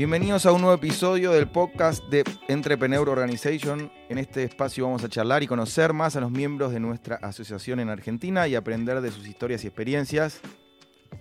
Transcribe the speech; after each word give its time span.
Bienvenidos 0.00 0.46
a 0.46 0.52
un 0.52 0.62
nuevo 0.62 0.74
episodio 0.74 1.30
del 1.32 1.46
podcast 1.46 2.02
de 2.06 2.24
Entrepreneur 2.48 3.06
Organization. 3.06 3.92
En 4.08 4.16
este 4.16 4.44
espacio 4.44 4.86
vamos 4.86 5.04
a 5.04 5.10
charlar 5.10 5.42
y 5.42 5.46
conocer 5.46 5.92
más 5.92 6.16
a 6.16 6.22
los 6.22 6.30
miembros 6.30 6.72
de 6.72 6.80
nuestra 6.80 7.16
asociación 7.16 7.80
en 7.80 7.90
Argentina 7.90 8.48
y 8.48 8.54
aprender 8.54 9.02
de 9.02 9.10
sus 9.10 9.28
historias 9.28 9.62
y 9.62 9.66
experiencias. 9.66 10.40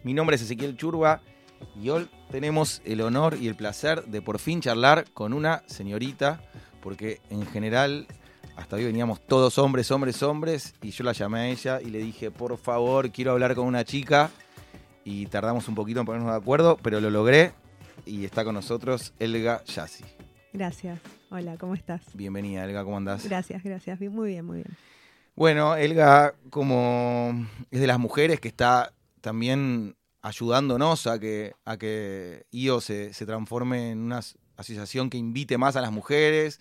Mi 0.06 0.14
nombre 0.14 0.38
es 0.38 0.44
Ezequiel 0.44 0.78
Churba 0.78 1.20
y 1.78 1.90
hoy 1.90 2.10
tenemos 2.32 2.82
el 2.86 3.02
honor 3.02 3.36
y 3.36 3.50
el 3.50 3.56
placer 3.56 4.06
de 4.06 4.22
por 4.22 4.40
fin 4.40 4.62
charlar 4.62 5.12
con 5.14 5.34
una 5.34 5.62
señorita, 5.66 6.42
porque 6.82 7.20
en 7.30 7.46
general 7.48 8.08
hasta 8.56 8.78
hoy 8.78 8.86
veníamos 8.86 9.20
todos 9.20 9.58
hombres, 9.58 9.92
hombres, 9.92 10.24
hombres, 10.24 10.74
y 10.82 10.92
yo 10.92 11.04
la 11.04 11.12
llamé 11.12 11.40
a 11.40 11.48
ella 11.50 11.82
y 11.82 11.90
le 11.90 12.00
dije, 12.00 12.32
por 12.32 12.58
favor, 12.58 13.12
quiero 13.12 13.34
hablar 13.34 13.56
con 13.56 13.68
una 13.68 13.84
chica. 13.84 14.32
Y 15.04 15.26
tardamos 15.26 15.68
un 15.68 15.76
poquito 15.76 16.00
en 16.00 16.06
ponernos 16.06 16.32
de 16.32 16.38
acuerdo, 16.38 16.78
pero 16.82 17.02
lo 17.02 17.10
logré 17.10 17.52
y 18.10 18.26
está 18.26 18.44
con 18.44 18.56
nosotros 18.56 19.14
Elga 19.20 19.64
Yassi. 19.66 20.04
Gracias. 20.52 21.00
Hola, 21.30 21.58
¿cómo 21.58 21.76
estás? 21.76 22.02
Bienvenida, 22.14 22.66
Elga, 22.66 22.84
¿cómo 22.84 22.98
andás? 22.98 23.24
Gracias, 23.26 23.64
gracias. 23.64 24.00
Muy 24.02 24.30
bien, 24.30 24.46
muy 24.46 24.58
bien. 24.58 24.78
Bueno, 25.36 25.76
Elga, 25.76 26.34
como 26.50 27.48
es 27.72 27.80
de 27.80 27.88
las 27.88 28.00
mujeres 28.00 28.40
que 28.40 28.48
está 28.48 28.94
también 29.22 29.96
ayudándonos 30.22 31.08
a 31.08 31.20
que, 31.20 31.54
a 31.66 31.78
que 31.78 32.46
IO 32.52 32.82
se, 32.82 33.14
se 33.14 33.26
transforme 33.26 33.92
en 33.92 34.00
una 34.00 34.22
asociación 34.58 35.10
que 35.10 35.18
invite 35.18 35.58
más 35.58 35.76
a 35.76 35.82
las 35.82 35.92
mujeres. 35.92 36.60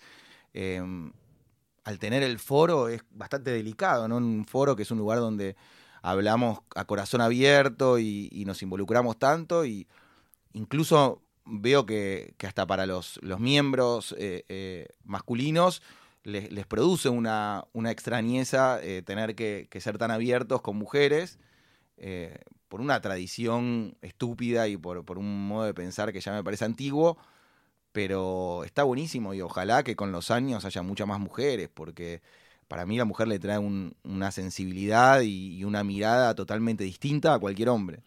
Eh, 0.53 0.81
al 1.83 1.97
tener 1.97 2.21
el 2.21 2.37
foro 2.37 2.87
es 2.87 3.01
bastante 3.09 3.51
delicado, 3.51 4.07
¿no? 4.07 4.17
Un 4.17 4.45
foro 4.45 4.75
que 4.75 4.83
es 4.83 4.91
un 4.91 4.99
lugar 4.99 5.17
donde 5.17 5.55
hablamos 6.01 6.59
a 6.75 6.85
corazón 6.85 7.21
abierto 7.21 7.99
y, 7.99 8.43
nos 8.45 8.61
involucramos 8.61 9.17
tanto 9.17 9.65
y 9.65 9.87
incluso 10.53 11.21
veo 11.49 11.85
que, 11.85 12.35
hasta 12.43 12.65
para 12.65 12.85
los, 12.85 13.19
los 13.23 13.39
miembros 13.39 14.15
eh, 14.17 14.45
eh, 14.49 14.87
masculinos 15.03 15.81
les, 16.23 16.51
les, 16.51 16.65
produce 16.65 17.09
una, 17.09 17.65
una 17.73 17.91
extrañeza 17.91 18.79
eh, 18.83 19.01
tener 19.01 19.35
que, 19.35 19.67
que, 19.69 19.81
ser 19.81 19.97
tan 19.97 20.11
abiertos 20.11 20.61
con 20.61 20.77
mujeres 20.77 21.39
por 22.69 22.79
una 22.79 23.01
tradición 23.01 23.97
estúpida 24.01 24.69
y 24.69 24.77
por, 24.77 25.03
por 25.03 25.17
un 25.17 25.47
modo 25.47 25.65
de 25.65 25.73
pensar 25.73 26.13
que 26.13 26.21
ya 26.21 26.31
me 26.31 26.43
parece 26.45 26.63
antiguo, 26.63 27.17
pero 27.91 28.63
está 28.63 28.83
buenísimo 28.83 29.33
y 29.33 29.41
ojalá 29.41 29.83
que 29.83 29.97
con 29.97 30.13
los 30.13 30.31
años 30.31 30.63
haya 30.63 30.81
muchas 30.81 31.07
más 31.07 31.19
mujeres, 31.19 31.67
porque 31.73 32.21
para 32.69 32.85
mí 32.85 32.97
la 32.97 33.03
mujer 33.03 33.27
le 33.27 33.39
trae 33.39 33.57
una 33.57 34.31
sensibilidad 34.31 35.21
y, 35.21 35.63
una 35.63 35.83
mirada 35.83 36.35
totalmente 36.35 36.83
distinta 36.83 37.33
a 37.33 37.39
cualquier 37.39 37.69
hombre. 37.69 38.03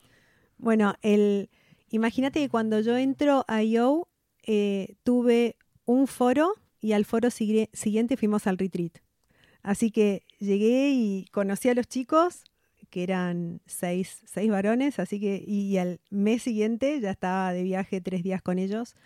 Bueno, 0.57 0.95
el, 1.03 1.51
imagínate 1.93 2.41
que 2.41 2.49
cuando 2.49 2.81
yo 2.81 2.97
entro 2.97 3.45
a 3.47 3.63
IO, 3.63 4.09
eh, 4.45 4.97
tuve 5.05 5.57
un 5.85 6.09
foro 6.09 6.55
y 6.81 6.93
al 6.93 7.05
foro 7.05 7.31
siguiente 7.31 8.17
fuimos 8.17 8.49
al 8.49 8.59
retreat. 8.59 8.99
Así 9.63 9.93
que 9.93 10.25
llegué 10.41 10.91
y 10.91 11.27
conocí 11.31 11.69
a 11.69 11.75
los 11.75 11.87
chicos, 11.87 12.43
que 12.91 13.05
eran 13.05 13.61
seis, 13.67 14.23
seis 14.27 14.51
varones, 14.51 14.99
así 14.99 15.21
que, 15.21 15.43
y 15.47 15.79
al 15.79 16.01
mes 16.11 16.43
siguiente 16.43 17.01
ya 17.01 17.13
estaba 17.13 17.53
de 17.53 17.63
viaje 17.63 18.01
tres 18.01 18.25
días 18.25 18.43
con 18.43 18.59
ellos 18.59 18.97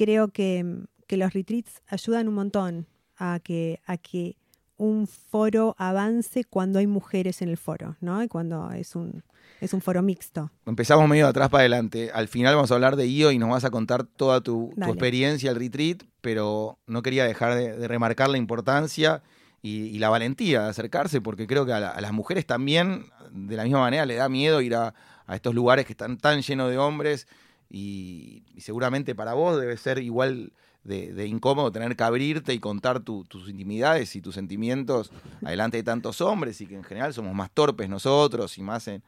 creo 0.00 0.28
que, 0.28 0.86
los 1.08 1.32
retreats 1.34 1.82
ayudan 1.88 2.28
un 2.28 2.34
montón 2.34 2.86
a 3.16 3.40
que, 3.42 3.80
a 3.84 3.98
que 3.98 4.36
un 4.80 5.06
foro 5.06 5.76
avance 5.78 6.44
cuando 6.44 6.78
hay 6.78 6.86
mujeres 6.86 7.42
en 7.42 7.50
el 7.50 7.58
foro, 7.58 7.96
¿no? 8.00 8.22
Y 8.22 8.28
cuando 8.28 8.72
es 8.72 8.96
un, 8.96 9.22
es 9.60 9.74
un 9.74 9.82
foro 9.82 10.00
mixto. 10.00 10.50
Empezamos 10.64 11.06
medio 11.06 11.24
de 11.24 11.30
atrás 11.30 11.50
para 11.50 11.60
adelante. 11.60 12.10
Al 12.14 12.28
final 12.28 12.54
vamos 12.54 12.70
a 12.70 12.74
hablar 12.74 12.96
de 12.96 13.06
IO 13.06 13.30
y 13.30 13.38
nos 13.38 13.50
vas 13.50 13.64
a 13.64 13.70
contar 13.70 14.04
toda 14.04 14.40
tu, 14.40 14.72
experiencia 14.78 15.50
al 15.50 15.56
retreat, 15.56 16.04
pero 16.22 16.78
no 16.86 17.02
quería 17.02 17.26
dejar 17.26 17.54
de, 17.56 17.86
remarcar 17.88 18.30
la 18.30 18.38
importancia 18.38 19.22
y, 19.60 19.98
la 19.98 20.08
valentía 20.08 20.62
de 20.62 20.70
acercarse, 20.70 21.20
porque 21.20 21.46
creo 21.46 21.66
que 21.66 21.74
a, 21.74 22.00
las 22.00 22.12
mujeres 22.12 22.46
también, 22.46 23.04
de 23.32 23.56
la 23.56 23.64
misma 23.64 23.80
manera, 23.80 24.06
le 24.06 24.14
da 24.14 24.30
miedo 24.30 24.62
ir 24.62 24.76
a, 24.76 24.94
a 25.26 25.36
estos 25.36 25.54
lugares 25.54 25.84
que 25.84 25.92
están 25.92 26.16
tan 26.16 26.40
llenos 26.40 26.70
de 26.70 26.78
hombres 26.78 27.26
y, 27.68 28.44
seguramente 28.58 29.14
para 29.14 29.34
vos 29.34 29.60
debe 29.60 29.76
ser 29.76 29.98
igual 29.98 30.52
de, 30.84 31.26
incómodo 31.26 31.70
tener 31.70 31.94
que 31.96 32.04
abrirte 32.04 32.54
y 32.54 32.58
contar 32.58 33.00
tus 33.00 33.48
intimidades 33.48 34.16
y 34.16 34.20
tus 34.20 34.34
sentimientos 34.34 35.12
adelante 35.44 35.76
de 35.76 35.82
tantos 35.82 36.20
hombres 36.20 36.60
y 36.60 36.66
que 36.66 36.74
en 36.74 36.84
general 36.84 37.12
somos 37.14 37.34
más 37.34 37.50
torpes 37.50 37.88
nosotros 37.88 38.56
y 38.58 38.62
más 38.62 38.88
en, 38.88 39.02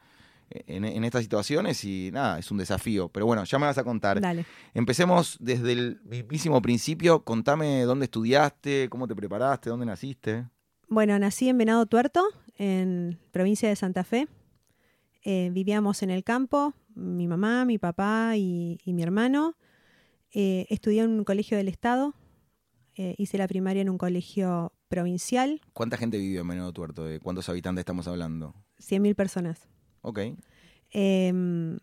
en, 0.49 1.03
estas 1.03 1.23
situaciones 1.23 1.83
y 1.83 2.11
nada, 2.11 2.39
es 2.39 2.51
un 2.51 2.57
desafío. 2.57 3.09
Pero 3.09 3.25
bueno, 3.25 3.43
ya 3.43 3.59
me 3.59 3.65
vas 3.65 3.77
a 3.77 3.83
contar. 3.83 4.21
Dale. 4.21 4.45
Empecemos 4.73 5.37
desde 5.39 5.71
el 5.71 6.01
mismísimo 6.05 6.61
principio. 6.61 7.23
Contame 7.23 7.81
dónde 7.83 8.05
estudiaste, 8.05 8.87
cómo 8.89 9.07
te 9.07 9.15
preparaste, 9.15 9.69
dónde 9.69 9.85
naciste. 9.85 10.45
Bueno, 10.87 11.17
nací 11.17 11.49
en 11.49 11.57
Venado 11.57 11.85
Tuerto, 11.85 12.23
en 12.57 13.19
provincia 13.31 13.67
de 13.67 13.75
Santa 13.75 14.03
Fe. 14.03 14.27
Eh, 15.23 15.49
vivíamos 15.51 16.03
en 16.03 16.09
el 16.09 16.23
campo, 16.23 16.73
mi 16.95 17.27
mamá, 17.27 17.65
mi 17.65 17.77
papá 17.77 18.35
y, 18.35 18.77
mi 18.85 19.01
hermano. 19.01 19.55
Eh, 20.33 20.65
estudié 20.69 21.03
en 21.03 21.11
un 21.11 21.23
colegio 21.23 21.57
del 21.57 21.67
Estado, 21.67 22.15
eh, 22.95 23.15
hice 23.17 23.37
la 23.37 23.47
primaria 23.47 23.81
en 23.81 23.89
un 23.89 23.97
colegio 23.97 24.73
provincial. 24.87 25.61
¿Cuánta 25.73 25.97
gente 25.97 26.17
vivió 26.17 26.41
en 26.41 26.47
Menudo 26.47 26.73
Tuerto? 26.73 27.05
¿De 27.05 27.19
cuántos 27.19 27.49
habitantes 27.49 27.81
estamos 27.81 28.07
hablando? 28.07 28.55
100.000 28.79 29.15
personas. 29.15 29.67
Ok. 30.01 30.19
Em, 30.91 31.77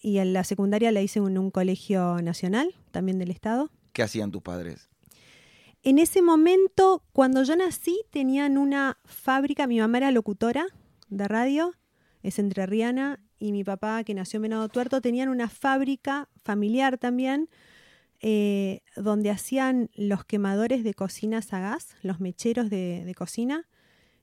y 0.00 0.18
en 0.18 0.32
la 0.32 0.44
secundaria 0.44 0.92
la 0.92 1.02
hice 1.02 1.18
en 1.18 1.38
un 1.38 1.50
colegio 1.50 2.22
nacional, 2.22 2.74
también 2.92 3.18
del 3.18 3.30
Estado. 3.30 3.70
¿Qué 3.92 4.02
hacían 4.02 4.30
tus 4.30 4.42
padres? 4.42 4.88
En 5.82 5.98
ese 5.98 6.22
momento, 6.22 7.04
cuando 7.12 7.42
yo 7.42 7.56
nací, 7.56 8.00
tenían 8.10 8.58
una 8.58 8.98
fábrica, 9.04 9.66
mi 9.66 9.78
mamá 9.78 9.98
era 9.98 10.10
locutora 10.10 10.66
de 11.08 11.28
radio, 11.28 11.72
es 12.22 12.38
entrerriana, 12.38 13.20
y 13.38 13.52
mi 13.52 13.62
papá, 13.62 14.02
que 14.02 14.14
nació 14.14 14.38
en 14.38 14.42
Venado 14.42 14.68
Tuerto, 14.68 15.00
tenían 15.00 15.28
una 15.28 15.48
fábrica 15.48 16.28
familiar 16.42 16.98
también, 16.98 17.48
eh, 18.20 18.80
donde 18.96 19.30
hacían 19.30 19.90
los 19.94 20.24
quemadores 20.24 20.82
de 20.82 20.94
cocinas 20.94 21.52
a 21.52 21.60
gas, 21.60 21.96
los 22.02 22.20
mecheros 22.20 22.68
de, 22.70 23.12
cocina. 23.16 23.68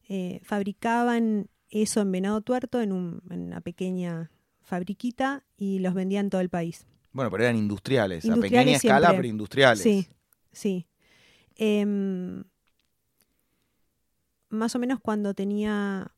Eh, 0.08 0.42
fabricaban 0.44 1.48
eso 1.70 2.02
en 2.02 2.12
Venado 2.12 2.42
Tuerto, 2.42 2.82
en, 2.82 2.92
una 2.92 3.62
pequeña 3.62 4.32
fabriquita, 4.62 5.46
y 5.58 5.80
los 5.80 5.94
vendían 5.94 6.26
en 6.26 6.30
todo 6.30 6.42
el 6.42 6.50
país. 6.50 6.86
Bueno, 7.12 7.32
pero 7.32 7.44
eran 7.46 7.56
industriales, 7.56 8.30
a 8.30 8.36
pequeña 8.36 8.76
escala, 8.76 9.16
pero 9.16 9.28
industriales. 9.28 9.82
Sí, 9.82 10.08
sí. 10.52 10.88
Em, 11.56 12.44
más 14.50 14.76
o 14.76 14.80
menos 14.80 15.00
cuando 15.00 15.34
tenía 15.34 16.12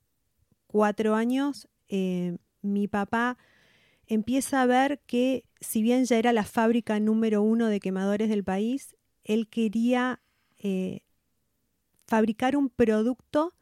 cuatro 0.65 1.15
años, 1.15 1.67
eh, 1.89 2.37
mi 2.61 2.87
papá 2.87 3.37
empieza 4.07 4.61
a 4.61 4.65
ver 4.65 4.99
que 5.05 5.43
si 5.59 5.81
bien 5.81 6.05
ya 6.05 6.17
era 6.17 6.33
la 6.33 6.43
fábrica 6.43 6.99
número 6.99 7.41
uno 7.41 7.67
de 7.67 7.79
quemadores 7.79 8.29
del 8.29 8.43
país, 8.43 8.95
él 9.23 9.47
quería 9.47 10.21
eh, 10.59 11.01
fabricar 12.05 12.55
un 12.55 12.69
producto 12.69 13.53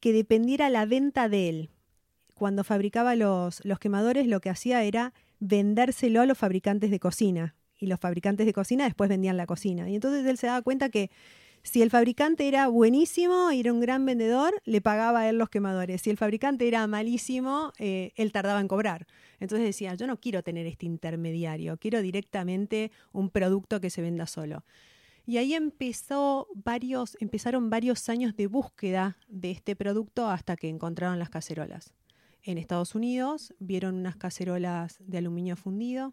que 0.00 0.12
dependiera 0.12 0.68
la 0.68 0.84
venta 0.84 1.28
de 1.28 1.48
él. 1.48 1.70
Cuando 2.34 2.64
fabricaba 2.64 3.14
los, 3.14 3.64
los 3.64 3.78
quemadores 3.78 4.26
lo 4.26 4.40
que 4.40 4.50
hacía 4.50 4.82
era 4.82 5.14
vendérselo 5.38 6.20
a 6.20 6.26
los 6.26 6.38
fabricantes 6.38 6.90
de 6.90 7.00
cocina 7.00 7.54
y 7.78 7.86
los 7.86 7.98
fabricantes 7.98 8.46
de 8.46 8.52
cocina 8.52 8.84
después 8.84 9.08
vendían 9.08 9.36
la 9.36 9.46
cocina. 9.46 9.88
Y 9.88 9.94
entonces 9.94 10.24
él 10.26 10.38
se 10.38 10.46
daba 10.46 10.62
cuenta 10.62 10.88
que 10.88 11.10
si 11.62 11.80
el 11.80 11.90
fabricante 11.90 12.48
era 12.48 12.66
buenísimo 12.68 13.52
y 13.52 13.60
era 13.60 13.72
un 13.72 13.80
gran 13.80 14.04
vendedor, 14.04 14.60
le 14.64 14.80
pagaba 14.80 15.20
a 15.20 15.28
él 15.28 15.38
los 15.38 15.48
quemadores. 15.48 16.02
Si 16.02 16.10
el 16.10 16.16
fabricante 16.16 16.66
era 16.66 16.86
malísimo, 16.88 17.72
eh, 17.78 18.12
él 18.16 18.32
tardaba 18.32 18.60
en 18.60 18.66
cobrar. 18.66 19.06
Entonces 19.38 19.66
decía, 19.66 19.94
yo 19.94 20.08
no 20.08 20.18
quiero 20.18 20.42
tener 20.42 20.66
este 20.66 20.86
intermediario, 20.86 21.76
quiero 21.78 22.02
directamente 22.02 22.90
un 23.12 23.30
producto 23.30 23.80
que 23.80 23.90
se 23.90 24.02
venda 24.02 24.26
solo. 24.26 24.64
Y 25.24 25.36
ahí 25.36 25.54
empezó 25.54 26.48
varios, 26.54 27.16
empezaron 27.20 27.70
varios 27.70 28.08
años 28.08 28.34
de 28.34 28.48
búsqueda 28.48 29.16
de 29.28 29.52
este 29.52 29.76
producto 29.76 30.28
hasta 30.28 30.56
que 30.56 30.68
encontraron 30.68 31.20
las 31.20 31.30
cacerolas. 31.30 31.94
En 32.42 32.58
Estados 32.58 32.96
Unidos 32.96 33.54
vieron 33.60 33.94
unas 33.94 34.16
cacerolas 34.16 34.96
de 34.98 35.18
aluminio 35.18 35.54
fundido. 35.54 36.12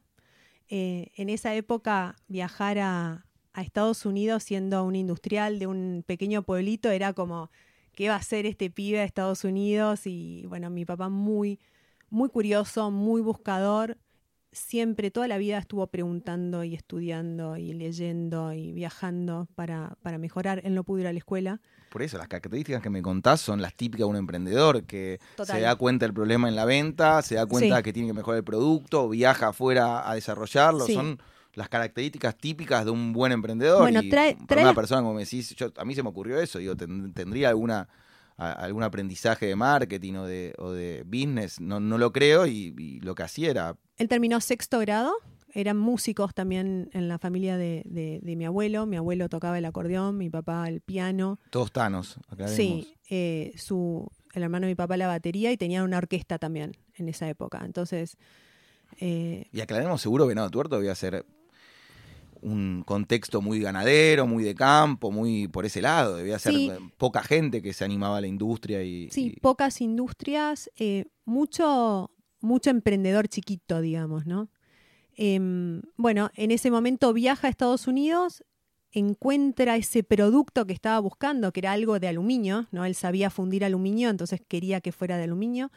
Eh, 0.67 1.09
en 1.15 1.29
esa 1.29 1.55
época 1.55 2.17
viajar 2.27 2.77
a, 2.77 3.25
a 3.59 3.61
Estados 3.61 4.05
Unidos 4.05 4.43
siendo 4.43 4.83
un 4.83 4.95
industrial 4.95 5.59
de 5.59 5.67
un 5.67 6.03
pequeño 6.05 6.43
pueblito, 6.43 6.89
era 6.89 7.13
como, 7.13 7.51
¿qué 7.93 8.09
va 8.09 8.15
a 8.15 8.19
hacer 8.19 8.45
este 8.45 8.69
pibe 8.69 8.99
a 8.99 9.03
Estados 9.03 9.43
Unidos? 9.43 10.07
Y 10.07 10.45
bueno, 10.47 10.69
mi 10.69 10.85
papá 10.85 11.09
muy, 11.09 11.59
muy 12.09 12.29
curioso, 12.29 12.89
muy 12.89 13.21
buscador, 13.21 13.97
siempre, 14.51 15.11
toda 15.11 15.27
la 15.27 15.37
vida 15.37 15.57
estuvo 15.57 15.85
preguntando 15.87 16.63
y 16.63 16.73
estudiando 16.73 17.57
y 17.57 17.73
leyendo 17.73 18.53
y 18.53 18.71
viajando 18.71 19.47
para, 19.55 19.95
para 20.01 20.17
mejorar. 20.17 20.61
Él 20.63 20.73
no 20.73 20.83
pudo 20.83 21.01
ir 21.01 21.07
a 21.07 21.13
la 21.13 21.19
escuela. 21.19 21.61
Por 21.89 22.01
eso, 22.01 22.17
las 22.17 22.27
características 22.27 22.81
que 22.81 22.89
me 22.89 23.01
contás 23.01 23.41
son 23.41 23.61
las 23.61 23.75
típicas 23.75 24.05
de 24.05 24.11
un 24.11 24.15
emprendedor, 24.15 24.83
que 24.83 25.19
se 25.43 25.59
da 25.59 25.75
cuenta 25.75 26.05
del 26.05 26.13
problema 26.13 26.47
en 26.47 26.55
la 26.55 26.65
venta, 26.65 27.21
se 27.23 27.35
da 27.35 27.45
cuenta 27.45 27.81
que 27.81 27.91
tiene 27.91 28.09
que 28.09 28.13
mejorar 28.13 28.37
el 28.37 28.43
producto, 28.43 29.09
viaja 29.09 29.49
afuera 29.49 30.09
a 30.09 30.13
desarrollarlo, 30.13 30.85
son 30.85 31.19
las 31.59 31.69
características 31.69 32.35
típicas 32.37 32.85
de 32.85 32.91
un 32.91 33.13
buen 33.13 33.31
emprendedor. 33.31 33.81
Bueno, 33.81 34.01
y 34.01 34.09
trae- 34.09 34.33
para 34.35 34.45
trae 34.47 34.63
una 34.63 34.73
persona 34.73 35.01
como 35.01 35.13
me 35.13 35.25
decís, 35.25 35.53
yo, 35.55 35.71
a 35.77 35.85
mí 35.85 35.93
se 35.93 36.01
me 36.01 36.09
ocurrió 36.09 36.39
eso, 36.39 36.57
digo, 36.59 36.75
ten- 36.75 37.13
tendría 37.13 37.49
alguna 37.49 37.87
a- 38.37 38.53
algún 38.53 38.83
aprendizaje 38.83 39.45
de 39.47 39.55
marketing 39.55 40.13
o 40.13 40.25
de, 40.25 40.53
o 40.57 40.71
de 40.71 41.03
business, 41.05 41.59
no, 41.59 41.79
no 41.81 41.97
lo 41.97 42.11
creo, 42.13 42.47
y, 42.47 42.73
y 42.77 42.99
lo 43.01 43.13
que 43.13 43.23
hacía 43.23 43.49
era 43.51 43.75
Él 43.97 44.07
terminó 44.07 44.39
sexto 44.39 44.79
grado, 44.79 45.11
eran 45.53 45.77
músicos 45.77 46.33
también 46.33 46.89
en 46.93 47.07
la 47.09 47.17
familia 47.19 47.57
de, 47.57 47.81
de- 47.85 48.19
de 48.21 48.35
mi 48.37 48.45
abuelo. 48.45 48.85
Mi 48.85 48.95
abuelo 48.97 49.27
tocaba 49.29 49.57
el 49.57 49.65
acordeón, 49.65 50.15
mi 50.17 50.29
papá 50.29 50.67
el 50.69 50.79
piano. 50.79 51.39
todos 51.49 51.71
tanos. 51.73 52.17
aclaremos. 52.29 52.55
Sí, 52.55 52.95
eh, 53.09 53.51
su, 53.57 54.07
el 54.35 54.43
hermano 54.43 54.67
de 54.67 54.71
mi 54.73 54.75
papá 54.75 54.95
la 54.95 55.07
batería 55.07 55.51
y 55.51 55.57
tenían 55.57 55.83
una 55.83 55.97
orquesta 55.97 56.37
también 56.37 56.77
en 56.95 57.09
esa 57.09 57.27
época. 57.27 57.63
Entonces, 57.65 58.15
eh, 58.99 59.47
Y 59.51 59.61
aclaremos, 59.61 60.01
seguro 60.01 60.27
Venado 60.27 60.49
Tuerto 60.49 60.75
debía 60.77 60.95
ser 60.95 61.25
un 62.41 62.83
contexto 62.85 63.41
muy 63.41 63.59
ganadero, 63.59 64.25
muy 64.27 64.43
de 64.43 64.55
campo, 64.55 65.11
muy 65.11 65.47
por 65.47 65.65
ese 65.65 65.81
lado. 65.81 66.15
Debía 66.17 66.39
ser 66.39 66.53
Sí. 66.53 66.69
eh, 66.69 66.79
poca 66.97 67.21
gente 67.23 67.61
que 67.61 67.73
se 67.73 67.83
animaba 67.85 68.17
a 68.17 68.21
la 68.21 68.27
industria 68.27 68.81
y, 68.83 69.09
sí, 69.11 69.33
y- 69.35 69.39
pocas 69.39 69.81
industrias, 69.81 70.69
eh, 70.77 71.05
mucho, 71.25 72.11
mucho 72.41 72.69
emprendedor 72.69 73.27
chiquito, 73.27 73.81
digamos, 73.81 74.25
¿no? 74.25 74.49
Em, 75.15 75.81
bueno, 75.97 76.29
en 76.35 76.51
ese 76.51 76.71
momento 76.71 77.11
viaja 77.13 77.47
a 77.47 77.49
Estados 77.49 77.87
Unidos, 77.87 78.43
encuentra 78.91 79.75
ese 79.75 80.03
producto 80.03 80.65
que 80.65 80.73
estaba 80.73 80.99
buscando, 80.99 81.51
que 81.51 81.59
era 81.59 81.73
algo 81.73 81.99
de 81.99 82.07
aluminio, 82.07 82.67
¿no? 82.71 82.85
Él 82.85 82.95
sabía 82.95 83.29
fundir 83.29 83.63
aluminio, 83.65 84.09
entonces 84.09 84.41
quería 84.47 84.81
que 84.81 84.91
fuera 84.91 85.17
de 85.17 85.23
aluminio. 85.25 85.71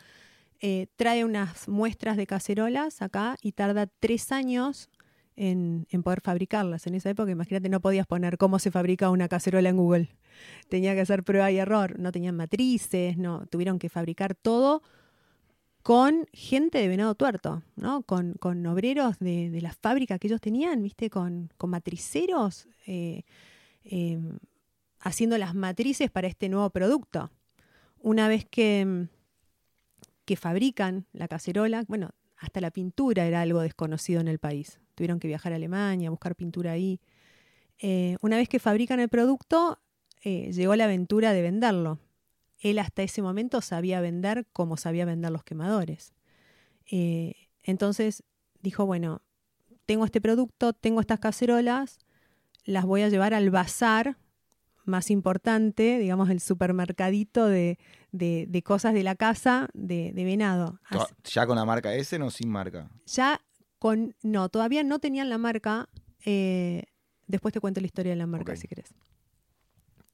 Eh, 0.60 0.86
trae 0.96 1.24
unas 1.24 1.68
muestras 1.68 2.16
de 2.16 2.26
cacerolas 2.26 3.02
acá 3.02 3.36
y 3.42 3.52
tarda 3.52 3.88
tres 3.98 4.30
años 4.32 4.88
en, 5.36 5.86
poder 6.02 6.20
fabricarlas. 6.20 6.86
En 6.86 6.94
esa 6.94 7.10
época, 7.10 7.30
imagínate, 7.30 7.68
no 7.68 7.80
podías 7.80 8.06
poner 8.06 8.38
cómo 8.38 8.58
se 8.58 8.70
fabrica 8.70 9.10
una 9.10 9.28
cacerola 9.28 9.68
en 9.68 9.76
Google. 9.76 10.08
Tenía 10.68 10.94
que 10.94 11.00
hacer 11.00 11.24
prueba 11.24 11.50
y 11.50 11.58
error. 11.58 11.98
No 11.98 12.12
tenían 12.12 12.36
matrices, 12.36 13.16
no, 13.16 13.46
tuvieron 13.46 13.78
que 13.78 13.88
fabricar 13.88 14.34
todo 14.34 14.82
con 15.82 16.26
gente 16.32 16.78
de 16.78 16.88
venado 16.88 17.14
tuerto, 17.14 17.62
¿no? 17.74 18.02
Con, 18.02 18.34
con 18.34 18.64
obreros 18.66 19.18
de, 19.18 19.50
de 19.50 19.60
la 19.60 19.72
fábrica 19.72 20.18
que 20.18 20.28
ellos 20.28 20.40
tenían, 20.40 20.82
¿viste? 20.82 21.10
Con, 21.10 21.50
con 21.58 21.70
matriceros 21.70 22.68
eh, 22.86 23.24
eh, 23.84 24.20
haciendo 25.00 25.38
las 25.38 25.54
matrices 25.54 26.10
para 26.10 26.28
este 26.28 26.48
nuevo 26.48 26.70
producto. 26.70 27.30
Una 27.98 28.28
vez 28.28 28.44
que, 28.44 29.08
que 30.24 30.36
fabrican 30.36 31.06
la 31.12 31.26
cacerola, 31.26 31.84
bueno, 31.88 32.10
hasta 32.38 32.60
la 32.60 32.70
pintura 32.70 33.26
era 33.26 33.40
algo 33.40 33.60
desconocido 33.60 34.20
en 34.20 34.28
el 34.28 34.38
país. 34.38 34.80
Tuvieron 34.94 35.18
que 35.20 35.28
viajar 35.28 35.52
a 35.52 35.56
Alemania, 35.56 36.10
buscar 36.10 36.34
pintura 36.36 36.72
ahí. 36.72 37.00
Eh, 37.78 38.16
una 38.20 38.36
vez 38.36 38.48
que 38.48 38.58
fabrican 38.58 39.00
el 39.00 39.08
producto, 39.08 39.80
eh, 40.22 40.52
llegó 40.52 40.76
la 40.76 40.84
aventura 40.84 41.32
de 41.32 41.42
venderlo. 41.42 41.98
Él 42.60 42.78
hasta 42.78 43.02
ese 43.02 43.22
momento 43.22 43.60
sabía 43.60 44.00
vender 44.00 44.46
como 44.52 44.76
sabía 44.76 45.04
vender 45.04 45.32
los 45.32 45.42
quemadores. 45.44 46.12
Eh, 46.90 47.34
entonces 47.62 48.22
dijo, 48.60 48.86
bueno, 48.86 49.22
tengo 49.86 50.04
este 50.04 50.20
producto, 50.20 50.72
tengo 50.72 51.00
estas 51.00 51.18
cacerolas, 51.18 51.98
las 52.64 52.84
voy 52.84 53.02
a 53.02 53.08
llevar 53.08 53.34
al 53.34 53.50
bazar 53.50 54.16
más 54.84 55.10
importante, 55.10 55.98
digamos, 55.98 56.28
el 56.30 56.40
supermercadito 56.40 57.46
de, 57.46 57.78
de- 58.12 58.46
de 58.48 58.62
cosas 58.62 58.94
de 58.94 59.02
la 59.04 59.14
casa 59.16 59.68
de, 59.74 60.12
de 60.12 60.24
venado. 60.24 60.80
ya 61.24 61.46
con 61.46 61.56
la 61.56 61.64
marca 61.64 61.94
S, 61.94 62.16
no 62.18 62.30
sin 62.30 62.48
marca. 62.50 62.90
ya 63.06 63.40
con, 63.82 64.14
no, 64.22 64.48
todavía 64.48 64.84
no 64.84 65.00
tenían 65.00 65.28
la 65.28 65.38
marca. 65.38 65.88
eh, 66.24 66.84
después 67.26 67.52
te 67.52 67.58
cuento 67.58 67.80
la 67.80 67.86
historia 67.86 68.12
de 68.12 68.16
la 68.16 68.28
marca 68.28 68.54
si 68.54 68.68
querés. 68.68 68.94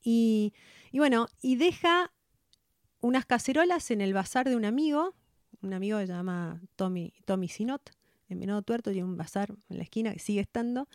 Y, 0.03 0.55
y 0.91 1.01
bueno, 1.01 1.29
y 1.43 1.57
deja 1.57 2.11
unas 3.03 3.27
cacerolas 3.27 3.91
en 3.91 4.01
el 4.01 4.15
bazar 4.15 4.49
de 4.49 4.57
un 4.57 4.65
amigo, 4.65 5.15
un 5.61 5.75
amigo 5.75 5.99
que 5.99 6.07
se 6.07 6.15
llama 6.15 6.63
Tommy, 6.77 7.13
Tommy 7.27 7.49
Sinot, 7.49 7.91
en 8.31 8.41
Venado 8.41 8.63
Tuerto, 8.63 8.91
tiene 8.91 9.07
un 9.07 9.19
bazar 9.19 9.55
en 9.69 9.77
la 9.77 9.83
esquina 9.83 10.15
que 10.15 10.19
sigue 10.19 10.41
estando. 10.41 10.89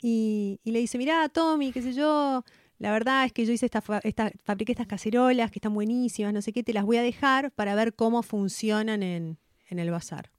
Y, 0.00 0.60
y 0.62 0.70
le 0.70 0.78
dice, 0.78 0.98
mirá, 0.98 1.28
Tommy, 1.28 1.72
qué 1.72 1.82
sé 1.82 1.92
yo, 1.92 2.44
la 2.78 2.92
verdad 2.92 3.24
es 3.24 3.32
que 3.32 3.44
yo 3.46 3.52
hice 3.52 3.66
esta, 3.66 3.82
esta, 4.04 4.30
fabriqué 4.44 4.70
estas 4.70 4.86
cacerolas 4.86 5.50
que 5.50 5.58
están 5.58 5.74
buenísimas, 5.74 6.32
no 6.32 6.40
sé 6.40 6.52
qué, 6.52 6.62
te 6.62 6.72
las 6.72 6.84
voy 6.84 6.98
a 6.98 7.02
dejar 7.02 7.50
para 7.50 7.74
ver 7.74 7.96
cómo 7.96 8.22
funcionan 8.22 9.02
en, 9.02 9.38
en 9.68 9.80
el 9.80 9.90
bazar. 9.90 10.30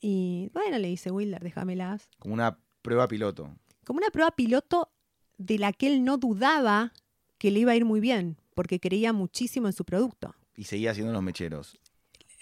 Y 0.00 0.50
bueno, 0.52 0.78
le 0.78 0.88
dice 0.88 1.10
Wilder, 1.10 1.42
déjamelas. 1.42 2.08
Como 2.18 2.34
una 2.34 2.58
prueba 2.82 3.08
piloto. 3.08 3.56
Como 3.84 3.98
una 3.98 4.10
prueba 4.10 4.30
piloto 4.30 4.90
de 5.38 5.58
la 5.58 5.72
que 5.72 5.86
él 5.86 6.04
no 6.04 6.16
dudaba 6.18 6.92
que 7.38 7.50
le 7.50 7.60
iba 7.60 7.72
a 7.72 7.76
ir 7.76 7.84
muy 7.84 8.00
bien, 8.00 8.36
porque 8.54 8.80
creía 8.80 9.12
muchísimo 9.12 9.66
en 9.66 9.72
su 9.72 9.84
producto. 9.84 10.34
Y 10.56 10.64
seguía 10.64 10.92
haciendo 10.92 11.12
los 11.12 11.22
mecheros. 11.22 11.78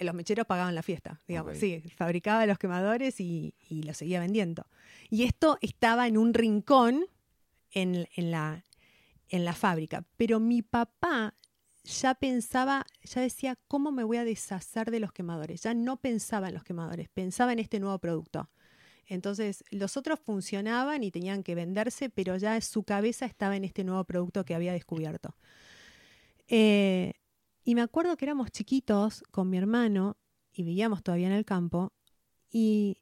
Los 0.00 0.14
mecheros 0.14 0.46
pagaban 0.46 0.74
la 0.74 0.82
fiesta, 0.82 1.20
digamos, 1.28 1.56
sí, 1.56 1.82
fabricaba 1.96 2.46
los 2.46 2.58
quemadores 2.58 3.20
y, 3.20 3.54
y 3.68 3.84
los 3.84 3.96
seguía 3.96 4.20
vendiendo. 4.20 4.66
Y 5.08 5.22
esto 5.22 5.58
estaba 5.60 6.08
en 6.08 6.18
un 6.18 6.34
rincón 6.34 7.06
en, 7.70 8.08
en 8.16 8.30
la, 8.30 8.64
en 9.28 9.44
la 9.44 9.52
fábrica. 9.52 10.04
Pero 10.16 10.40
mi 10.40 10.62
papá 10.62 11.34
ya 11.84 12.14
pensaba, 12.14 12.86
ya 13.02 13.20
decía, 13.20 13.56
¿cómo 13.68 13.92
me 13.92 14.04
voy 14.04 14.16
a 14.16 14.24
deshacer 14.24 14.90
de 14.90 15.00
los 15.00 15.12
quemadores? 15.12 15.62
Ya 15.62 15.74
no 15.74 15.98
pensaba 15.98 16.48
en 16.48 16.54
los 16.54 16.64
quemadores, 16.64 17.08
pensaba 17.10 17.52
en 17.52 17.58
este 17.58 17.78
nuevo 17.78 17.98
producto. 17.98 18.50
Entonces, 19.06 19.62
los 19.70 19.98
otros 19.98 20.18
funcionaban 20.18 21.04
y 21.04 21.10
tenían 21.10 21.42
que 21.42 21.54
venderse, 21.54 22.08
pero 22.08 22.36
ya 22.36 22.58
su 22.62 22.84
cabeza 22.84 23.26
estaba 23.26 23.54
en 23.56 23.64
este 23.64 23.84
nuevo 23.84 24.02
producto 24.04 24.46
que 24.46 24.54
había 24.54 24.72
descubierto. 24.72 25.36
Eh, 26.48 27.12
y 27.64 27.74
me 27.74 27.82
acuerdo 27.82 28.16
que 28.16 28.24
éramos 28.24 28.50
chiquitos 28.50 29.22
con 29.30 29.50
mi 29.50 29.58
hermano 29.58 30.16
y 30.52 30.62
vivíamos 30.62 31.02
todavía 31.02 31.26
en 31.26 31.32
el 31.34 31.44
campo 31.44 31.92
y 32.50 32.98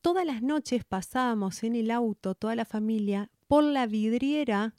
todas 0.00 0.24
las 0.24 0.42
noches 0.42 0.84
pasábamos 0.84 1.62
en 1.64 1.74
el 1.74 1.90
auto, 1.90 2.34
toda 2.34 2.54
la 2.54 2.64
familia, 2.64 3.30
por 3.46 3.64
la 3.64 3.86
vidriera 3.86 4.74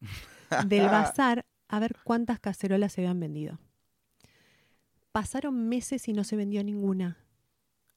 del 0.66 0.86
bazar 0.90 1.46
a 1.72 1.80
ver 1.80 1.96
cuántas 2.04 2.40
cacerolas 2.42 2.92
se 2.92 3.02
habían 3.02 3.20
vendido. 3.20 3.58
Pasaron 5.14 5.70
meses 5.70 6.06
y 6.10 6.14
no 6.14 6.26
se 6.26 6.36
vendió 6.36 6.64
ninguna. 6.66 7.18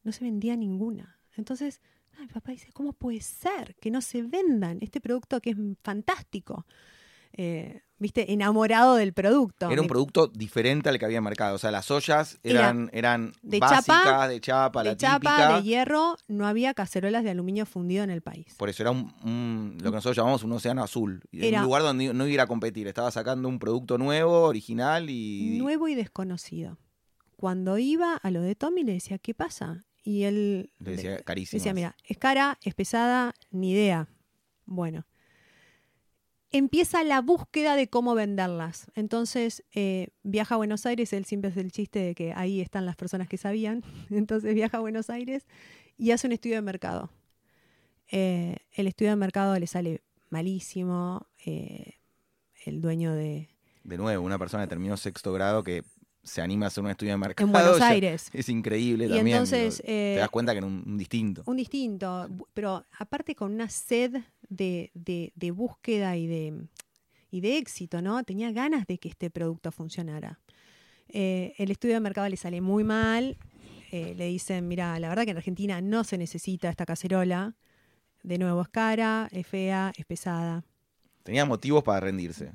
No 0.05 0.13
se 0.13 0.25
vendía 0.25 0.55
ninguna. 0.55 1.19
Entonces, 1.37 1.81
mi 2.21 2.29
papá 2.29 2.53
dice, 2.53 2.73
¿cómo 2.73 2.93
puede 2.93 3.21
ser 3.21 3.75
que 3.77 3.91
no 3.91 4.01
se 4.01 4.23
vendan 4.23 4.79
este 4.81 5.01
producto 5.01 5.41
que 5.41 5.51
es 5.51 5.57
fantástico? 5.83 6.67
Eh, 7.33 7.83
Viste, 7.97 8.33
enamorado 8.33 8.97
del 8.97 9.13
producto. 9.13 9.71
Era 9.71 9.81
un 9.81 9.87
producto 9.87 10.27
diferente 10.27 10.89
al 10.89 10.99
que 10.99 11.05
había 11.05 11.19
en 11.19 11.25
mercado. 11.25 11.55
O 11.55 11.59
sea, 11.59 11.71
las 11.71 11.91
ollas 11.93 12.39
Era 12.43 12.61
eran, 12.61 12.91
eran 12.93 13.33
de 13.43 13.61
básicas, 13.61 13.85
chapa, 13.87 14.29
de 14.29 14.41
chapa, 14.41 14.83
la 14.85 14.91
de 14.91 14.97
chapa, 14.97 15.19
típica. 15.21 15.57
de 15.57 15.63
hierro, 15.63 16.17
no 16.27 16.47
había 16.47 16.75
cacerolas 16.75 17.23
de 17.23 17.31
aluminio 17.31 17.67
fundido 17.67 18.03
en 18.03 18.11
el 18.11 18.21
país. 18.21 18.55
Por 18.57 18.69
eso 18.69 18.83
era 18.83 18.91
un, 18.91 19.15
un- 19.23 19.79
lo 19.81 19.91
que 19.91 19.95
nosotros 19.97 20.17
llamamos 20.17 20.43
un 20.43 20.53
océano 20.53 20.83
azul. 20.83 21.23
Era- 21.33 21.61
un 21.61 21.65
lugar 21.67 21.83
donde 21.83 22.13
no 22.13 22.27
iba 22.27 22.43
a 22.43 22.47
competir. 22.49 22.89
Estaba 22.89 23.11
sacando 23.13 23.49
un 23.49 23.59
producto 23.61 23.97
nuevo, 23.97 24.43
original 24.43 25.09
y. 25.09 25.57
Nuevo 25.59 25.87
y 25.87 25.95
desconocido. 25.95 26.79
Cuando 27.37 27.79
iba 27.79 28.17
a 28.17 28.31
lo 28.31 28.43
de 28.43 28.55
Tommy 28.57 28.83
le 28.85 28.95
decía, 28.95 29.19
¿qué 29.19 29.35
pasa? 29.35 29.85
Y 30.03 30.25
él 30.25 30.71
Le 30.81 30.91
decía 30.97 31.23
carísimo. 31.23 31.59
decía, 31.59 31.75
mira, 31.75 31.97
es 32.05 32.19
cara, 32.19 32.59
es 32.63 32.75
pesada, 32.75 33.35
ni 33.51 33.71
idea. 33.71 34.09
Bueno. 34.67 35.07
Empieza 36.57 37.03
la 37.03 37.21
búsqueda 37.21 37.75
de 37.75 37.89
cómo 37.89 38.15
venderlas. 38.15 38.87
Entonces 38.95 39.65
eh, 39.75 40.11
viaja 40.23 40.55
a 40.55 40.59
Buenos 40.59 40.87
Aires, 40.87 41.13
él 41.13 41.25
siempre 41.25 41.51
hace 41.51 41.61
el 41.61 41.73
chiste 41.73 41.99
de 41.99 42.15
que 42.15 42.33
ahí 42.33 42.61
están 42.61 42.87
las 42.87 42.95
personas 42.95 43.29
que 43.29 43.39
sabían. 43.39 43.83
Entonces 44.11 44.55
viaja 44.55 44.77
a 44.77 44.81
Buenos 44.81 45.11
Aires 45.11 45.47
y 45.99 46.13
hace 46.13 46.29
un 46.29 46.33
estudio 46.33 46.55
de 46.55 46.63
mercado. 46.63 47.11
Eh, 48.09 48.59
el 48.71 48.87
estudio 48.87 49.11
de 49.11 49.17
mercado 49.17 49.59
le 49.59 49.67
sale 49.67 50.05
malísimo. 50.31 51.27
eh, 51.45 51.95
el 52.65 52.81
dueño 52.81 53.13
de, 53.13 53.49
De 53.83 53.99
nuevo, 53.99 54.25
una 54.25 54.39
persona 54.39 54.63
que 54.63 54.69
terminó 54.69 54.97
sexto 54.97 55.33
grado 55.33 55.65
que 55.65 55.83
se 56.25 56.41
anima 56.43 56.67
a 56.67 56.69
hacer 56.69 56.83
un 56.83 56.91
estudio 56.91 57.13
de 57.13 57.19
mercado. 57.19 57.47
en 57.47 57.53
Buenos 57.53 57.81
Aires. 57.81 58.31
Es 58.33 58.49
increíble 58.49 59.07
Y 59.07 59.09
también. 59.11 59.37
entonces, 59.37 59.77
digo, 59.77 59.89
eh, 59.89 60.13
te 60.17 60.21
das 60.21 60.31
cuenta 60.31 60.53
que 60.53 60.59
era 60.59 60.67
un, 60.67 60.83
un 60.87 60.97
distinto. 60.99 61.43
Un 61.47 61.57
distinto, 61.57 62.29
pero 62.53 62.85
aparte 62.99 63.35
con 63.37 63.53
una 63.53 63.69
sed 63.69 64.17
de, 64.49 64.91
de- 64.95 65.33
de 65.37 65.51
búsqueda 65.53 66.17
y 66.17 66.27
de, 66.27 66.67
y 67.31 67.41
de 67.41 67.59
éxito, 67.59 68.03
¿no? 68.03 68.25
Tenía 68.25 68.51
ganas 68.53 68.87
de 68.87 68.99
que 68.99 69.09
este 69.09 69.31
producto 69.31 69.71
funcionara. 69.71 70.41
Eh, 71.09 71.55
el 71.59 71.71
estudio 71.71 71.95
de 71.95 72.01
mercado 72.01 72.29
le 72.29 72.37
sale 72.37 72.61
muy 72.61 72.83
mal. 72.85 73.37
eh, 73.93 74.15
le 74.17 74.27
dicen, 74.27 74.67
mira, 74.67 74.99
la 74.99 75.09
verdad 75.09 75.25
que 75.25 75.31
en 75.31 75.37
Argentina 75.37 75.81
no 75.81 76.03
se 76.03 76.19
necesita 76.19 76.69
esta 76.71 76.85
cacerola. 76.87 77.55
De 78.25 78.39
nuevo, 78.39 78.63
es 78.63 78.69
cara, 78.69 79.29
es 79.31 79.47
fea, 79.47 79.93
es 79.97 80.07
pesada. 80.07 80.65
Tenía 81.23 81.45
motivos 81.45 81.85
para 81.85 82.01
rendirse. 82.01 82.53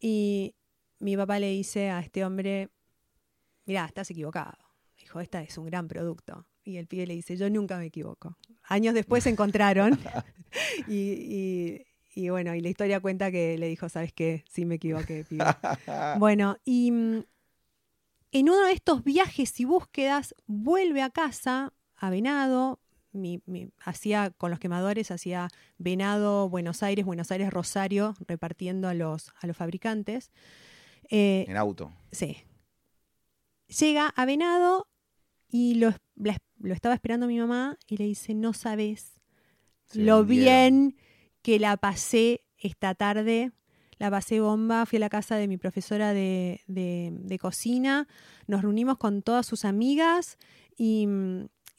Y 0.00 0.54
mi 1.04 1.18
papá 1.18 1.38
le 1.38 1.50
dice 1.50 1.90
a 1.90 2.00
este 2.00 2.24
hombre, 2.24 2.70
mira, 3.66 3.84
estás 3.84 4.10
equivocado. 4.10 4.56
Dijo, 4.98 5.20
esta 5.20 5.42
es 5.42 5.58
un 5.58 5.66
gran 5.66 5.86
producto. 5.86 6.46
Y 6.64 6.78
el 6.78 6.86
pibe 6.86 7.06
le 7.06 7.14
dice, 7.14 7.36
yo 7.36 7.50
nunca 7.50 7.76
me 7.76 7.84
equivoco. 7.84 8.38
Años 8.62 8.94
después 8.94 9.24
se 9.24 9.28
encontraron 9.28 9.98
y, 10.88 11.84
y, 12.14 12.28
bueno, 12.30 12.54
y 12.54 12.62
la 12.62 12.70
historia 12.70 13.00
cuenta 13.00 13.30
que 13.30 13.58
le 13.58 13.68
dijo, 13.68 13.90
¿sabes 13.90 14.14
qué? 14.14 14.44
Sí 14.48 14.64
me 14.64 14.76
equivoqué, 14.76 15.24
pibe. 15.24 15.44
bueno, 16.18 16.56
y 16.64 16.90
mm, 16.90 17.24
en 18.32 18.48
uno 18.48 18.66
de 18.66 18.72
estos 18.72 19.04
viajes 19.04 19.60
y 19.60 19.66
búsquedas 19.66 20.34
vuelve 20.46 21.02
a 21.02 21.10
casa, 21.10 21.74
a 21.96 22.08
Venado, 22.08 22.80
hacía 23.84 24.30
con 24.30 24.50
los 24.50 24.58
quemadores, 24.58 25.10
hacía 25.10 25.50
Venado, 25.76 26.48
Buenos 26.48 26.82
Aires, 26.82 27.04
Buenos 27.04 27.30
Aires, 27.30 27.50
Rosario, 27.50 28.14
repartiendo 28.26 28.88
a 28.88 28.94
los, 28.94 29.34
a 29.38 29.46
los 29.46 29.56
fabricantes. 29.56 30.30
Eh, 31.10 31.44
en 31.48 31.56
auto. 31.56 31.92
Sí. 32.12 32.38
Llega 33.78 34.08
a 34.08 34.24
Venado 34.24 34.88
y 35.48 35.74
lo, 35.74 35.92
lo, 36.16 36.74
estaba 36.74 36.94
esperando 36.94 37.26
mi 37.26 37.38
mamá 37.38 37.78
y 37.86 37.96
le 37.96 38.04
dice, 38.04 38.34
no 38.34 38.52
sabes 38.52 39.20
lo 39.92 40.24
bien 40.24 40.96
que 41.42 41.58
la 41.58 41.76
pasé 41.76 42.44
esta 42.58 42.94
tarde. 42.94 43.52
La 43.98 44.10
pasé 44.10 44.40
bomba, 44.40 44.86
fui 44.86 44.96
a 44.96 45.00
la 45.00 45.08
casa 45.08 45.36
de 45.36 45.46
mi 45.46 45.56
profesora 45.56 46.12
de, 46.12 46.60
de 46.66 47.38
cocina, 47.38 48.08
nos 48.48 48.62
reunimos 48.62 48.98
con 48.98 49.22
todas 49.22 49.46
sus 49.46 49.64
amigas 49.64 50.36
y, 50.76 51.06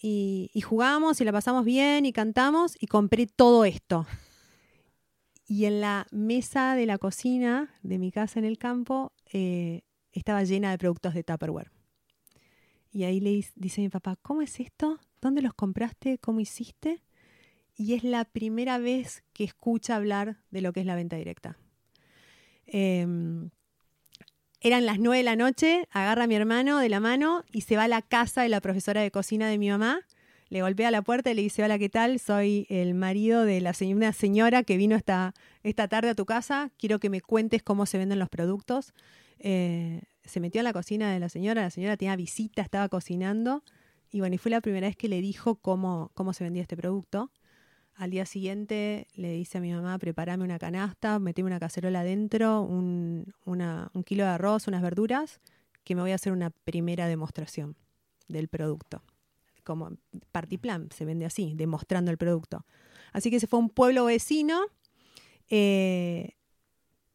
y, 0.02 0.62
jugamos 0.62 1.20
y 1.22 1.26
la 1.26 1.32
pasamos 1.32 1.66
bien 1.66 2.06
y 2.06 2.14
cantamos 2.14 2.78
y 2.80 2.88
compré 2.88 3.28
todo 3.28 3.66
esto. 3.66 4.06
Y 5.48 5.66
en 5.66 5.82
la 5.82 6.08
mesa 6.12 6.76
de 6.76 6.86
la 6.86 6.98
cocina 6.98 7.74
de 7.84 8.00
mi 8.00 8.12
casa 8.12 8.40
en 8.40 8.46
el 8.46 8.58
campo 8.58 9.14
eh, 9.38 9.82
estaba 10.14 10.46
llena 10.46 10.72
de 10.72 10.78
productos 10.78 11.14
de 11.14 11.22
Tupperware. 11.22 11.70
Y 12.90 13.04
ahí 13.04 13.20
le 13.20 13.46
dice 13.56 13.82
mi 13.82 13.90
papá, 13.90 14.16
¿cómo 14.22 14.42
es 14.42 14.62
esto? 14.62 14.98
¿Dónde 15.20 15.42
los 15.42 15.54
compraste? 15.54 16.18
¿Cómo 16.20 16.40
hiciste? 16.40 17.04
Y 17.76 17.96
es 17.96 18.06
la 18.06 18.24
primera 18.24 18.78
vez 18.78 19.26
que 19.34 19.44
escucha 19.44 19.98
hablar 19.98 20.38
de 20.52 20.62
lo 20.62 20.72
que 20.72 20.80
es 20.80 20.86
la 20.86 20.96
venta 20.96 21.18
directa. 21.18 21.58
Em, 22.66 23.50
eran 24.62 24.86
las 24.86 25.00
nueve 25.00 25.18
de 25.18 25.24
la 25.24 25.36
noche, 25.36 25.86
agarra 25.92 26.24
a 26.24 26.28
mi 26.28 26.36
hermano 26.36 26.80
de 26.80 26.88
la 26.88 27.02
mano 27.02 27.44
y 27.52 27.62
se 27.62 27.76
va 27.76 27.84
a 27.84 27.88
la 27.90 28.02
casa 28.02 28.42
de 28.42 28.48
la 28.48 28.62
profesora 28.62 29.02
de 29.02 29.12
cocina 29.12 29.50
de 29.50 29.58
mi 29.58 29.70
mamá. 29.70 30.00
Le 30.50 30.62
golpea 30.62 30.92
la 30.92 31.02
puerta 31.02 31.32
y 31.32 31.34
le 31.34 31.42
dice, 31.42 31.64
hola, 31.64 31.80
¿qué 31.80 31.90
tal? 31.90 32.20
Soy 32.20 32.68
el 32.70 32.94
marido 32.94 33.46
de 33.46 33.62
la 33.62 33.74
una 33.82 34.14
señora 34.14 34.64
que 34.64 34.78
vino 34.78 34.96
esta, 34.96 35.34
esta 35.64 35.88
tarde 35.88 36.10
a 36.10 36.16
tu 36.16 36.26
casa. 36.26 36.72
Quiero 36.78 37.00
que 37.00 37.10
me 37.10 37.20
cuentes 37.20 37.64
cómo 37.64 37.86
se 37.88 37.98
venden 37.98 38.20
los 38.20 38.30
productos. 38.30 38.94
Eh, 39.40 40.04
se 40.24 40.40
metió 40.40 40.62
a 40.62 40.64
la 40.64 40.72
cocina 40.72 41.12
de 41.12 41.20
la 41.20 41.30
señora, 41.30 41.64
la 41.64 41.72
señora 41.72 41.98
tenía 41.98 42.16
visita, 42.16 42.62
estaba 42.62 42.90
cocinando. 42.90 43.64
Y 44.12 44.20
bueno, 44.20 44.36
y 44.36 44.38
fue 44.38 44.52
la 44.52 44.62
primera 44.62 44.88
vez 44.88 44.96
que 44.96 45.10
le 45.10 45.20
dijo 45.20 45.56
cómo, 45.56 46.12
cómo 46.14 46.34
se 46.34 46.44
vendía 46.44 46.62
este 46.62 46.78
producto. 46.78 47.32
Al 47.96 48.12
día 48.12 48.26
siguiente 48.26 49.08
le 49.16 49.32
dice 49.32 49.58
a 49.58 49.62
mi 49.62 49.72
mamá, 49.72 49.98
prepárame 49.98 50.44
una 50.44 50.60
canasta, 50.60 51.18
meteme 51.18 51.48
una 51.48 51.60
cacerola 51.60 52.02
adentro, 52.02 52.62
un, 52.62 53.34
un 53.46 54.04
kilo 54.04 54.26
de 54.26 54.30
arroz, 54.30 54.68
unas 54.68 54.82
verduras, 54.82 55.40
que 55.84 55.96
me 55.96 56.02
voy 56.02 56.12
a 56.12 56.16
hacer 56.16 56.34
una 56.34 56.50
primera 56.50 57.08
demostración 57.08 57.76
del 58.28 58.48
producto. 58.48 59.02
Como 59.66 59.98
partiplan, 60.32 60.90
se 60.92 61.04
vende 61.04 61.26
así, 61.26 61.54
demostrando 61.56 62.12
el 62.12 62.18
producto. 62.18 62.66
Así 63.12 63.30
que 63.30 63.42
se 63.42 63.48
fue 63.48 63.60
a 63.60 63.64
un 63.64 63.70
pueblo 63.70 64.06
vecino 64.06 64.62
eh, 65.50 66.36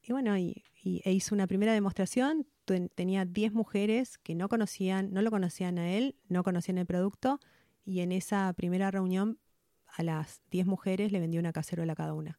y 0.02 0.12
bueno, 0.12 0.36
y, 0.38 0.64
e 0.82 1.12
hizo 1.12 1.34
una 1.34 1.46
primera 1.46 1.72
demostración. 1.72 2.46
Tenía 2.94 3.24
10 3.24 3.52
mujeres 3.52 4.18
que 4.18 4.34
no 4.34 4.48
conocían, 4.48 5.12
no 5.12 5.22
lo 5.22 5.30
conocían 5.30 5.78
a 5.78 5.90
él, 5.90 6.16
no 6.28 6.44
conocían 6.44 6.78
el 6.78 6.86
producto 6.86 7.40
y 7.84 8.00
en 8.00 8.12
esa 8.12 8.52
primera 8.52 8.90
reunión 8.90 9.38
a 9.86 10.04
las 10.04 10.40
10 10.50 10.66
mujeres 10.66 11.10
le 11.10 11.18
vendió 11.18 11.40
una 11.40 11.52
cacerola 11.52 11.94
a 11.94 11.96
cada 11.96 12.14
una. 12.14 12.38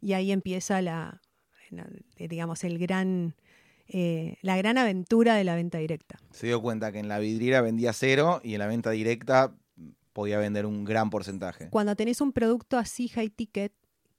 Y 0.00 0.14
ahí 0.14 0.32
empieza 0.32 0.80
la, 0.80 1.20
digamos, 2.16 2.64
el 2.64 2.78
gran, 2.78 3.34
eh, 3.92 4.36
la 4.42 4.56
gran 4.56 4.78
aventura 4.78 5.34
de 5.34 5.44
la 5.44 5.54
venta 5.54 5.78
directa. 5.78 6.18
Se 6.30 6.46
dio 6.46 6.62
cuenta 6.62 6.92
que 6.92 6.98
en 6.98 7.08
la 7.08 7.18
vidriera 7.18 7.60
vendía 7.60 7.92
cero 7.92 8.40
y 8.44 8.54
en 8.54 8.60
la 8.60 8.66
venta 8.66 8.90
directa 8.90 9.54
podía 10.12 10.38
vender 10.38 10.66
un 10.66 10.84
gran 10.84 11.10
porcentaje. 11.10 11.68
Cuando 11.70 11.96
tenés 11.96 12.20
un 12.20 12.32
producto 12.32 12.78
así 12.78 13.08
high 13.08 13.30
ticket, 13.30 13.72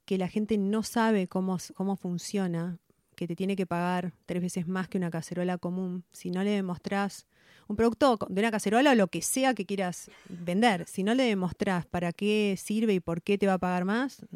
que 0.04 0.18
la 0.18 0.28
gente 0.28 0.58
no 0.58 0.82
sabe 0.82 1.28
cómo, 1.28 1.58
cómo 1.74 1.96
funciona, 1.96 2.78
que 3.14 3.26
te 3.26 3.36
tiene 3.36 3.56
que 3.56 3.66
pagar 3.66 4.12
tres 4.26 4.42
veces 4.42 4.66
más 4.66 4.88
que 4.88 4.98
una 4.98 5.10
cacerola 5.10 5.58
común, 5.58 6.04
si 6.12 6.30
no 6.30 6.42
le 6.42 6.50
demostrás 6.50 7.26
un 7.68 7.76
producto 7.76 8.18
de 8.28 8.40
una 8.40 8.50
cacerola 8.50 8.92
o 8.92 8.94
lo 8.94 9.08
que 9.08 9.22
sea 9.22 9.54
que 9.54 9.64
quieras 9.64 10.10
vender, 10.28 10.86
si 10.88 11.02
no 11.02 11.14
le 11.14 11.24
demostrás 11.24 11.86
para 11.86 12.12
qué 12.12 12.56
sirve 12.58 12.94
y 12.94 13.00
por 13.00 13.22
qué 13.22 13.38
te 13.38 13.46
va 13.46 13.54
a 13.54 13.58
pagar 13.58 13.84
más, 13.84 14.26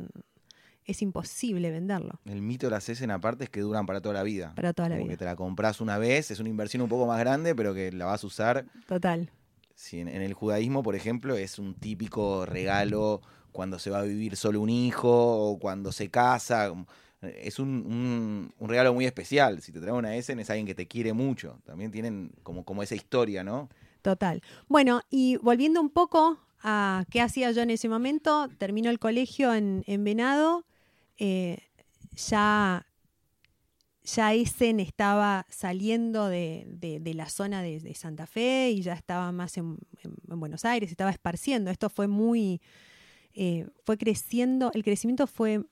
es 0.87 1.02
imposible 1.02 1.71
venderlo. 1.71 2.21
El 2.25 2.43
mito 2.43 2.66
de 2.66 2.71
las 2.71 2.88
en 2.88 3.11
aparte 3.11 3.45
es 3.45 3.50
que 3.50 3.61
duran 3.61 3.87
para 3.87 4.00
toda 4.00 4.14
la 4.14 4.23
vida. 4.23 4.55
Para 4.55 4.73
toda 4.73 4.88
la 4.88 4.97
Como 4.97 5.07
vida. 5.07 5.14
Que 5.14 5.19
te 5.19 5.25
la 5.25 5.37
compras 5.37 5.81
una 5.81 5.99
vez, 5.99 6.31
es 6.31 6.40
una 6.40 6.49
inversión 6.49 6.83
un 6.83 6.88
poco 6.88 7.07
más 7.07 7.19
grande, 7.19 7.55
pero 7.55 7.75
que 7.75 7.93
la 7.93 8.07
vas 8.07 8.23
a 8.23 8.26
usar. 8.26 8.66
Total. 8.87 9.31
En, 9.93 10.09
el 10.09 10.33
judaísmo, 10.33 10.83
por 10.83 10.97
ejemplo, 10.97 11.37
es 11.37 11.59
un 11.59 11.75
típico 11.75 12.47
regalo 12.47 13.21
cuando 13.52 13.78
se 13.78 13.90
va 13.90 14.00
a 14.00 14.02
vivir 14.02 14.37
solo 14.37 14.61
un 14.61 14.71
hijo 14.71 15.11
o 15.11 15.59
cuando 15.59 15.93
se 15.93 16.11
casa 16.11 16.73
es 17.23 17.59
un, 17.59 18.52
regalo 18.61 18.95
muy 18.95 19.07
especial. 19.07 19.61
Si 19.62 19.73
te 19.73 19.81
trae 19.81 19.93
una 19.93 20.16
Essen 20.16 20.38
es 20.40 20.50
alguien 20.50 20.66
que 20.66 20.75
te 20.75 20.87
quiere 20.87 21.12
mucho. 21.12 21.59
También 21.64 21.90
tienen 21.90 22.33
como, 22.43 22.64
como 22.64 22.83
esa 22.83 22.95
historia, 22.95 23.43
¿no? 23.43 23.69
Total. 24.02 24.43
Bueno, 24.69 25.00
y 25.11 25.37
volviendo 25.37 25.81
un 25.81 25.90
poco 25.90 26.38
a 26.62 27.05
qué 27.11 27.21
hacía 27.21 27.50
yo 27.50 27.62
en 27.62 27.71
ese 27.71 27.88
momento, 27.88 28.49
terminó 28.59 28.90
el 28.90 28.99
colegio 28.99 29.55
en, 29.55 29.83
Venado. 30.05 30.64
Eh, 31.18 31.58
ya, 32.14 32.87
ya 34.02 34.35
estaba 34.35 35.46
saliendo 35.49 36.28
de, 36.28 37.02
la 37.14 37.28
zona 37.28 37.62
de, 37.62 37.94
Santa 37.94 38.26
Fe 38.26 38.70
y 38.70 38.82
ya 38.82 38.94
estaba 38.94 39.32
más 39.32 39.56
en, 39.56 39.78
Buenos 40.25 40.64
Aires, 40.64 40.90
estaba 40.90 41.11
esparciendo. 41.11 41.70
Esto 41.70 41.88
fue 41.88 42.06
muy. 42.06 42.61
Eh, 43.35 43.66
fue 43.85 43.99
creciendo, 43.99 44.70
el 44.73 44.82
crecimiento 44.82 45.26
fue 45.26 45.62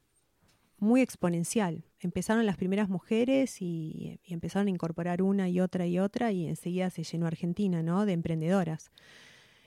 muy 0.78 1.00
exponencial. 1.00 1.84
Empezaron 2.00 2.44
las 2.46 2.56
primeras 2.56 2.88
mujeres 2.88 3.60
y, 3.60 4.20
empezaron 4.26 4.68
a 4.68 4.70
incorporar 4.70 5.22
una 5.22 5.48
y 5.48 5.60
otra 5.60 5.86
y 5.86 5.98
otra 5.98 6.30
y 6.30 6.46
enseguida 6.46 6.90
se 6.90 7.02
llenó 7.04 7.26
Argentina, 7.26 7.82
¿no? 7.82 8.04
De 8.06 8.12
emprendedoras. 8.12 8.90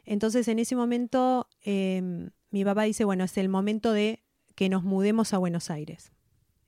Entonces 0.05 0.47
en 0.47 0.59
ese 0.59 0.75
momento 0.75 1.49
em, 1.63 2.29
mi 2.51 2.63
papá 2.63 2.83
dice, 2.83 3.03
bueno, 3.03 3.23
es 3.23 3.37
el 3.37 3.49
momento 3.49 3.91
de 3.91 4.23
que 4.57 4.69
nos 4.69 4.83
mudemos 4.83 5.33
a 5.33 5.37
Buenos 5.37 5.69
Aires. 5.69 6.11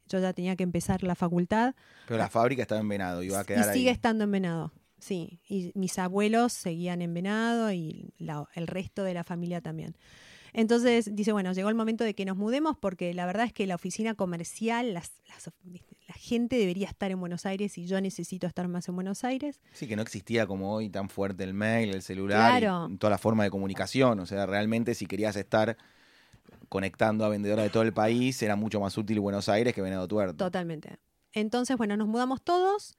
Yo 0.07 0.19
ya 0.19 0.31
tenía 0.31 0.55
que 0.55 0.61
empezar 0.61 1.01
la 1.01 1.15
facultad. 1.15 1.73
Pero 2.07 2.19
la 2.19 2.29
fábrica 2.29 2.61
estaba 2.61 2.79
en 2.79 2.87
Venado, 2.87 3.23
iba 3.23 3.39
a 3.39 3.43
quedar 3.43 3.75
y 3.75 3.79
sigue 3.79 3.89
estando 3.89 4.25
en 4.25 4.31
Venado, 4.31 4.71
sí. 4.99 5.39
Y 5.49 5.71
mis 5.73 5.97
abuelos 5.97 6.53
seguían 6.53 7.01
en 7.01 7.15
Venado 7.15 7.73
y 7.73 8.13
el 8.53 8.67
resto 8.67 9.03
de 9.03 9.15
la 9.15 9.23
familia 9.23 9.59
también. 9.61 9.97
Entonces 10.53 11.15
dice, 11.15 11.31
bueno, 11.31 11.51
llegó 11.53 11.69
el 11.69 11.75
momento 11.75 12.03
de 12.03 12.13
que 12.13 12.25
nos 12.25 12.37
mudemos 12.37 12.77
porque 12.79 13.11
la 13.15 13.25
verdad 13.25 13.47
es 13.47 13.53
que 13.53 13.65
la 13.65 13.73
oficina 13.73 14.13
comercial, 14.13 14.93
la 14.93 16.13
gente 16.13 16.57
debería 16.57 16.87
estar 16.87 17.09
en 17.09 17.19
Buenos 17.19 17.47
Aires 17.47 17.75
y 17.79 17.87
yo 17.87 17.99
necesito 18.01 18.45
estar 18.45 18.67
más 18.67 18.87
en 18.87 18.93
Buenos 18.93 19.23
Aires. 19.23 19.61
Sí, 19.73 19.87
que 19.87 19.95
no 19.95 20.03
existía 20.03 20.45
como 20.45 20.75
hoy 20.75 20.91
tan 20.91 21.09
fuerte 21.09 21.43
el 21.43 21.55
mail, 21.55 21.89
el 21.89 22.03
celular, 22.03 22.87
y 22.91 22.97
toda 22.97 23.09
la 23.09 23.17
forma 23.17 23.43
de 23.43 23.49
comunicación. 23.49 24.19
O 24.19 24.27
sea, 24.27 24.45
realmente 24.45 24.93
si 24.93 25.07
querías 25.07 25.35
estar 25.35 25.75
conectando 26.69 27.25
a 27.25 27.29
vendedoras 27.29 27.65
de 27.65 27.69
todo 27.69 27.83
el 27.83 27.93
país, 27.93 28.41
era 28.41 28.55
mucho 28.55 28.79
más 28.79 28.97
útil 28.97 29.19
Buenos 29.19 29.49
Aires 29.49 29.73
que 29.73 29.81
Venado 29.81 30.07
Tuerto. 30.07 30.37
Totalmente. 30.37 30.97
Entonces, 31.33 31.77
bueno, 31.77 31.97
nos 31.97 32.07
mudamos 32.07 32.41
todos. 32.41 32.97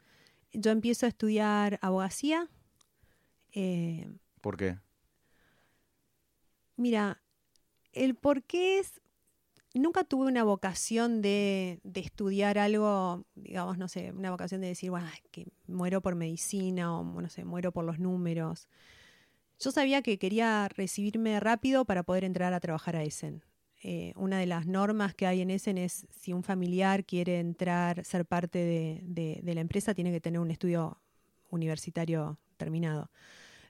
Yo 0.52 0.70
empiezo 0.70 1.06
a 1.06 1.08
estudiar 1.08 1.78
abogacía. 1.82 2.48
Eh, 3.52 4.08
¿Por 4.40 4.56
qué? 4.56 4.78
Mira, 6.76 7.20
el 7.92 8.14
por 8.14 8.42
qué 8.42 8.78
es, 8.78 9.00
nunca 9.74 10.04
tuve 10.04 10.26
una 10.26 10.44
vocación 10.44 11.22
de, 11.22 11.80
estudiar 11.94 12.58
algo, 12.58 13.24
digamos, 13.34 13.78
no 13.78 13.88
sé, 13.88 14.12
una 14.12 14.30
vocación 14.30 14.60
de 14.60 14.68
decir, 14.68 14.90
bueno, 14.90 15.06
que 15.30 15.48
muero 15.66 16.00
por 16.00 16.14
medicina 16.14 16.98
o, 16.98 17.04
no 17.04 17.28
sé, 17.28 17.44
muero 17.44 17.72
por 17.72 17.84
los 17.84 17.98
números. 17.98 18.68
Yo 19.60 19.70
sabía 19.72 20.00
que 20.00 20.18
quería 20.18 20.68
recibirme 20.68 21.38
rápido 21.38 21.84
para 21.84 22.02
poder 22.02 22.24
entrar 22.24 22.54
a 22.54 22.60
trabajar 22.60 22.96
a 22.96 23.02
Essen. 23.02 23.44
Eh, 23.82 24.14
una 24.16 24.38
de 24.38 24.46
las 24.46 24.66
normas 24.66 25.14
que 25.14 25.26
hay 25.26 25.42
en 25.42 25.50
Essen 25.50 25.76
es 25.76 26.06
si 26.10 26.32
un 26.32 26.42
familiar 26.42 27.04
quiere 27.04 27.38
entrar, 27.38 28.02
ser 28.04 28.24
parte 28.24 28.58
de 28.58 29.54
la 29.54 29.60
empresa, 29.60 29.94
tiene 29.94 30.12
que 30.12 30.20
tener 30.20 30.40
un 30.40 30.50
estudio 30.50 30.98
universitario 31.50 32.38
terminado. 32.56 33.10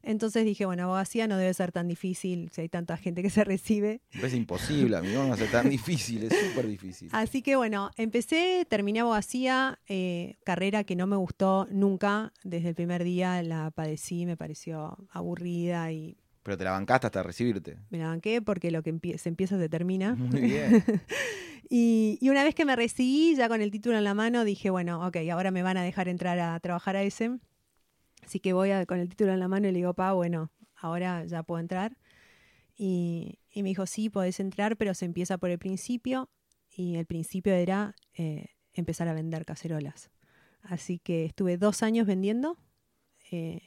Entonces 0.02 0.44
dije, 0.44 0.64
bueno, 0.66 0.84
abogacía 0.84 1.26
no 1.28 1.36
debe 1.36 1.52
ser 1.54 1.72
tan 1.72 1.86
difícil 1.88 2.50
si 2.52 2.62
hay 2.62 2.68
tanta 2.68 2.96
gente 2.96 3.22
que 3.22 3.30
se 3.30 3.44
recibe. 3.44 4.00
Es 4.22 4.34
imposible, 4.34 4.96
amigo, 4.96 5.24
no 5.24 5.36
ser 5.36 5.50
tan 5.50 5.68
difícil, 5.70 6.22
es 6.24 6.32
súper 6.48 6.66
difícil. 6.66 7.08
Así 7.12 7.42
que 7.42 7.56
bueno, 7.56 7.90
empecé, 7.96 8.66
terminé 8.68 9.00
abogacía, 9.00 9.78
eh, 9.88 10.36
carrera 10.44 10.84
que 10.84 10.96
no 10.96 11.06
me 11.06 11.16
gustó 11.16 11.66
nunca. 11.70 12.32
Desde 12.44 12.70
el 12.70 12.74
primer 12.74 13.04
día 13.04 13.42
la 13.42 13.70
padecí, 13.70 14.24
me 14.26 14.36
pareció 14.36 14.96
aburrida 15.10 15.92
y 15.92 16.16
Pero 16.42 16.56
te 16.56 16.64
la 16.64 16.70
bancaste 16.72 17.06
hasta 17.06 17.22
recibirte. 17.22 17.76
Me 17.90 17.98
la 17.98 18.06
banqué 18.08 18.40
porque 18.40 18.70
lo 18.70 18.82
que 18.82 18.94
empie- 18.94 19.18
se 19.18 19.28
empieza 19.28 19.58
se 19.58 19.68
termina. 19.68 20.14
Muy 20.14 20.40
bien. 20.40 20.82
y, 21.68 22.18
y 22.20 22.28
una 22.30 22.42
vez 22.44 22.54
que 22.54 22.64
me 22.64 22.74
recibí, 22.76 23.34
ya 23.36 23.48
con 23.48 23.60
el 23.60 23.70
título 23.70 23.98
en 23.98 24.04
la 24.04 24.14
mano, 24.14 24.44
dije, 24.44 24.70
bueno, 24.70 25.06
ok, 25.06 25.16
ahora 25.30 25.50
me 25.50 25.62
van 25.62 25.76
a 25.76 25.82
dejar 25.82 26.08
entrar 26.08 26.38
a 26.38 26.58
trabajar 26.60 26.96
a 26.96 27.02
ese. 27.02 27.38
Así 28.24 28.40
que 28.40 28.52
voy 28.52 28.70
a- 28.70 28.86
con 28.86 28.98
el 28.98 29.08
título 29.08 29.32
en 29.32 29.40
la 29.40 29.48
mano 29.48 29.68
y 29.68 29.72
le 29.72 29.78
digo, 29.78 29.94
pa, 29.94 30.12
bueno, 30.12 30.50
ahora 30.76 31.24
ya 31.24 31.42
puedo 31.42 31.60
entrar. 31.60 31.96
Y, 32.76 33.38
y 33.50 33.62
me 33.62 33.68
dijo, 33.70 33.86
sí, 33.86 34.08
podés 34.10 34.40
entrar, 34.40 34.76
pero 34.76 34.94
se 34.94 35.04
empieza 35.04 35.38
por 35.38 35.50
el 35.50 35.58
principio. 35.58 36.30
Y 36.70 36.96
el 36.96 37.06
principio 37.06 37.52
era 37.52 37.94
eh, 38.14 38.46
empezar 38.72 39.08
a 39.08 39.12
vender 39.12 39.44
cacerolas. 39.44 40.10
Así 40.62 40.98
que 40.98 41.24
estuve 41.24 41.56
dos 41.56 41.82
años 41.82 42.06
vendiendo. 42.06 42.58
eh, 43.30 43.60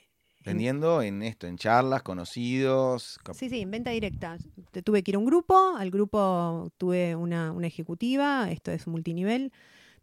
Vendiendo 0.46 1.02
en 1.02 1.22
esto, 1.22 1.48
en 1.48 1.58
charlas, 1.58 2.04
conocidos. 2.04 3.18
Sí, 3.32 3.50
sí, 3.50 3.62
en 3.62 3.72
venta 3.72 3.92
directa. 3.92 4.38
Tuve 4.84 5.02
que 5.02 5.12
ir 5.12 5.16
a 5.16 5.20
un 5.20 5.26
grupo, 5.26 5.76
al 5.78 5.90
grupo 5.90 6.70
tuve 6.78 7.16
una, 7.16 7.54
una 7.54 7.68
ejecutiva, 7.68 8.52
esto 8.52 8.72
es 8.72 8.86
multinivel. 8.88 9.54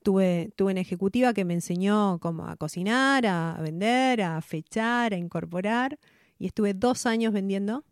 Tuve, 0.02 0.50
tuve 0.56 0.72
una 0.72 0.80
ejecutiva 0.80 1.34
que 1.34 1.44
me 1.44 1.54
enseñó 1.54 2.18
cómo 2.20 2.46
a 2.48 2.56
cocinar, 2.56 3.26
a 3.26 3.58
vender, 3.60 4.22
a 4.22 4.40
fechar, 4.40 5.12
a 5.12 5.16
incorporar. 5.16 5.98
Y 6.38 6.46
estuve 6.46 6.72
dos 6.74 7.04
años 7.06 7.32
vendiendo. 7.32 7.84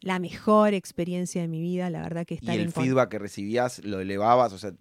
La 0.00 0.18
mejor 0.18 0.74
experiencia 0.74 1.42
de 1.42 1.46
mi 1.48 1.60
vida, 1.60 1.88
la 1.88 2.02
verdad 2.02 2.26
que 2.26 2.34
Y 2.34 2.38
estar 2.38 2.56
el 2.56 2.62
en 2.62 2.72
con- 2.72 2.82
feedback 2.84 3.08
que 3.10 3.18
recibías 3.20 3.84
lo 3.84 4.00
elevabas, 4.00 4.52
o 4.52 4.58
sea, 4.58 4.72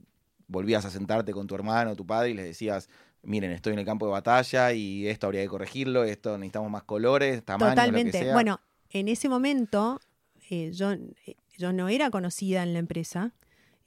volvías 0.47 0.83
a 0.85 0.89
sentarte 0.89 1.31
con 1.31 1.45
tu 1.45 1.53
hermano, 1.53 1.95
tu 1.95 2.07
padre 2.07 2.31
y 2.31 2.33
les 2.33 2.45
decías, 2.45 2.89
miren, 3.21 3.51
estoy 3.51 3.73
en 3.73 3.79
el 3.79 3.85
campo 3.85 4.07
de 4.07 4.13
batalla 4.13 4.73
y 4.73 5.07
esto 5.07 5.27
habría 5.27 5.43
que 5.43 5.47
corregirlo, 5.47 6.03
esto 6.05 6.35
necesitamos 6.39 6.71
más 6.71 6.83
colores, 6.83 7.43
tamaños, 7.45 7.75
lo 7.75 7.75
que 7.75 7.81
Totalmente. 7.85 8.19
sea. 8.19 8.33
Bueno, 8.33 8.59
en 8.89 9.07
ese 9.09 9.29
momento 9.29 10.01
eh, 10.49 10.71
yo, 10.73 10.91
eh, 10.93 11.09
yo 11.55 11.71
no 11.71 11.87
era 11.87 12.09
conocida 12.09 12.63
en 12.63 12.73
la 12.73 12.79
empresa 12.79 13.31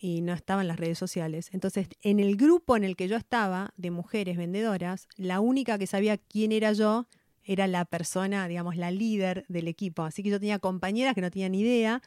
y 0.05 0.21
no 0.21 0.35
estaba 0.35 0.61
en 0.61 0.69
las 0.69 0.79
redes 0.79 0.99
sociales. 0.99 1.49
Entonces, 1.55 1.89
en 2.03 2.21
el 2.21 2.37
grupo 2.37 2.77
en 2.77 2.85
el 2.85 2.95
que 2.95 3.09
yo 3.09 3.17
estaba 3.17 3.73
de 3.79 3.91
mujeres 3.91 4.37
vendedoras, 4.37 5.09
la 5.17 5.41
única 5.41 5.79
que 5.79 5.87
sabía 5.87 6.19
quién 6.19 6.53
era 6.53 6.75
yo 6.75 7.07
era 7.43 7.67
la 7.69 7.87
persona, 7.87 8.47
digamos, 8.47 8.77
la 8.77 8.91
líder 8.91 9.47
del 9.49 9.67
equipo. 9.67 10.03
Así 10.03 10.23
que 10.23 10.29
yo 10.29 10.39
tenía 10.39 10.59
compañeras 10.59 11.15
que 11.15 11.23
no 11.23 11.31
tenían 11.31 11.55
idea 11.55 12.03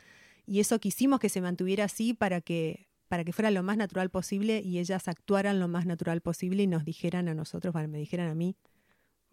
y 0.46 0.60
eso 0.60 0.80
quisimos 0.80 1.20
que 1.20 1.28
se 1.28 1.42
mantuviera 1.42 1.86
así 1.86 2.14
para 2.14 2.40
que 2.40 2.86
para 3.08 3.24
que 3.24 3.34
fuera 3.34 3.50
lo 3.50 3.64
más 3.64 3.78
natural 3.78 4.12
posible 4.12 4.62
y 4.64 4.78
ellas 4.78 5.08
actuaran 5.08 5.60
lo 5.60 5.68
más 5.68 5.88
natural 5.88 6.22
posible 6.22 6.62
y 6.64 6.68
nos 6.68 6.86
dijeran 6.86 7.30
a 7.30 7.34
nosotros, 7.34 7.74
bueno, 7.74 7.88
me 7.88 7.98
dijeran 7.98 8.28
a 8.28 8.36
mí, 8.36 8.58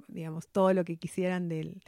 digamos, 0.08 0.48
todo 0.48 0.72
lo 0.72 0.84
que 0.84 0.96
quisieran 0.96 1.48
del, 1.50 1.82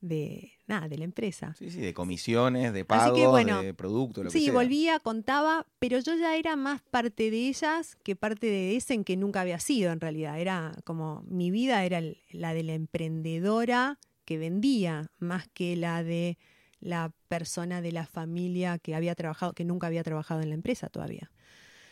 de, 0.00 0.52
nada, 0.66 0.88
de 0.88 0.98
la 0.98 1.04
empresa. 1.04 1.54
Sí, 1.58 1.70
sí, 1.70 1.80
de 1.80 1.94
comisiones, 1.94 2.72
de 2.72 2.84
pagos, 2.84 3.18
que, 3.18 3.26
bueno, 3.26 3.62
de 3.62 3.74
productos, 3.74 4.24
lo 4.24 4.30
que 4.30 4.38
Sí, 4.38 4.46
sea. 4.46 4.54
volvía, 4.54 4.98
contaba, 5.00 5.66
pero 5.78 5.98
yo 5.98 6.14
ya 6.16 6.36
era 6.36 6.56
más 6.56 6.82
parte 6.82 7.30
de 7.30 7.48
ellas 7.48 7.96
que 8.02 8.16
parte 8.16 8.46
de 8.46 8.76
ese 8.76 8.94
en 8.94 9.04
que 9.04 9.16
nunca 9.16 9.40
había 9.40 9.58
sido 9.58 9.92
en 9.92 10.00
realidad. 10.00 10.40
Era 10.40 10.72
como 10.84 11.22
mi 11.28 11.50
vida 11.50 11.84
era 11.84 12.00
la 12.30 12.54
de 12.54 12.62
la 12.62 12.74
emprendedora 12.74 13.98
que 14.24 14.38
vendía, 14.38 15.10
más 15.18 15.48
que 15.48 15.76
la 15.76 16.02
de 16.02 16.38
la 16.80 17.12
persona 17.28 17.80
de 17.80 17.92
la 17.92 18.06
familia 18.06 18.78
que 18.78 18.94
había 18.94 19.14
trabajado, 19.14 19.52
que 19.54 19.64
nunca 19.64 19.86
había 19.86 20.02
trabajado 20.02 20.42
en 20.42 20.50
la 20.50 20.54
empresa 20.54 20.88
todavía. 20.88 21.30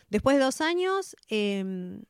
Después 0.09 0.37
de 0.37 0.43
dos 0.43 0.61
años, 0.61 1.15
em, 1.29 2.03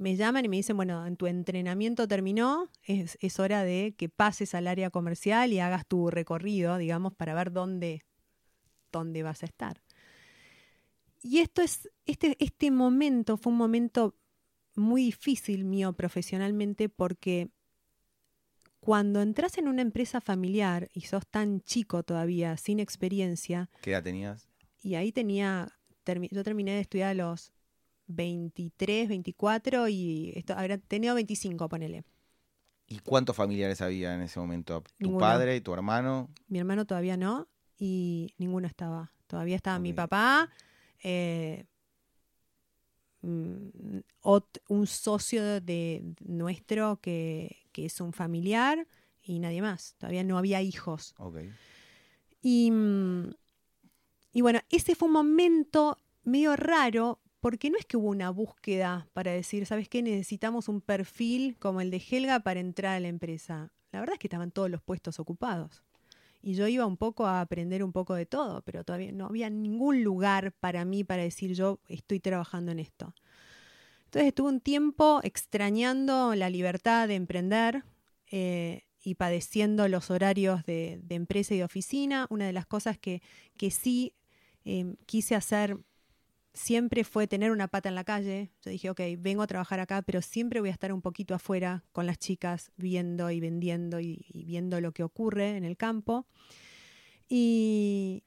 me 0.00 0.16
llaman 0.16 0.44
y 0.44 0.48
me 0.48 0.56
dicen, 0.56 0.76
bueno, 0.76 1.06
en 1.06 1.16
tu 1.16 1.26
entrenamiento 1.26 2.08
terminó, 2.08 2.70
es, 2.82 3.18
es 3.20 3.38
hora 3.38 3.62
de 3.64 3.94
que 3.96 4.08
pases 4.08 4.54
al 4.54 4.66
área 4.66 4.88
comercial 4.90 5.52
y 5.52 5.60
hagas 5.60 5.86
tu 5.86 6.10
recorrido, 6.10 6.78
digamos, 6.78 7.14
para 7.14 7.34
ver 7.34 7.52
dónde, 7.52 8.04
dónde 8.90 9.22
vas 9.22 9.42
a 9.42 9.46
estar. 9.46 9.82
Y 11.22 11.40
esto 11.40 11.60
es, 11.60 11.90
este, 12.06 12.34
este 12.40 12.70
momento 12.70 13.36
fue 13.36 13.52
un 13.52 13.58
momento 13.58 14.16
muy 14.74 15.02
difícil 15.04 15.64
mío 15.64 15.92
profesionalmente 15.92 16.88
porque 16.88 17.50
cuando 18.80 19.20
entras 19.20 19.58
en 19.58 19.68
una 19.68 19.82
empresa 19.82 20.22
familiar 20.22 20.88
y 20.94 21.02
sos 21.02 21.26
tan 21.26 21.60
chico 21.60 22.02
todavía, 22.02 22.56
sin 22.56 22.80
experiencia, 22.80 23.68
¿Qué 23.82 23.90
edad 23.90 24.02
tenías? 24.02 24.48
y 24.82 24.94
ahí 24.94 25.12
tenía, 25.12 25.68
termi- 26.06 26.30
yo 26.30 26.42
terminé 26.42 26.72
de 26.72 26.80
estudiar 26.80 27.10
a 27.10 27.14
los 27.14 27.52
23, 28.10 29.08
24 29.08 29.88
y 29.88 30.32
esto, 30.34 30.54
habrá 30.54 30.78
tenido 30.78 31.14
25, 31.14 31.68
ponele. 31.68 32.04
¿Y 32.86 32.98
cuántos 32.98 33.36
familiares 33.36 33.80
había 33.80 34.14
en 34.14 34.22
ese 34.22 34.40
momento? 34.40 34.82
¿Tu 34.98 35.04
Ninguno. 35.04 35.20
padre 35.20 35.56
y 35.56 35.60
tu 35.60 35.72
hermano? 35.72 36.28
Mi 36.48 36.58
hermano 36.58 36.86
todavía 36.86 37.16
no 37.16 37.48
y 37.78 38.34
ninguno 38.36 38.66
estaba. 38.66 39.12
Todavía 39.28 39.54
estaba 39.54 39.78
mi 39.78 39.92
papá, 39.92 40.50
eh, 41.04 41.66
mm, 43.22 43.98
un 44.68 44.86
socio 44.88 45.60
de 45.60 46.02
nuestro 46.20 47.00
que, 47.00 47.58
que 47.70 47.86
es 47.86 48.00
un 48.00 48.12
familiar 48.12 48.88
y 49.22 49.38
nadie 49.38 49.62
más. 49.62 49.94
Todavía 49.98 50.24
no 50.24 50.36
había 50.36 50.60
hijos. 50.62 51.14
Ok. 51.18 51.38
Y, 52.42 52.72
mm, 52.72 53.30
y 54.32 54.40
bueno, 54.40 54.60
ese 54.68 54.96
fue 54.96 55.06
un 55.06 55.14
momento 55.14 55.96
medio 56.24 56.56
raro 56.56 57.20
porque 57.40 57.70
no 57.70 57.78
es 57.78 57.86
que 57.86 57.96
hubo 57.96 58.08
una 58.08 58.30
búsqueda 58.30 59.08
para 59.12 59.32
decir, 59.32 59.64
¿sabes 59.66 59.88
qué? 59.88 60.02
Necesitamos 60.02 60.68
un 60.68 60.80
perfil 60.80 61.56
como 61.58 61.80
el 61.80 61.90
de 61.90 62.02
Helga 62.10 62.40
para 62.40 62.60
entrar 62.60 62.96
a 62.96 63.00
la 63.00 63.08
empresa. 63.08 63.72
La 63.92 64.00
verdad 64.00 64.14
es 64.14 64.18
que 64.18 64.26
estaban 64.26 64.50
todos 64.50 64.70
los 64.70 64.82
puestos 64.82 65.18
ocupados. 65.18 65.82
Y 66.42 66.54
yo 66.54 66.66
iba 66.68 66.86
un 66.86 66.96
poco 66.96 67.26
a 67.26 67.40
aprender 67.40 67.82
un 67.82 67.92
poco 67.92 68.14
de 68.14 68.26
todo, 68.26 68.62
pero 68.62 68.84
todavía 68.84 69.12
no 69.12 69.26
había 69.26 69.50
ningún 69.50 70.02
lugar 70.02 70.52
para 70.52 70.84
mí 70.84 71.04
para 71.04 71.22
decir 71.22 71.54
yo 71.54 71.80
estoy 71.88 72.20
trabajando 72.20 72.72
en 72.72 72.78
esto. 72.78 73.14
Entonces 74.06 74.28
estuve 74.28 74.48
un 74.48 74.60
tiempo 74.60 75.20
extrañando 75.22 76.34
la 76.34 76.50
libertad 76.50 77.08
de 77.08 77.14
emprender 77.14 77.84
eh, 78.30 78.84
y 79.02 79.14
padeciendo 79.14 79.86
los 79.88 80.10
horarios 80.10 80.64
de, 80.64 81.00
de 81.02 81.14
empresa 81.14 81.54
y 81.54 81.58
de 81.58 81.64
oficina. 81.64 82.26
Una 82.30 82.46
de 82.46 82.52
las 82.52 82.66
cosas 82.66 82.98
que, 82.98 83.22
que 83.56 83.70
sí 83.70 84.14
eh, 84.64 84.94
quise 85.06 85.34
hacer 85.34 85.78
siempre 86.60 87.04
fue 87.04 87.26
tener 87.26 87.52
una 87.52 87.68
pata 87.68 87.88
en 87.88 87.94
la 87.94 88.04
calle. 88.04 88.52
Yo 88.62 88.70
dije, 88.70 88.90
ok, 88.90 89.00
vengo 89.18 89.42
a 89.42 89.46
trabajar 89.46 89.80
acá, 89.80 90.02
pero 90.02 90.20
siempre 90.20 90.60
voy 90.60 90.68
a 90.68 90.72
estar 90.72 90.92
un 90.92 91.00
poquito 91.00 91.34
afuera 91.34 91.84
con 91.92 92.06
las 92.06 92.18
chicas, 92.18 92.70
viendo 92.76 93.30
y 93.30 93.40
vendiendo 93.40 93.98
y, 93.98 94.26
viendo 94.46 94.80
lo 94.80 94.92
que 94.92 95.02
ocurre 95.02 95.56
en 95.56 95.64
el 95.64 95.76
campo. 95.76 96.26
Y, 97.28 98.24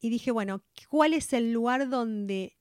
y 0.00 0.08
dije, 0.08 0.30
bueno, 0.30 0.62
¿cuál 0.88 1.12
es 1.12 1.32
el 1.34 1.52
lugar 1.52 1.90
donde 1.90 2.56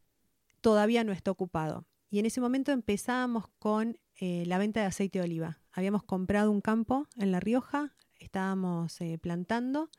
todavía 0.59 1.03
no 1.05 1.13
está 1.13 1.31
ocupado? 1.31 1.87
Y 2.09 2.19
en 2.19 2.25
ese 2.25 2.41
momento 2.41 2.73
empezábamos 2.73 3.45
con 3.59 3.97
eh, 4.19 4.43
la 4.45 4.57
venta 4.57 4.81
de 4.81 4.87
aceite 4.87 5.19
de 5.19 5.25
oliva. 5.25 5.59
Habíamos 5.71 6.03
comprado 6.03 6.51
un 6.51 6.59
campo 6.59 7.07
en 7.15 7.31
La 7.31 7.39
Rioja, 7.39 7.95
estábamos 8.19 8.99
eh, 8.99 9.17
plantando 9.17 9.89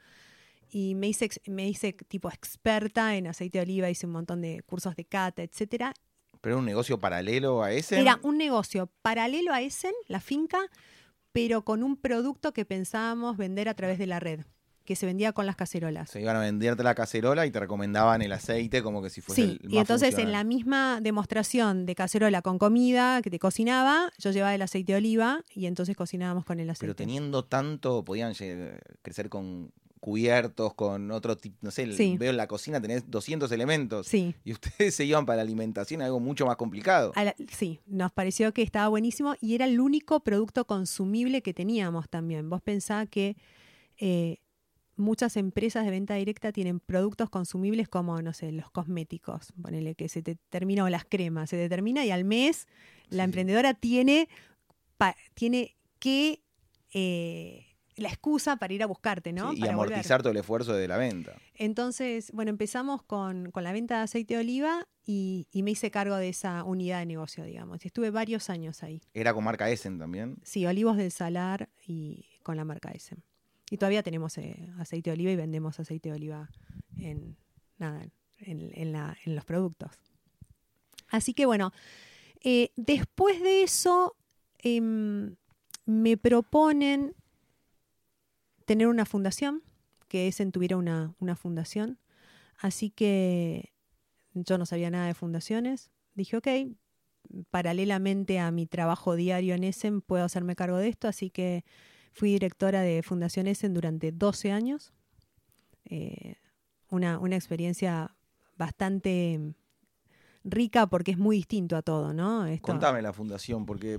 y 0.75 0.95
me 0.95 1.09
hice, 1.09 1.29
me 1.47 1.69
hice 1.69 1.93
tipo 1.93 2.31
experta 2.31 3.15
en 3.15 3.27
aceite 3.27 3.59
de 3.59 3.63
oliva, 3.63 3.91
hice 3.91 4.07
un 4.07 4.13
montón 4.13 4.41
de 4.41 4.63
cursos 4.65 4.97
de 4.97 5.05
cata, 5.05 5.43
etcétera. 5.43 5.93
¿Pero 6.41 6.55
era 6.55 6.59
un 6.61 6.65
negocio 6.65 6.99
paralelo 6.99 7.63
a 7.63 7.73
ese? 7.73 8.01
Era 8.01 8.19
un 8.23 8.39
negocio 8.39 8.91
paralelo 9.03 9.53
a 9.53 9.61
Essen, 9.61 9.93
la 10.09 10.19
finca, 10.19 10.59
pero 11.31 11.63
con 11.63 11.83
un 11.83 11.97
producto 11.97 12.53
que 12.53 12.65
pensábamos 12.65 13.37
vender 13.37 13.69
a 13.69 13.75
través 13.75 13.99
de 13.99 14.07
la 14.07 14.19
red, 14.19 14.41
que 14.87 14.97
se 14.97 15.05
vendía 15.05 15.33
con 15.35 15.45
las 15.45 15.57
cacerolas. 15.57 16.09
Se 16.09 16.23
iban 16.23 16.37
a 16.37 16.41
venderte 16.41 16.83
la 16.83 16.95
cacerola 16.95 17.45
y 17.45 17.51
te 17.51 17.61
recomendaban 17.61 18.23
el 18.23 18.33
aceite 18.33 18.83
como 18.83 19.03
que 19.03 19.11
si 19.11 19.21
fuese 19.21 19.43
Sí, 19.43 19.59
el 19.63 19.73
y 19.73 19.75
más 19.75 19.83
entonces 19.83 20.19
en 20.19 20.33
la 20.33 20.43
misma 20.43 21.01
demostración 21.03 21.85
de 21.85 21.95
cacerola 21.95 22.41
con 22.41 22.59
comida 22.59 23.21
que 23.21 23.31
te 23.31 23.39
cocinaba, 23.39 24.11
yo 24.19 24.31
llevaba 24.31 24.55
el 24.55 24.63
aceite 24.63 24.93
de 24.93 24.99
oliva 24.99 25.45
y 25.55 25.67
entonces 25.67 25.95
cocinábamos 25.97 26.47
con 26.47 26.61
el 26.61 26.71
aceite. 26.71 26.87
Pero 26.87 26.97
teniendo 26.97 27.45
tanto, 27.45 28.03
podían 28.05 28.33
crecer 29.03 29.29
con 29.29 29.71
cubiertos, 30.03 30.75
con 30.75 31.13
otro 31.13 31.37
tipo, 31.37 31.57
no 31.61 31.71
sé, 31.71 31.91
Sí. 31.93 32.17
veo 32.19 32.31
en 32.31 32.37
la 32.37 32.49
cocina 32.49 32.81
tenés 32.81 33.09
200 33.09 33.53
elementos. 33.53 34.09
Sí, 34.09 34.35
Y 34.45 34.51
ustedes 34.53 34.95
se 34.97 35.05
iban 35.05 35.25
para 35.27 35.37
la 35.37 35.43
alimentación, 35.43 36.03
algo 36.03 36.19
mucho 36.19 36.45
más 36.45 36.57
complicado. 36.57 37.13
la- 37.15 37.37
sí, 37.53 37.79
nos 37.87 38.11
pareció 38.11 38.53
que 38.53 38.63
estaba 38.63 38.89
buenísimo 38.89 39.37
y 39.41 39.55
era 39.55 39.65
el 39.65 39.79
único 39.79 40.19
producto 40.25 40.65
consumible 40.67 41.41
que 41.41 41.55
teníamos 41.55 42.09
también. 42.09 42.51
Vos 42.51 42.61
pensás 42.61 43.09
que 43.09 43.37
eh, 43.99 44.39
muchas 44.97 45.37
empresas 45.37 45.85
de 45.85 45.93
venta 45.93 46.15
directa 46.17 46.51
tienen 46.51 46.81
productos 46.81 47.31
consumibles 47.31 47.89
como, 47.89 48.21
no 48.23 48.33
sé, 48.33 48.51
los 48.51 48.71
cosméticos. 48.73 49.53
Ponele 49.63 49.95
que 49.95 50.09
se 50.09 50.21
te 50.21 50.35
termina 50.51 50.83
o 50.83 50.89
las 50.89 51.05
cremas, 51.05 51.49
se 51.51 51.57
te 51.57 51.69
termina 51.69 52.05
y 52.05 52.11
al 52.11 52.25
mes 52.25 52.67
la 53.09 53.23
Sí. 53.23 53.27
emprendedora 53.27 53.75
tiene, 53.75 54.29
pa- 54.97 55.15
tiene 55.35 55.77
que 56.01 56.41
eh, 56.93 57.67
la 58.03 58.09
excusa 58.09 58.57
para 58.57 58.73
ir 58.75 58.83
a 58.83 58.87
buscarte, 58.87 59.33
¿no? 59.33 59.51
Sí, 59.53 59.59
y 59.59 59.61
volver. 59.61 59.73
amortizar 59.73 60.23
todo 60.23 60.33
el 60.33 60.39
esfuerzo 60.39 60.75
de 60.75 60.89
la 60.89 60.99
venta. 60.99 61.37
Entonces, 61.55 62.31
bueno, 62.33 62.51
empezamos 62.51 63.03
con, 63.03 63.51
con 63.51 63.65
la 63.65 63.73
venta 63.73 63.99
de 63.99 64.03
aceite 64.03 64.35
de 64.35 64.41
oliva 64.41 64.87
y, 65.05 65.47
y 65.51 65.63
me 65.63 65.71
hice 65.71 65.91
cargo 65.91 66.17
de 66.17 66.29
esa 66.29 66.65
unidad 66.65 66.99
de 66.99 67.07
negocio, 67.07 67.45
digamos. 67.45 67.85
Y 67.85 67.89
estuve 67.89 68.11
varios 68.11 68.51
años 68.51 68.83
ahí. 68.83 69.01
Era 69.15 69.33
con 69.33 69.45
marca 69.45 69.71
Essen 69.71 69.99
también. 69.99 70.37
Sí, 70.43 70.67
Olivos 70.67 70.97
del 70.97 71.11
Salar 71.11 71.69
y 71.87 72.27
con 72.43 72.57
la 72.57 72.65
marca 72.65 72.91
Essen. 72.91 73.23
Y 73.71 73.79
todavía 73.79 74.03
tenemos 74.03 74.37
eh, 74.37 74.71
aceite 74.79 75.11
de 75.11 75.15
oliva 75.15 75.31
y 75.31 75.37
vendemos 75.37 75.81
aceite 75.81 76.11
de 76.11 76.17
oliva 76.17 76.51
en, 76.99 77.39
nada, 77.79 78.07
en, 78.39 79.35
los 79.35 79.45
productos. 79.47 79.93
Así 81.09 81.33
que 81.33 81.47
bueno, 81.47 81.73
eh, 82.43 82.71
después 82.77 83.41
de 83.41 83.63
eso 83.63 84.17
em, 84.59 85.37
me 85.87 86.17
proponen 86.17 87.15
tener 88.65 88.89
una 88.89 89.05
fundación, 89.05 89.63
que 90.09 90.29
Essen 90.29 90.53
tuviera 90.53 90.77
una, 90.77 91.15
una 91.21 91.37
fundación. 91.37 91.99
Así 92.59 92.91
que 92.91 93.73
yo 94.35 94.59
no 94.59 94.67
sabía 94.67 94.91
nada 94.91 95.07
de 95.07 95.15
fundaciones. 95.15 95.91
Dije, 96.15 96.37
ok, 96.37 96.49
paralelamente 97.51 98.39
a 98.39 98.51
mi 98.51 98.67
trabajo 98.67 99.17
diario 99.17 99.55
en 99.55 99.65
Essen 99.65 100.01
puedo 100.01 100.25
hacerme 100.25 100.57
cargo 100.57 100.79
de 100.79 100.89
esto, 100.89 101.09
así 101.09 101.31
que 101.31 101.65
fui 102.13 102.31
directora 102.31 102.83
de 102.83 103.03
Fundación 103.03 103.47
Essen 103.47 103.75
durante 103.75 104.13
12 104.13 104.53
años. 104.53 104.93
Eh, 105.85 106.37
una, 106.91 107.19
una, 107.19 107.37
experiencia 107.37 108.15
bastante 108.57 109.55
rica 110.45 110.87
porque 110.87 111.13
es 111.13 111.19
muy 111.19 111.37
distinto 111.37 111.77
a 111.77 111.83
todo, 111.83 112.13
¿no? 112.13 112.47
Contame 112.61 113.03
la 113.03 113.13
fundación, 113.13 113.65
porque 113.67 113.95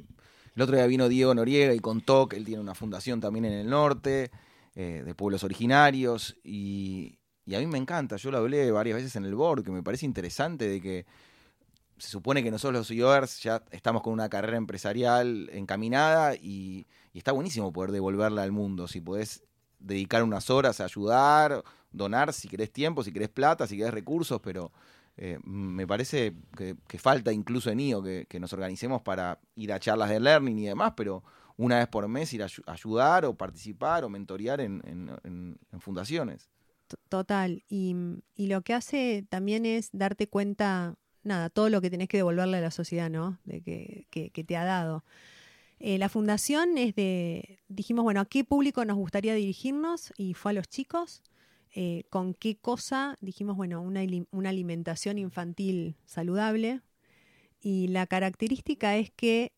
el 0.55 0.61
otro 0.61 0.75
día 0.75 0.85
vino 0.85 1.09
Diego 1.09 1.33
Noriega 1.33 1.73
y 1.73 1.79
contó 1.79 2.27
que 2.27 2.37
él 2.37 2.45
tiene 2.45 2.61
una 2.61 2.75
fundación 2.75 3.19
también 3.19 3.45
en 3.45 3.53
el 3.53 3.69
norte, 3.69 4.31
eh, 4.75 5.03
de 5.05 5.15
pueblos 5.15 5.43
originarios, 5.43 6.37
y, 6.43 7.19
y, 7.45 7.55
a 7.55 7.59
mí 7.59 7.67
me 7.67 7.77
encanta, 7.77 8.17
yo 8.17 8.31
lo 8.31 8.37
hablé 8.37 8.71
varias 8.71 8.97
veces 8.97 9.15
en 9.15 9.25
el 9.25 9.35
board, 9.35 9.63
que 9.63 9.71
me 9.71 9.83
parece 9.83 10.05
interesante 10.05 10.67
de 10.67 10.81
que 10.81 11.05
se 11.97 12.09
supone 12.09 12.43
que 12.43 12.51
nosotros 12.51 12.79
los 12.79 12.87
CEOers 12.87 13.41
ya 13.41 13.63
estamos 13.71 14.01
con 14.01 14.13
una 14.13 14.29
carrera 14.29 14.57
empresarial 14.57 15.49
encaminada 15.53 16.35
y, 16.35 16.87
está 17.13 17.31
buenísimo 17.31 17.71
poder 17.71 17.91
devolverla 17.91 18.41
al 18.41 18.51
mundo. 18.51 18.87
Si 18.87 18.99
podés 18.99 19.43
dedicar 19.79 20.23
unas 20.23 20.49
horas 20.49 20.81
a 20.81 20.85
ayudar, 20.85 21.63
donar, 21.91 22.33
si 22.33 22.47
querés 22.47 22.71
tiempo, 22.71 23.03
si 23.03 23.13
querés 23.13 23.29
plata, 23.29 23.67
si 23.67 23.77
querés 23.77 23.93
recursos, 23.93 24.41
pero 24.41 24.71
eh, 25.15 25.37
me 25.43 25.85
parece 25.85 26.33
que, 26.57 26.75
falta 26.97 27.31
incluso 27.31 27.69
en 27.69 27.79
IO 27.79 28.01
que, 28.01 28.39
nos 28.39 28.51
organicemos 28.51 29.01
para 29.03 29.39
ir 29.55 29.71
a 29.71 29.79
charlas 29.79 30.09
de 30.09 30.19
learning 30.19 30.57
y 30.57 30.65
demás, 30.65 30.93
pero 30.97 31.23
una 31.57 31.79
vez 31.79 31.87
por 31.87 32.07
mes 32.07 32.33
ir 32.33 32.43
a 32.43 32.47
ayudar 32.67 33.25
o 33.25 33.35
participar 33.35 34.03
o 34.03 34.09
mentorear 34.09 34.61
en, 34.61 35.59
fundaciones. 35.79 36.49
Total, 37.09 37.63
y, 37.67 37.95
y, 38.35 38.47
lo 38.47 38.61
que 38.61 38.73
hace 38.73 39.25
también 39.29 39.65
es 39.65 39.89
darte 39.93 40.27
cuenta 40.27 40.95
nada, 41.23 41.49
todo 41.49 41.69
lo 41.69 41.81
que 41.81 41.89
tenés 41.89 42.07
que 42.07 42.17
devolverle 42.17 42.57
a 42.57 42.61
la 42.61 42.71
sociedad, 42.71 43.09
¿no? 43.09 43.39
De 43.45 43.61
que, 43.61 44.43
te 44.45 44.57
ha 44.57 44.63
dado. 44.63 45.03
Eh, 45.79 45.97
la 45.97 46.09
fundación 46.09 46.77
es 46.77 46.95
de, 46.95 47.59
dijimos, 47.67 48.03
bueno, 48.03 48.21
¿a 48.21 48.25
qué 48.25 48.43
público 48.43 48.85
nos 48.85 48.97
gustaría 48.97 49.33
dirigirnos? 49.33 50.13
Y 50.17 50.33
fue 50.33 50.51
a 50.51 50.53
los 50.53 50.67
chicos. 50.67 51.21
Eh, 51.75 52.03
¿Con 52.09 52.33
qué 52.33 52.57
cosa? 52.57 53.17
Dijimos, 53.19 53.57
bueno, 53.57 53.81
una, 53.81 54.01
una 54.31 54.49
alimentación 54.49 55.17
infantil 55.17 55.97
saludable. 56.05 56.81
Y 57.59 57.87
la 57.87 58.07
característica 58.07 58.97
es 58.97 59.11
que 59.11 59.53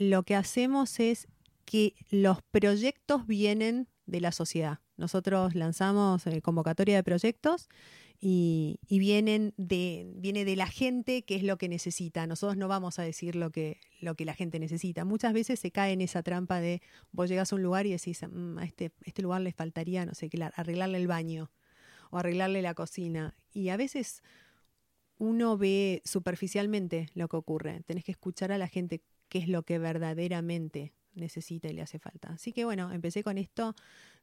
lo 0.00 0.22
que 0.22 0.34
hacemos 0.34 0.98
es 0.98 1.28
que 1.66 1.94
los 2.08 2.40
proyectos 2.40 3.26
vienen 3.26 3.86
de 4.06 4.22
la 4.22 4.32
sociedad. 4.32 4.78
Nosotros 4.96 5.54
lanzamos 5.54 6.26
eh, 6.26 6.40
convocatoria 6.40 6.96
de 6.96 7.04
proyectos 7.04 7.68
y, 8.18 8.78
vienen 8.88 9.52
de, 9.58 10.10
viene 10.16 10.46
de 10.46 10.56
la 10.56 10.66
gente 10.66 11.22
que 11.22 11.36
es 11.36 11.42
lo 11.42 11.58
que 11.58 11.68
necesita. 11.68 12.26
Nosotros 12.26 12.56
no 12.56 12.66
vamos 12.66 12.98
a 12.98 13.02
decir 13.02 13.36
lo 13.36 13.50
que, 13.50 13.78
lo 14.00 14.14
que 14.14 14.24
la 14.24 14.32
gente 14.32 14.58
necesita. 14.58 15.04
Muchas 15.04 15.34
veces 15.34 15.60
se 15.60 15.70
cae 15.70 15.92
en 15.92 16.00
esa 16.00 16.22
trampa 16.22 16.60
de 16.60 16.80
vos 17.12 17.28
llegas 17.28 17.52
a 17.52 17.56
un 17.56 17.62
lugar 17.62 17.86
y 17.86 17.90
decís, 17.90 18.22
mm, 18.22 18.58
a 18.58 18.64
este, 18.64 18.92
este 19.04 19.20
lugar 19.20 19.42
le 19.42 19.52
faltaría, 19.52 20.06
no 20.06 20.14
sé, 20.14 20.30
qué, 20.30 20.42
arreglarle 20.54 20.96
el 20.96 21.08
baño 21.08 21.50
o 22.10 22.16
arreglarle 22.16 22.62
la 22.62 22.72
cocina. 22.72 23.36
Y 23.52 23.68
a 23.68 23.76
veces 23.76 24.22
uno 25.18 25.58
ve 25.58 26.00
superficialmente 26.06 27.10
lo 27.12 27.28
que 27.28 27.36
ocurre. 27.36 27.82
Tenés 27.86 28.04
que 28.04 28.12
escuchar 28.12 28.50
a 28.50 28.56
la 28.56 28.66
gente 28.66 29.02
qué 29.30 29.38
es 29.38 29.48
lo 29.48 29.62
que 29.62 29.78
verdaderamente 29.78 30.92
necesita 31.14 31.68
y 31.68 31.72
le 31.72 31.80
hace 31.80 31.98
falta. 31.98 32.28
Así 32.34 32.52
que 32.52 32.66
bueno, 32.66 32.92
empecé 32.92 33.24
con 33.24 33.38
esto 33.38 33.74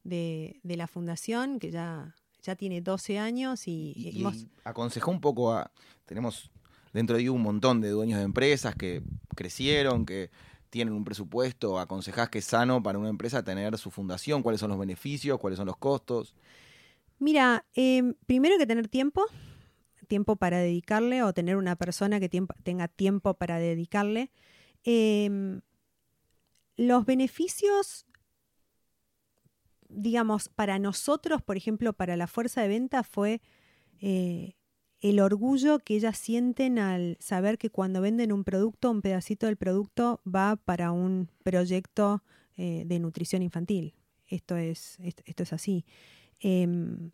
de, 0.03 0.59
de 0.61 0.77
la 0.77 0.85
fundación, 0.87 1.57
que 1.57 1.71
ya 1.71 2.13
ya 2.47 2.55
tiene 2.55 2.81
12 2.81 3.19
años 3.19 3.67
y, 3.67 4.23
aconsejó 4.63 5.11
un 5.11 5.21
poco 5.21 5.53
a 5.53 5.71
tenemos 6.05 6.49
dentro 6.93 7.17
de 7.17 7.29
un 7.29 7.41
montón 7.41 7.81
de 7.81 7.89
dueños 7.89 8.19
de 8.19 8.25
empresas 8.25 8.75
que 8.75 9.03
crecieron, 9.35 10.05
que 10.05 10.31
tienen 10.69 10.93
un 10.93 11.03
presupuesto, 11.03 11.79
aconsejás 11.79 12.29
que 12.29 12.39
es 12.39 12.45
sano 12.45 12.81
para 12.81 12.97
una 12.97 13.09
empresa 13.09 13.43
tener 13.43 13.77
su 13.77 13.91
fundación, 13.91 14.41
cuáles 14.41 14.61
son 14.61 14.69
los 14.69 14.79
beneficios, 14.79 15.39
cuáles 15.39 15.57
son 15.57 15.67
los 15.67 15.77
costos. 15.77 16.35
Mira, 17.19 17.65
em, 17.73 18.13
primero 18.25 18.53
hay 18.53 18.59
que 18.59 18.67
tener 18.67 18.87
tiempo, 18.87 19.25
tiempo 20.07 20.37
para 20.37 20.59
dedicarle 20.59 21.23
o 21.23 21.33
tener 21.33 21.57
una 21.57 21.75
persona 21.75 22.19
que 22.19 22.29
tenga 22.29 22.87
tiempo 22.87 23.33
para 23.33 23.59
dedicarle. 23.59 24.31
Em, 24.83 25.61
los 26.77 27.05
beneficios 27.05 28.07
digamos, 29.89 30.49
para 30.49 30.79
nosotros, 30.79 31.41
por 31.41 31.57
ejemplo, 31.57 31.93
para 31.93 32.17
la 32.17 32.27
fuerza 32.27 32.61
de 32.61 32.67
venta 32.67 33.03
fue 33.03 33.41
eh, 33.99 34.55
el 34.99 35.19
orgullo 35.19 35.79
que 35.79 35.95
ellas 35.95 36.17
sienten 36.17 36.79
al 36.79 37.17
saber 37.19 37.57
que 37.57 37.69
cuando 37.69 38.01
venden 38.01 38.31
un 38.31 38.43
producto, 38.43 38.91
un 38.91 39.01
pedacito 39.01 39.45
del 39.45 39.57
producto 39.57 40.21
va 40.25 40.55
para 40.55 40.91
un 40.91 41.29
proyecto 41.43 42.23
eh, 42.57 42.83
de 42.85 42.99
nutrición 42.99 43.41
infantil. 43.41 43.93
Esto 44.27 44.57
es, 44.57 44.97
esto, 44.99 45.43
es 45.43 45.53
así. 45.53 45.85
Em, 46.39 47.11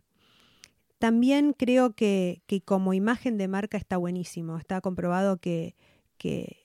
también 0.98 1.54
creo 1.54 1.94
que, 1.96 2.42
como 2.66 2.94
imagen 2.94 3.38
de 3.38 3.48
marca 3.48 3.78
está 3.78 3.98
buenísimo. 3.98 4.58
Está 4.58 4.82
comprobado 4.82 5.38
que, 5.38 5.76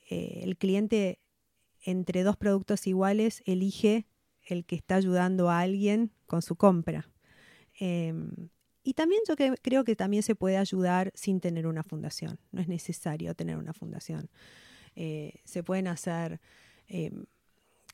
eh, 0.08 0.40
el 0.42 0.56
cliente 0.56 1.20
entre 1.82 2.22
dos 2.22 2.36
productos 2.36 2.86
iguales 2.86 3.42
elige 3.46 4.06
el 4.42 4.64
que 4.64 4.76
está 4.76 4.96
ayudando 4.96 5.50
a 5.50 5.60
alguien 5.60 6.12
con 6.26 6.42
su 6.42 6.56
compra. 6.56 7.10
Em, 7.78 8.48
y 8.82 8.94
también 8.94 9.20
yo 9.28 9.34
creo 9.36 9.84
que 9.84 9.96
también 9.96 10.22
se 10.22 10.34
puede 10.34 10.56
ayudar 10.56 11.12
sin 11.14 11.40
tener 11.40 11.66
una 11.66 11.82
fundación. 11.82 12.40
No 12.52 12.60
es 12.62 12.68
necesario 12.68 13.34
tener 13.34 13.56
una 13.56 13.74
fundación. 13.74 14.30
Eh, 14.96 15.40
se 15.44 15.62
pueden 15.62 15.86
hacer 15.86 16.40
em, 16.86 17.26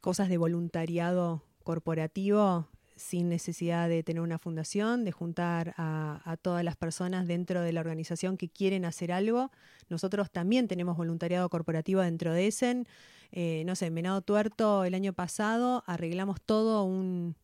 cosas 0.00 0.28
de 0.28 0.38
voluntariado 0.38 1.42
corporativo 1.64 2.68
sin 2.96 3.28
necesidad 3.28 3.88
de 3.88 4.02
tener 4.02 4.22
una 4.22 4.38
fundación, 4.38 5.04
de 5.04 5.12
juntar 5.12 5.74
a, 5.76 6.36
todas 6.42 6.64
las 6.64 6.76
personas 6.76 7.26
dentro 7.26 7.60
de 7.62 7.72
la 7.72 7.80
organización 7.80 8.36
que 8.36 8.48
quieren 8.48 8.84
hacer 8.84 9.12
algo. 9.12 9.50
Nosotros 9.88 10.30
también 10.30 10.68
tenemos 10.68 10.96
voluntariado 10.96 11.48
corporativo 11.48 12.00
dentro 12.00 12.32
de 12.32 12.46
ESEN. 12.46 12.86
Eh, 13.32 13.64
no 13.66 13.74
sé, 13.74 13.86
en 13.86 13.94
Venado 13.94 14.22
Tuerto 14.22 14.84
el 14.84 14.94
año 14.94 15.12
pasado 15.12 15.82
arreglamos 15.86 16.40
todo 16.40 16.84
un, 16.84 17.34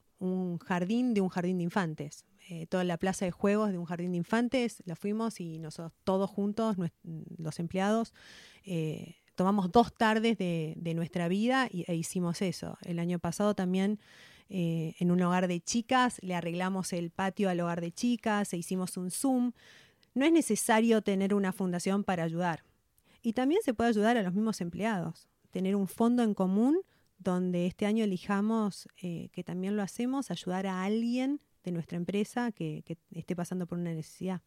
jardín 0.64 1.14
de 1.14 1.20
un 1.20 1.28
jardín 1.28 1.58
de 1.58 1.64
infantes. 1.64 2.24
Eh, 2.48 2.66
toda 2.66 2.84
la 2.84 2.96
plaza 2.96 3.24
de 3.24 3.30
juegos 3.30 3.70
de 3.70 3.78
un 3.78 3.84
jardín 3.84 4.12
de 4.12 4.18
infantes, 4.18 4.82
la 4.84 4.96
fuimos 4.96 5.40
y 5.40 5.58
nosotros 5.58 5.92
todos 6.04 6.28
juntos, 6.28 6.76
los 7.38 7.58
empleados, 7.58 8.12
eh, 8.64 9.16
tomamos 9.36 9.72
dos 9.72 9.94
tardes 9.94 10.36
de, 10.36 10.92
nuestra 10.94 11.28
vida 11.28 11.68
y, 11.70 11.84
e 11.90 11.94
hicimos 11.94 12.42
eso. 12.42 12.76
El 12.82 12.98
año 12.98 13.18
pasado 13.18 13.54
también 13.54 13.98
eh, 14.52 14.96
en 14.98 15.12
un 15.12 15.22
hogar 15.22 15.46
de 15.46 15.60
chicas, 15.60 16.18
le 16.22 16.34
arreglamos 16.34 16.92
el 16.92 17.10
patio 17.10 17.48
al 17.48 17.60
hogar 17.60 17.80
de 17.80 17.92
chicas, 17.92 18.52
e 18.52 18.56
hicimos 18.56 18.96
un 18.96 19.12
Zoom. 19.12 19.52
No 20.12 20.26
es 20.26 20.32
necesario 20.32 21.02
tener 21.02 21.34
una 21.34 21.52
fundación 21.52 22.02
para 22.02 22.24
ayudar. 22.24 22.64
Y 23.22 23.32
también 23.32 23.62
se 23.62 23.74
puede 23.74 23.90
ayudar 23.90 24.16
a 24.16 24.22
los 24.22 24.34
mismos 24.34 24.60
empleados, 24.60 25.28
tener 25.50 25.76
un 25.76 25.86
fondo 25.86 26.24
en 26.24 26.34
común 26.34 26.80
donde 27.18 27.66
este 27.66 27.86
año 27.86 28.02
elijamos, 28.02 28.88
eh, 29.02 29.28
que 29.32 29.44
también 29.44 29.76
lo 29.76 29.82
hacemos, 29.82 30.30
ayudar 30.30 30.66
a 30.66 30.82
alguien 30.82 31.40
de 31.62 31.70
nuestra 31.70 31.96
empresa 31.96 32.50
que, 32.50 32.82
esté 33.12 33.36
pasando 33.36 33.66
por 33.66 33.78
una 33.78 33.92
necesidad. 33.92 34.40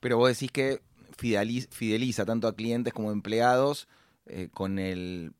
Pero 0.00 0.16
vos 0.16 0.28
decís 0.28 0.50
que 0.50 0.80
fideliza, 1.18 2.24
tanto 2.24 2.48
a 2.48 2.54
clientes 2.54 2.94
como 2.94 3.10
a 3.10 3.12
empleados 3.12 3.88
eh, 4.26 4.48
con 4.52 4.78
el 4.78 5.32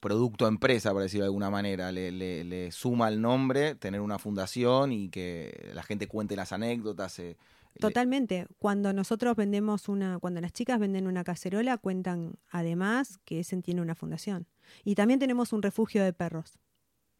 producto 0.00 0.48
empresa, 0.48 0.92
por 0.92 1.02
decirlo 1.02 1.24
de 1.24 1.28
alguna 1.28 1.50
manera. 1.50 1.92
Le, 1.92 2.10
le, 2.10 2.72
suma 2.72 3.08
el 3.08 3.20
nombre 3.20 3.74
tener 3.74 4.00
una 4.00 4.18
fundación 4.18 4.92
y 4.92 5.10
que 5.10 5.70
la 5.74 5.82
gente 5.82 6.08
cuente 6.08 6.34
las 6.36 6.52
anécdotas. 6.52 7.18
Eh, 7.18 7.36
Totalmente. 7.78 8.46
Cuando 8.58 8.92
nosotros 8.92 9.36
vendemos 9.36 9.88
una, 9.88 10.18
cuando 10.18 10.40
las 10.40 10.52
chicas 10.52 10.80
venden 10.80 11.06
una 11.06 11.22
cacerola, 11.22 11.78
cuentan 11.78 12.34
además 12.50 13.18
que 13.24 13.40
ese 13.40 13.60
tiene 13.62 13.80
una 13.80 13.94
fundación. 13.94 14.46
Y 14.84 14.94
también 14.94 15.20
tenemos 15.20 15.52
un 15.52 15.62
refugio 15.62 16.02
de 16.02 16.12
perros. 16.12 16.58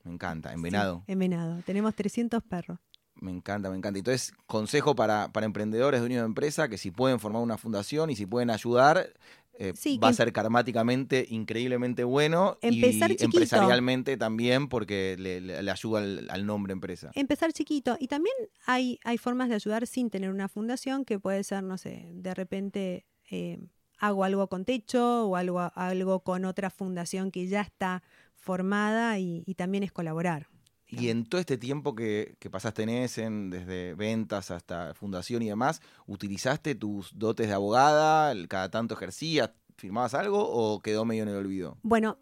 Me 0.03 0.13
encanta, 0.13 0.53
en 0.53 0.63
Venado. 0.63 1.05
en 1.07 1.19
Venado. 1.19 1.63
Tenemos 1.67 1.95
300 1.95 2.43
perros. 2.43 2.79
Me 3.21 3.31
encanta, 3.31 3.69
me 3.69 3.77
encanta. 3.77 3.99
Entonces, 3.99 4.33
consejo 4.47 4.95
para, 4.95 5.31
para 5.33 5.45
emprendedores, 5.45 6.01
dueños 6.01 6.23
de 6.23 6.27
empresa, 6.27 6.69
que 6.69 6.79
si 6.79 6.91
pueden 6.91 7.21
formar 7.21 7.43
una 7.43 7.59
fundación 7.59 8.09
y 8.09 8.17
si 8.17 8.25
pueden 8.25 8.49
ayudar, 8.49 9.13
eh, 9.61 9.73
Sí, 9.77 9.99
va 9.99 10.09
a 10.09 10.13
ser 10.13 10.33
karmáticamente 10.33 11.27
increíblemente 11.29 12.03
bueno 12.05 12.57
Empezar 12.63 13.11
y 13.11 13.15
chiquito. 13.17 13.25
empresarialmente 13.27 14.17
también 14.17 14.69
porque 14.69 15.17
le, 15.19 15.41
le- 15.41 15.63
le 15.63 15.71
ayuda 15.71 16.01
al, 16.01 16.29
al 16.31 16.47
nombre 16.47 16.73
empresa. 16.73 17.11
Empezar 17.15 17.53
chiquito. 17.53 17.97
Y 18.01 18.09
también 18.09 18.35
hay, 18.67 18.99
hay 19.05 19.19
formas 19.19 19.49
de 19.49 19.55
ayudar 19.57 19.87
sin 19.87 20.11
tener 20.11 20.31
una 20.31 20.49
fundación, 20.49 21.05
que 21.05 21.19
puede 21.21 21.45
ser, 21.45 21.63
no 21.63 21.77
sé, 21.79 22.09
de 22.15 22.35
repente 22.35 23.07
eh, 23.31 23.59
hago 23.99 24.25
algo 24.25 24.49
con 24.49 24.65
techo 24.65 25.27
o 25.29 25.37
algo, 25.37 25.61
algo 25.75 26.21
con 26.25 26.45
otra 26.47 26.71
fundación 26.71 27.31
que 27.31 27.47
ya 27.47 27.61
está 27.61 28.03
formada 28.35 29.19
y, 29.19 29.43
y 29.47 29.55
también 29.55 29.85
es 29.85 29.93
colaborar. 29.93 30.49
Y 30.91 31.09
en 31.09 31.25
todo 31.25 31.41
este 31.41 31.57
tiempo 31.57 31.95
que, 31.95 32.37
que 32.39 32.51
pasaste 32.51 32.83
en 32.83 32.89
Essen, 32.89 33.51
desde 33.51 33.95
ventas 33.95 34.51
hasta 34.51 34.93
fundación 34.95 35.43
y 35.43 35.49
demás, 35.49 35.81
¿utilizaste 36.07 36.75
tus 36.75 37.17
dotes 37.19 37.47
de 37.49 37.55
abogada? 37.55 38.35
¿Cada 38.49 38.71
tanto 38.71 38.95
ejercías? 38.95 39.51
¿Firmabas 39.77 40.15
algo 40.15 40.47
o 40.49 40.81
quedó 40.81 41.05
medio 41.05 41.23
en 41.23 41.29
el 41.31 41.37
olvido? 41.37 41.79
Bueno, 41.83 42.19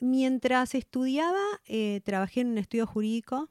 mientras 0.00 0.74
estudiaba, 0.74 1.42
eh, 1.66 2.00
trabajé 2.04 2.40
en 2.42 2.48
un 2.48 2.58
estudio 2.58 2.86
jurídico 2.86 3.48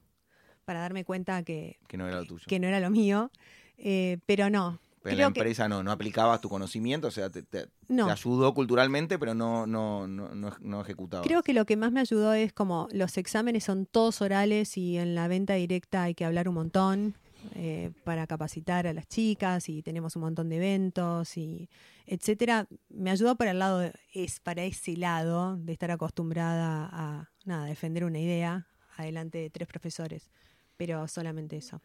para 0.63 0.79
darme 0.79 1.05
cuenta 1.05 1.43
que, 1.43 1.77
Que 1.87 1.97
no 1.97 2.07
era 2.07 2.21
lo 2.21 2.25
tuyo. 2.25 2.45
que 2.47 2.59
no 2.59 2.67
era 2.67 2.79
lo 2.79 2.89
mío, 2.89 3.31
eh, 3.77 4.17
pero 4.25 4.49
no. 4.49 4.79
Pero 5.05 5.15
en 5.17 5.21
la 5.21 5.31
que- 5.33 5.39
empresa 5.39 5.69
no, 5.69 5.83
no 5.83 5.91
aplicabas 5.91 6.41
tu 6.41 6.49
conocimiento, 6.49 7.07
o 7.07 7.11
sea, 7.11 7.29
te, 7.29 7.43
te- 7.43 7.67
No. 7.87 8.05
te 8.07 8.11
ayudó 8.11 8.53
culturalmente, 8.53 9.17
pero 9.19 9.33
no, 9.33 9.65
no, 9.67 10.07
no, 10.07 10.33
no, 10.35 10.51
no 10.59 10.81
ejecutabas. 10.81 11.25
Creo 11.27 11.43
que 11.43 11.53
lo 11.53 11.65
que 11.65 11.77
más 11.77 11.91
me 11.91 11.99
ayudó 11.99 12.33
es 12.33 12.51
como 12.53 12.87
los 12.91 13.17
exámenes 13.17 13.63
son 13.63 13.85
todos 13.85 14.21
orales 14.21 14.77
y 14.77 14.97
en 14.97 15.15
la 15.15 15.27
venta 15.27 15.53
directa 15.53 16.03
hay 16.03 16.15
que 16.15 16.25
hablar 16.25 16.49
un 16.49 16.55
montón 16.55 17.15
eh, 17.53 17.91
para 18.03 18.25
capacitar 18.25 18.87
a 18.87 18.93
las 18.93 19.07
chicas 19.07 19.69
y 19.69 19.83
tenemos 19.83 20.15
un 20.15 20.23
montón 20.23 20.49
de 20.49 20.55
eventos 20.57 21.37
y 21.37 21.69
etcétera. 22.07 22.67
Me 22.89 23.11
ayudó 23.11 23.35
para 23.35 23.51
el 23.51 23.59
lado 23.59 23.79
de- 23.79 23.93
es 24.13 24.39
para 24.39 24.63
ese 24.63 24.97
lado 24.97 25.55
de 25.57 25.71
estar 25.73 25.91
acostumbrada 25.91 26.89
a 26.91 27.29
nada 27.45 27.65
defender 27.67 28.03
una 28.03 28.17
idea 28.19 28.67
adelante 28.97 29.37
de 29.37 29.49
tres 29.51 29.67
profesores, 29.67 30.31
pero 30.77 31.07
solamente 31.07 31.57
eso. 31.57 31.81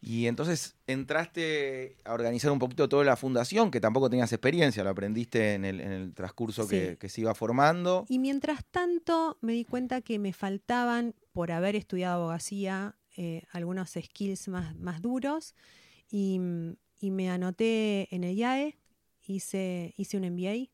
Y 0.00 0.26
entonces 0.26 0.76
entraste 0.86 1.96
a 2.04 2.12
organizar 2.12 2.50
un 2.52 2.58
poquito 2.58 2.88
toda 2.88 3.02
la 3.04 3.16
fundación, 3.16 3.70
que 3.70 3.80
tampoco 3.80 4.08
tenías 4.10 4.32
experiencia, 4.32 4.84
lo 4.84 4.90
aprendiste 4.90 5.54
en 5.54 5.64
el, 5.64 5.80
en 5.80 5.90
el 5.90 6.14
transcurso 6.14 6.68
que, 6.68 6.90
Sí. 6.90 6.96
que 6.96 7.08
se 7.08 7.22
iba 7.22 7.34
formando. 7.34 8.04
Y 8.08 8.18
mientras 8.18 8.64
tanto 8.66 9.38
me 9.40 9.52
di 9.52 9.64
cuenta 9.64 10.02
que 10.02 10.18
me 10.18 10.32
faltaban, 10.32 11.14
por 11.32 11.50
haber 11.50 11.76
estudiado 11.76 12.22
abogacía, 12.22 12.94
eh, 13.16 13.42
algunos 13.50 13.90
skills 13.90 14.48
más, 14.48 14.76
más 14.76 15.00
duros 15.02 15.54
y, 16.10 16.38
y 17.00 17.10
me 17.10 17.30
anoté 17.30 18.14
en 18.14 18.24
el 18.24 18.36
IAE, 18.36 18.76
hice, 19.26 19.94
hice 19.96 20.16
un 20.18 20.24
MBA 20.30 20.70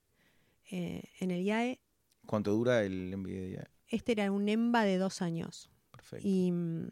eh, 0.70 1.04
en 1.20 1.30
el 1.30 1.42
IAE. 1.42 1.80
¿Cuánto 2.26 2.52
dura 2.52 2.82
el 2.82 3.16
MBA? 3.16 3.64
Este 3.88 4.12
era 4.12 4.30
un 4.32 4.48
EMBA 4.48 4.84
de 4.84 4.98
dos 4.98 5.22
años. 5.22 5.70
Perfecto. 5.92 6.26
Y 6.26 6.50
mm, 6.52 6.88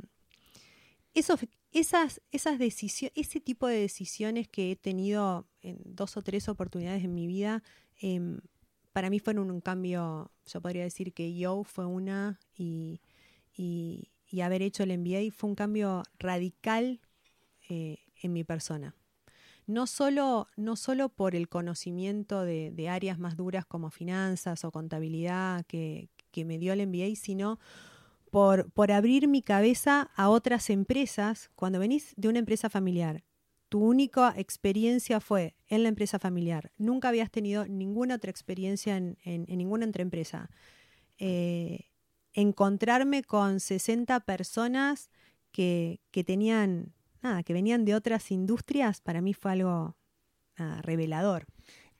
eso, 1.14 1.36
esas, 1.72 2.20
esas 2.32 2.58
decisiones, 2.58 3.12
ese 3.16 3.40
tipo 3.40 3.66
de 3.66 3.80
decisiones 3.80 4.48
que 4.48 4.72
he 4.72 4.76
tenido 4.76 5.46
en 5.62 5.78
dos 5.84 6.16
o 6.16 6.22
tres 6.22 6.48
oportunidades 6.48 7.04
en 7.04 7.14
mi 7.14 7.26
vida, 7.26 7.62
em, 8.00 8.40
para 8.92 9.10
mí 9.10 9.20
fueron 9.20 9.50
un 9.50 9.60
cambio, 9.60 10.32
yo 10.46 10.60
podría 10.60 10.82
decir 10.84 11.12
que 11.12 11.34
yo 11.36 11.62
fue 11.64 11.86
una 11.86 12.40
y, 12.56 13.00
y- 13.56 14.10
haber 14.42 14.62
hecho 14.62 14.84
el 14.84 14.92
MBA 14.92 15.32
fue 15.32 15.50
un 15.50 15.56
cambio 15.56 16.02
radical 16.18 17.00
eh, 17.68 17.98
en 18.22 18.32
mi 18.32 18.44
persona. 18.44 18.94
No 19.66 19.86
solo, 19.86 20.48
no 20.56 20.76
solo 20.76 21.08
por 21.10 21.36
el 21.36 21.48
conocimiento 21.48 22.42
de, 22.44 22.70
de 22.72 22.88
áreas 22.88 23.18
más 23.18 23.36
duras 23.36 23.64
como 23.66 23.90
finanzas 23.90 24.64
o 24.64 24.72
contabilidad 24.72 25.64
que, 25.66 26.08
que 26.32 26.44
me 26.44 26.58
dio 26.58 26.72
el 26.72 26.80
MBA, 26.80 27.16
sino 27.16 27.58
por, 28.30 28.70
por 28.72 28.92
abrir 28.92 29.28
mi 29.28 29.42
cabeza 29.42 30.10
a 30.14 30.28
otras 30.28 30.70
empresas. 30.70 31.50
Cuando 31.54 31.78
venís 31.78 32.14
de 32.16 32.28
una 32.28 32.38
empresa 32.38 32.70
familiar, 32.70 33.24
tu 33.68 33.84
única 33.84 34.34
experiencia 34.36 35.20
fue 35.20 35.54
en 35.68 35.82
la 35.82 35.88
empresa 35.88 36.18
familiar. 36.18 36.72
Nunca 36.78 37.08
habías 37.08 37.30
tenido 37.30 37.66
ninguna 37.66 38.16
otra 38.16 38.30
experiencia 38.30 38.96
en, 38.96 39.18
en- 39.24 39.46
ninguna 39.56 39.86
otra 39.86 40.02
empresa. 40.02 40.50
Eh, 41.18 41.90
encontrarme 42.32 43.22
con 43.22 43.60
60 43.60 44.20
personas 44.20 45.10
que, 45.52 46.00
que 46.10 46.24
tenían, 46.24 46.94
nada, 47.22 47.42
que 47.42 47.52
venían 47.52 47.84
de 47.84 47.94
otras 47.94 48.30
industrias, 48.30 49.00
para 49.00 49.20
mí 49.20 49.34
fue 49.34 49.52
algo 49.52 49.96
revelador. 50.82 51.46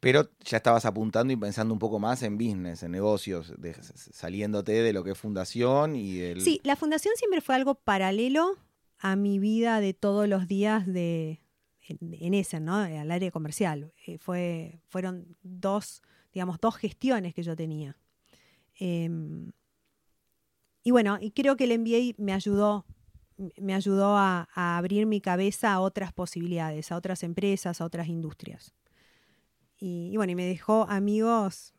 Pero 0.00 0.30
ya 0.44 0.56
estabas 0.56 0.86
apuntando 0.86 1.32
y 1.32 1.36
pensando 1.36 1.74
un 1.74 1.78
poco 1.78 1.98
más 1.98 2.22
en 2.22 2.38
business, 2.38 2.82
en 2.82 2.92
negocios, 2.92 3.52
saliéndote 3.94 4.72
de 4.72 4.94
lo 4.94 5.04
que 5.04 5.10
es 5.10 5.18
fundación 5.18 5.94
y 5.94 6.14
del... 6.14 6.40
Sí, 6.40 6.58
la 6.64 6.74
fundación 6.74 7.14
siempre 7.16 7.42
fue 7.42 7.54
algo 7.54 7.74
paralelo 7.74 8.56
a 8.98 9.14
mi 9.14 9.38
vida 9.38 9.80
de 9.80 9.92
todos 9.92 10.26
los 10.26 10.48
días 10.48 10.86
de 10.86 11.40
en, 11.90 12.16
en 12.18 12.34
ese, 12.34 12.60
¿no? 12.60 12.76
Al 12.76 13.10
área 13.10 13.30
comercial. 13.30 13.92
Eh, 14.06 14.18
fue, 14.18 14.80
fueron 14.88 15.36
dos, 15.42 16.02
digamos, 16.32 16.58
dos 16.60 16.76
gestiones 16.76 17.34
que 17.34 17.42
yo 17.42 17.54
tenía. 17.54 17.96
Em, 18.78 19.52
y 20.82 20.92
bueno, 20.92 21.18
y 21.20 21.32
creo 21.32 21.56
que 21.56 21.64
el 21.64 21.78
MBA 21.78 22.14
me 22.16 22.32
ayudó, 22.32 22.86
me 23.58 23.74
ayudó 23.74 24.16
a 24.16 24.48
abrir 24.54 25.04
mi 25.04 25.20
cabeza 25.20 25.72
a 25.72 25.80
otras 25.80 26.12
posibilidades, 26.14 26.90
a 26.90 26.96
otras 26.96 27.22
empresas, 27.22 27.80
a 27.80 27.84
otras 27.84 28.08
industrias. 28.08 28.74
Y, 29.80 30.10
y 30.12 30.16
bueno, 30.16 30.32
y 30.32 30.36
me 30.36 30.46
dejó 30.46 30.86
amigos 30.88 31.72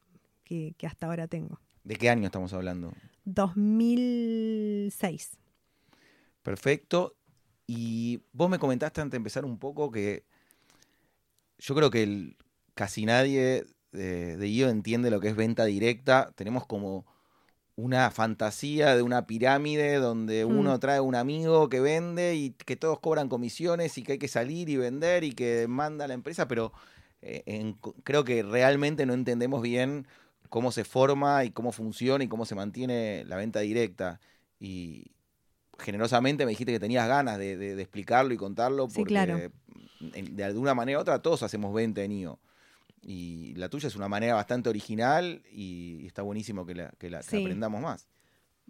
que, 0.43 0.73
que 0.77 0.87
hasta 0.87 1.05
ahora 1.07 1.27
tengo. 1.27 1.59
¿De 1.83 1.95
qué 1.95 2.09
año 2.09 2.25
estamos 2.25 2.53
hablando? 2.53 2.93
2006. 3.25 5.37
Perfecto. 6.43 7.15
Y 7.67 8.21
vos 8.33 8.49
me 8.49 8.59
comentaste 8.59 8.99
antes 9.01 9.11
de 9.11 9.17
empezar 9.17 9.45
un 9.45 9.57
poco 9.57 9.91
que 9.91 10.25
yo 11.59 11.75
creo 11.75 11.89
que 11.91 12.03
el- 12.03 12.37
casi 12.73 13.05
nadie 13.05 13.65
de, 13.91 14.37
de 14.37 14.47
IO 14.47 14.69
entiende 14.69 15.11
lo 15.11 15.19
que 15.19 15.29
es 15.29 15.35
venta 15.35 15.65
directa. 15.65 16.31
Tenemos 16.35 16.65
como 16.65 17.05
una 17.75 18.09
fantasía 18.11 18.95
de 18.95 19.01
una 19.01 19.25
pirámide 19.27 19.95
donde 19.95 20.45
Mm. 20.45 20.57
uno 20.59 20.79
trae 20.79 20.99
un 20.99 21.15
amigo 21.15 21.69
que 21.69 21.79
vende 21.79 22.35
y 22.35 22.51
que 22.51 22.75
todos 22.75 22.99
cobran 22.99 23.29
comisiones 23.29 23.97
y 23.97 24.03
que 24.03 24.13
hay 24.13 24.19
que 24.19 24.27
salir 24.27 24.69
y 24.69 24.77
vender 24.77 25.23
y 25.23 25.31
que 25.33 25.67
manda 25.69 26.05
a 26.05 26.07
la 26.07 26.13
empresa, 26.15 26.47
pero 26.47 26.73
eh, 26.73 27.00
en- 27.21 27.73
creo 28.03 28.23
que 28.23 28.43
realmente 28.43 29.05
no 29.05 29.13
entendemos 29.13 29.61
bien 29.61 30.07
cómo 30.49 30.71
se 30.71 30.83
forma 30.83 31.45
y 31.45 31.51
cómo 31.51 31.71
funciona 31.71 32.23
y 32.23 32.27
cómo 32.27 32.45
se 32.45 32.55
mantiene 32.55 33.23
la 33.25 33.35
venta 33.37 33.59
directa. 33.61 34.19
Y 34.59 35.11
generosamente 35.79 36.45
me 36.45 36.51
dijiste 36.51 36.71
que 36.73 36.79
tenías 36.79 37.07
ganas 37.07 37.37
de, 37.37 37.57
de- 37.57 37.75
de 37.75 37.81
explicarlo 37.81 38.33
y 38.33 38.37
contarlo 38.37 38.87
Sí, 38.89 38.95
porque 38.95 39.13
claro. 39.13 39.39
de 39.99 40.43
alguna 40.43 40.73
manera 40.73 40.97
u 40.99 41.01
otra 41.01 41.21
todos 41.21 41.43
hacemos 41.43 41.73
venta 41.73 42.03
en 42.03 42.11
IO. 42.11 42.39
Y 43.03 43.55
la 43.55 43.69
tuya 43.69 43.87
es 43.87 43.95
una 43.95 44.07
manera 44.07 44.35
bastante 44.35 44.69
original 44.69 45.41
y 45.51 46.05
está 46.05 46.21
buenísimo 46.21 46.65
que 46.65 46.75
la, 46.75 46.91
que 46.99 47.09
la- 47.09 47.19
que 47.19 47.23
Sí. 47.25 47.37
aprendamos 47.37 47.81
más. 47.81 48.07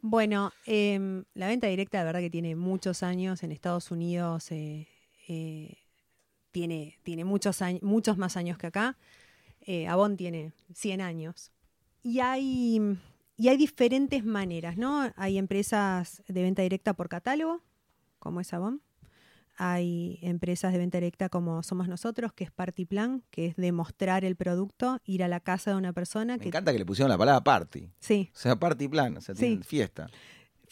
Bueno, 0.03 0.51
em, 0.65 1.25
la 1.33 1.47
venta 1.47 1.67
directa, 1.67 1.99
de 1.99 2.05
verdad 2.05 2.21
que 2.21 2.29
tiene 2.29 2.55
muchos 2.55 3.03
años. 3.03 3.43
En 3.43 3.51
Estados 3.51 3.91
Unidos 3.91 4.51
eh, 4.51 4.87
eh, 5.27 5.75
tiene, 6.51 6.97
tiene 7.03 7.23
muchos, 7.25 7.61
años, 7.61 7.81
muchos 7.83 8.17
más 8.17 8.37
años 8.37 8.57
que 8.57 8.67
acá. 8.67 8.97
Eh, 9.61 9.87
Avon 9.87 10.17
tiene 10.17 10.53
100 10.73 11.01
años. 11.01 11.51
Y 12.03 12.19
hay, 12.19 12.97
y 13.37 13.47
hay 13.47 13.57
diferentes 13.57 14.23
maneras, 14.25 14.77
¿no? 14.77 15.11
Hay 15.15 15.37
empresas 15.37 16.23
de 16.27 16.41
venta 16.41 16.61
directa 16.61 16.93
por 16.93 17.09
catálogo, 17.09 17.61
como 18.19 18.41
es 18.41 18.53
Avon. 18.53 18.81
Hay 19.57 20.17
empresas 20.23 20.71
de 20.71 20.79
venta 20.79 20.97
directa 20.97 21.29
como 21.29 21.61
somos 21.61 21.87
nosotros, 21.87 22.33
que 22.33 22.43
es 22.45 22.51
Party 22.51 22.85
Plan, 22.85 23.21
que 23.29 23.47
es 23.47 23.55
demostrar 23.57 24.25
el 24.25 24.35
producto, 24.35 24.99
ir 25.05 25.23
a 25.23 25.27
la 25.27 25.39
casa 25.39 25.71
de 25.71 25.77
una 25.77 25.93
persona 25.93 26.37
Me 26.37 26.39
que... 26.39 26.47
encanta 26.47 26.71
que 26.71 26.79
le 26.79 26.85
pusieron 26.85 27.09
la 27.11 27.17
palabra 27.17 27.43
party. 27.43 27.89
Sí, 27.99 28.31
O 28.33 28.37
sea, 28.39 28.55
party 28.55 28.87
plan, 28.87 29.17
o 29.17 29.21
sea, 29.21 29.35
Sí. 29.35 29.41
tienen 29.41 29.63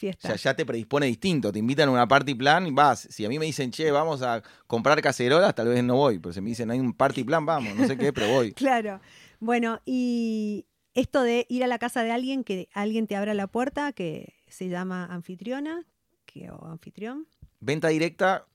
fiesta. 0.00 0.28
O 0.28 0.30
sea, 0.30 0.36
ya 0.52 0.56
te 0.56 0.66
predispone 0.66 1.06
distinto. 1.06 1.52
Te 1.52 1.58
invitan 1.58 1.88
a 1.88 1.92
una 1.92 2.08
party 2.08 2.34
plan 2.34 2.66
y 2.66 2.72
vas. 2.72 3.06
Si 3.10 3.24
a 3.24 3.28
mí 3.28 3.38
me 3.38 3.46
dicen, 3.46 3.70
che, 3.70 3.90
vamos 3.90 4.22
a 4.22 4.42
comprar 4.66 5.00
cacerolas, 5.00 5.54
tal 5.54 5.68
vez 5.68 5.84
no 5.84 5.96
voy. 5.96 6.18
Pero 6.18 6.32
si 6.32 6.40
me 6.40 6.48
dicen, 6.50 6.70
hay 6.70 6.80
un 6.80 6.92
party 6.94 7.22
plan, 7.24 7.44
vamos. 7.46 7.74
No 7.76 7.86
sé 7.86 7.96
qué, 7.96 8.12
pero 8.12 8.28
voy. 8.28 8.52
Claro. 8.60 9.00
Bueno, 9.40 9.80
y 9.84 10.66
esto 10.94 11.22
de 11.22 11.46
ir 11.48 11.64
a 11.64 11.66
la 11.66 11.78
casa 11.78 12.02
de 12.02 12.10
alguien, 12.10 12.44
que 12.44 12.68
alguien 12.72 13.06
te 13.06 13.16
abra 13.16 13.34
la 13.34 13.46
puerta, 13.46 13.92
que 13.92 14.34
se 14.48 14.68
llama 14.68 15.06
anfitriona 15.06 15.86
que, 16.26 16.50
o 16.50 16.66
anfitrión. 16.66 17.26
Venta 17.60 17.88
directa 17.88 18.46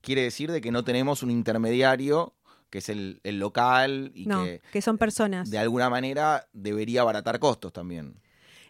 quiere 0.00 0.22
decir 0.22 0.50
de 0.50 0.60
que 0.60 0.70
no 0.70 0.84
tenemos 0.84 1.22
un 1.22 1.30
intermediario, 1.30 2.34
que 2.70 2.78
es 2.78 2.88
el, 2.88 3.20
el 3.24 3.38
local 3.38 4.12
y 4.14 4.26
no, 4.26 4.44
que 4.44 4.60
que, 4.72 4.82
son 4.82 4.98
personas. 4.98 5.50
de 5.50 5.58
alguna 5.58 5.90
manera 5.90 6.48
debería 6.52 7.02
abaratar 7.02 7.38
costos 7.38 7.72
también. 7.72 8.20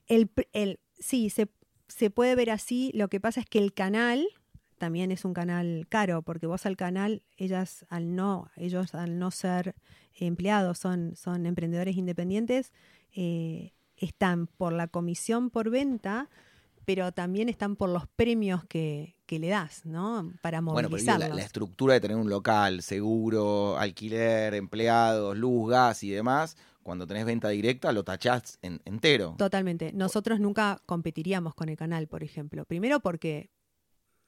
El, 0.07 0.31
el, 0.53 0.81
sí, 0.99 1.31
se, 1.31 1.49
se 1.89 2.11
puede 2.11 2.35
ver 2.35 2.51
así. 2.51 2.91
Lo 2.95 3.09
que 3.09 3.21
pasa 3.21 3.41
es 3.41 3.47
que 3.47 3.59
el 3.59 3.73
canal 3.73 4.27
también 4.79 5.11
es 5.11 5.25
un 5.25 5.35
canal 5.35 5.87
caro, 5.89 6.23
porque 6.23 6.47
vos 6.47 6.65
al 6.65 6.77
canal, 6.77 7.23
ellas 7.37 7.85
al 7.91 8.15
no, 8.15 8.51
ellos 8.57 8.95
al 8.95 9.19
no 9.19 9.31
ser 9.31 9.75
empleados, 10.15 10.79
son, 10.79 11.15
son 11.17 11.47
emprendedores 11.47 11.97
independientes, 11.97 12.73
eh, 13.15 13.73
están 13.97 14.47
por 14.47 14.73
la 14.73 14.87
comisión 14.87 15.51
por 15.51 15.71
venta, 15.71 16.29
pero 16.85 17.13
también 17.13 17.49
están 17.49 17.77
por 17.77 17.91
los 17.91 18.07
premios 18.07 18.65
que, 18.65 19.15
le 19.29 19.49
das, 19.49 19.85
¿no? 19.85 20.33
Para 20.41 20.63
movilizarlos. 20.63 21.29
Bueno, 21.29 21.35
la, 21.35 21.43
estructura 21.43 21.95
de 21.95 22.01
tener 22.01 22.17
un 22.17 22.31
local, 22.31 22.81
seguro, 22.83 23.77
alquiler, 23.77 24.55
empleados, 24.55 25.37
luz, 25.37 25.71
gas 25.71 26.03
y 26.03 26.11
demás, 26.11 26.57
cuando 26.89 27.07
tenés 27.07 27.27
venta 27.27 27.51
directa 27.51 27.93
lo 27.93 28.03
tachás 28.03 28.59
entero. 28.63 29.35
Totalmente. 29.37 29.93
Nosotros 29.93 30.41
nunca 30.41 30.81
competiríamos 30.87 31.55
con 31.55 31.69
el 31.69 31.77
canal, 31.77 32.09
por 32.09 32.23
ejemplo. 32.23 32.65
Primero 32.65 33.01
porque 33.01 33.51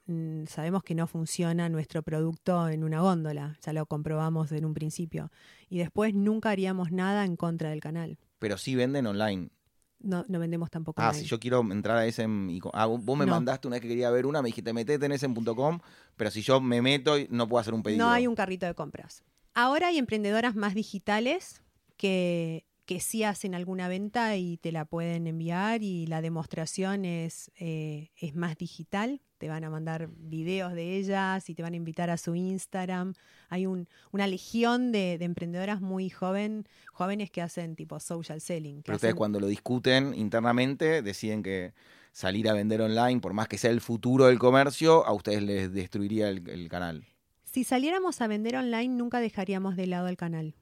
mm, 0.05 0.45
sabemos 0.45 0.83
que 0.83 0.93
no 0.93 1.07
funciona 1.07 1.69
nuestro 1.69 2.03
producto 2.03 2.69
en 2.69 2.83
una 2.83 3.01
góndola, 3.01 3.57
ya 3.65 3.73
lo 3.73 3.87
comprobamos 3.87 4.51
en 4.51 4.65
un 4.65 4.75
principio. 4.75 5.31
Y 5.69 5.79
después 5.79 6.13
nunca 6.13 6.51
haríamos 6.51 6.91
nada 6.91 7.25
en 7.25 7.35
contra 7.35 7.71
del 7.71 7.79
canal. 7.79 8.19
Pero 8.37 8.59
sí 8.59 8.75
venden 8.75 9.07
online. 9.07 9.49
No, 9.97 10.23
no 10.27 10.37
vendemos 10.37 10.69
tampoco. 10.69 11.01
Ah, 11.01 11.15
si 11.15 11.25
yo 11.25 11.39
quiero 11.39 11.61
entrar 11.71 11.97
a 11.97 12.05
ese. 12.05 12.27
Ah, 12.73 12.85
vos 12.85 13.17
me 13.17 13.25
mandaste 13.25 13.69
una 13.69 13.77
vez 13.77 13.81
que 13.81 13.87
quería 13.87 14.11
ver 14.11 14.27
una, 14.27 14.43
me 14.43 14.49
dijiste 14.49 14.71
metete 14.71 15.07
en 15.07 15.13
ese.com, 15.13 15.79
pero 16.15 16.29
si 16.29 16.43
yo 16.43 16.61
me 16.61 16.79
meto, 16.83 17.15
no 17.31 17.49
puedo 17.49 17.59
hacer 17.59 17.73
un 17.73 17.81
pedido. 17.81 18.05
No 18.05 18.11
hay 18.11 18.27
un 18.27 18.35
carrito 18.35 18.67
de 18.67 18.75
compras. 18.75 19.23
Ahora 19.55 19.87
hay 19.87 19.97
emprendedoras 19.97 20.55
más 20.55 20.75
digitales 20.75 21.63
que, 22.01 22.65
que 22.87 22.99
sí 22.99 23.23
hacen 23.23 23.53
alguna 23.53 23.87
venta 23.87 24.35
y 24.37 24.57
te 24.57 24.71
la 24.71 24.85
pueden 24.85 25.27
enviar 25.27 25.83
y 25.83 26.07
la 26.07 26.19
demostración 26.19 27.05
es, 27.05 27.51
eh, 27.59 28.09
es 28.17 28.35
más 28.35 28.57
digital. 28.57 29.21
Te 29.37 29.49
van 29.49 29.63
a 29.63 29.69
mandar 29.69 30.09
videos 30.09 30.73
de 30.73 30.97
ellas 30.97 31.47
y 31.47 31.53
te 31.53 31.61
van 31.61 31.73
a 31.73 31.75
invitar 31.75 32.09
a 32.09 32.17
su 32.17 32.33
Instagram. 32.33 33.13
Hay 33.49 33.67
un, 33.67 33.87
una 34.11 34.25
legión 34.25 34.91
de, 34.91 35.13
emprendedoras 35.21 35.79
muy 35.79 36.09
joven, 36.09 36.67
jóvenes 36.91 37.29
que 37.29 37.43
hacen 37.43 37.75
tipo 37.75 37.99
social 37.99 38.41
selling. 38.41 38.81
Pero 38.81 38.95
ustedes 38.95 39.13
cuando 39.13 39.39
lo 39.39 39.45
discuten 39.45 40.15
internamente 40.15 41.03
deciden 41.03 41.43
que 41.43 41.73
salir 42.11 42.49
a 42.49 42.53
vender 42.53 42.81
online, 42.81 43.21
por 43.21 43.33
más 43.33 43.47
que 43.47 43.59
sea 43.59 43.69
el 43.69 43.81
futuro 43.81 44.25
del 44.25 44.39
comercio, 44.39 45.05
a 45.05 45.13
ustedes 45.13 45.43
les 45.43 45.71
destruiría 45.71 46.29
el, 46.29 46.67
canal. 46.67 47.05
Si 47.43 47.63
saliéramos 47.63 48.21
a 48.21 48.27
vender 48.27 48.55
online, 48.55 48.95
nunca 48.95 49.19
dejaríamos 49.19 49.75
de 49.75 49.85
lado 49.85 50.07
el 50.07 50.17
canal. 50.17 50.55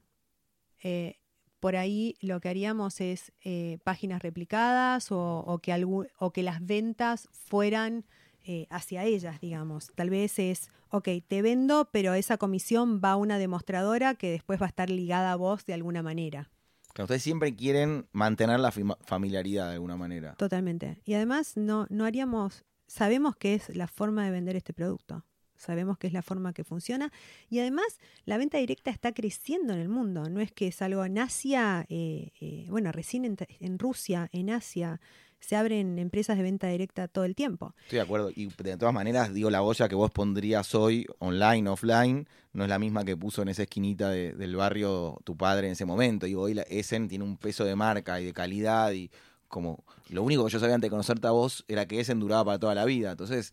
Eh, 0.82 1.19
por 1.60 1.76
ahí 1.76 2.16
lo 2.20 2.40
que 2.40 2.48
haríamos 2.48 3.00
es 3.00 3.32
eh, 3.44 3.78
páginas 3.84 4.22
replicadas 4.22 5.08
o, 5.10 5.60
que 5.62 5.86
o, 6.18 6.32
que 6.32 6.42
las 6.42 6.64
ventas 6.64 7.28
fueran 7.32 8.04
eh, 8.44 8.66
hacia 8.70 9.04
ellas, 9.04 9.40
digamos. 9.40 9.92
Tal 9.94 10.10
vez 10.10 10.38
es, 10.38 10.70
ok, 10.88 11.08
te 11.28 11.42
vendo, 11.42 11.90
pero 11.92 12.14
esa 12.14 12.38
comisión 12.38 13.00
va 13.04 13.12
a 13.12 13.16
una 13.16 13.38
demostradora 13.38 14.14
que 14.14 14.30
después 14.30 14.60
va 14.60 14.66
a 14.66 14.70
estar 14.70 14.90
ligada 14.90 15.32
a 15.32 15.36
vos 15.36 15.64
de 15.66 15.74
alguna 15.74 16.02
manera. 16.02 16.50
Que 16.94 17.02
ustedes 17.02 17.22
siempre 17.22 17.54
quieren 17.54 18.08
mantener 18.12 18.58
la 18.58 18.72
familiaridad 18.72 19.68
de 19.68 19.74
alguna 19.74 19.96
manera. 19.96 20.34
Totalmente. 20.34 21.00
Y 21.04 21.14
además 21.14 21.56
no, 21.56 21.86
no 21.88 22.04
haríamos, 22.04 22.64
sabemos 22.88 23.36
que 23.36 23.54
es 23.54 23.76
la 23.76 23.86
forma 23.86 24.24
de 24.24 24.32
vender 24.32 24.56
este 24.56 24.72
producto 24.72 25.24
sabemos 25.60 25.98
que 25.98 26.06
es 26.06 26.12
la 26.12 26.22
forma 26.22 26.52
que 26.52 26.64
funciona. 26.64 27.12
Y 27.48 27.60
además, 27.60 27.86
la 28.24 28.38
venta 28.38 28.58
directa 28.58 28.90
está 28.90 29.12
creciendo 29.12 29.74
en 29.74 29.80
el 29.80 29.88
mundo. 29.88 30.28
No 30.28 30.40
es 30.40 30.50
que 30.52 30.68
es 30.68 30.82
algo 30.82 31.04
en 31.04 31.18
Asia, 31.18 31.86
eh, 31.88 32.32
eh, 32.40 32.66
bueno, 32.68 32.90
recién 32.92 33.24
en, 33.24 33.78
Rusia, 33.78 34.28
en 34.32 34.50
Asia, 34.50 35.00
se 35.38 35.56
abren 35.56 35.98
empresas 35.98 36.36
de 36.36 36.42
venta 36.42 36.68
directa 36.68 37.08
todo 37.08 37.24
el 37.24 37.34
tiempo. 37.34 37.74
Estoy 37.84 37.96
de 37.96 38.02
acuerdo. 38.02 38.30
Y 38.34 38.46
de 38.46 38.76
todas 38.76 38.94
maneras, 38.94 39.32
digo, 39.32 39.50
la 39.50 39.62
olla 39.62 39.88
que 39.88 39.94
vos 39.94 40.10
pondrías 40.10 40.74
hoy, 40.74 41.06
online, 41.18 41.68
offline, 41.68 42.28
no 42.52 42.64
es 42.64 42.68
la 42.68 42.78
misma 42.78 43.04
que 43.04 43.16
puso 43.16 43.42
en 43.42 43.48
esa 43.48 43.62
esquinita 43.62 44.10
del 44.10 44.56
barrio 44.56 45.18
tu 45.24 45.36
padre 45.36 45.66
en 45.66 45.74
ese 45.74 45.84
momento. 45.84 46.26
Y 46.26 46.34
hoy 46.34 46.54
la 46.54 46.62
Essen 46.62 47.08
tiene 47.08 47.24
un 47.24 47.36
peso 47.36 47.64
de 47.64 47.76
marca 47.76 48.20
y 48.20 48.26
de 48.26 48.32
calidad 48.32 48.92
y 48.92 49.10
como 49.48 49.84
lo 50.08 50.22
único 50.22 50.44
que 50.44 50.52
yo 50.52 50.60
sabía 50.60 50.76
antes 50.76 50.86
de 50.86 50.90
conocerte 50.90 51.26
a 51.26 51.32
vos 51.32 51.64
era 51.68 51.86
que 51.86 52.00
Essen 52.00 52.20
duraba 52.20 52.44
para 52.44 52.58
toda 52.58 52.74
la 52.74 52.84
vida. 52.84 53.10
Entonces, 53.10 53.52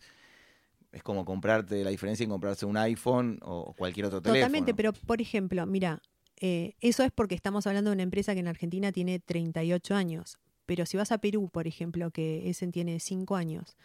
es 0.92 1.02
como 1.02 1.24
comprarte 1.24 1.84
la 1.84 1.90
diferencia 1.90 2.24
en 2.24 2.30
comprarse 2.30 2.66
un 2.66 2.76
iPhone 2.76 3.38
o 3.42 3.74
cualquier 3.74 4.06
otro 4.06 4.22
teléfono. 4.22 4.40
Totalmente, 4.40 4.74
pero 4.74 4.92
por 4.92 5.20
ejemplo, 5.20 5.64
mira, 5.66 6.00
eh, 6.40 6.74
eso 6.80 7.02
es 7.02 7.10
porque 7.12 7.34
estamos 7.34 7.66
hablando 7.66 7.90
de 7.90 7.94
una 7.94 8.02
empresa 8.02 8.34
que 8.34 8.40
en 8.40 8.48
Argentina 8.48 8.92
tiene 8.92 9.18
38 9.18 9.94
años. 9.94 10.38
Pero 10.66 10.86
si 10.86 10.96
vas 10.96 11.12
a 11.12 11.18
Perú, 11.18 11.48
por 11.50 11.66
ejemplo, 11.66 12.10
que 12.10 12.48
Essen 12.48 12.72
tiene 12.72 13.00
5 13.00 13.36
años, 13.36 13.76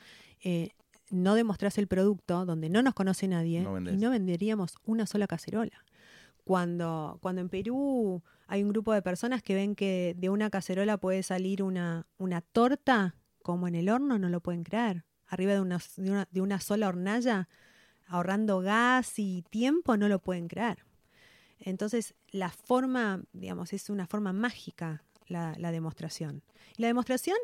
eh, 0.43 0.71
no 1.09 1.35
demostrás 1.35 1.77
el 1.77 1.87
producto 1.87 2.45
donde 2.45 2.69
no 2.69 2.81
nos 2.81 2.93
conoce 2.93 3.27
nadie 3.27 3.59
y 3.59 3.97
no 3.97 4.09
venderíamos 4.09 4.75
una 4.85 5.05
sola 5.05 5.27
cacerola. 5.27 5.85
Cuando, 6.43 7.19
cuando 7.21 7.39
en 7.39 7.47
Perú 7.47 8.21
hay 8.47 8.63
un 8.63 8.69
grupo 8.69 8.91
de 8.93 9.01
personas 9.01 9.41
que 9.41 9.55
ven 9.55 9.75
que 9.75 10.13
de 10.17 10.29
una 10.29 10.49
cacerola 10.49 10.97
puede 10.97 11.23
salir 11.23 11.63
una, 11.63 12.05
una 12.17 12.41
torta, 12.41 13.15
como 13.41 13.67
en 13.67 13.75
el 13.75 13.89
horno, 13.89 14.19
no 14.19 14.27
lo 14.27 14.41
pueden 14.41 14.63
creer 14.63 15.05
arriba 15.33 15.53
de 15.53 15.61
una, 15.61 15.79
de 16.31 16.41
una, 16.41 16.59
sola 16.59 16.87
hornalla, 16.87 17.49
ahorrando 18.07 18.59
gas 18.59 19.17
y 19.17 19.43
tiempo, 19.49 19.97
no 19.97 20.07
lo 20.07 20.19
pueden 20.19 20.47
creer. 20.47 20.85
Entonces, 21.59 22.15
la 22.31 22.49
forma, 22.49 23.23
digamos, 23.33 23.73
es 23.73 23.89
una 23.89 24.07
forma 24.07 24.33
mágica 24.33 25.03
la, 25.27 25.71
demostración. 25.71 26.43
Y 26.77 26.81
la 26.81 26.87
demostración 26.87 27.37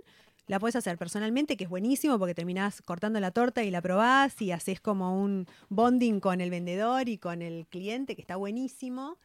la 0.48 0.60
puedes 0.60 0.76
hacer 0.76 0.98
personalmente, 0.98 1.58
que 1.58 1.66
es 1.66 1.70
buenísimo 1.70 2.18
porque 2.18 2.34
terminás 2.34 2.82
cortando 2.82 3.20
la 3.20 3.32
torta 3.32 3.64
y 3.64 3.72
la 3.72 3.82
probás 3.82 4.42
y 4.42 4.52
haces 4.52 4.80
como 4.80 5.22
un 5.22 5.48
bonding 5.70 6.20
con 6.20 6.42
el 6.42 6.50
vendedor 6.50 7.08
y 7.10 7.18
con 7.18 7.42
el 7.42 7.68
cliente, 7.68 8.16
que 8.16 8.22
está 8.22 8.36
buenísimo. 8.36 9.18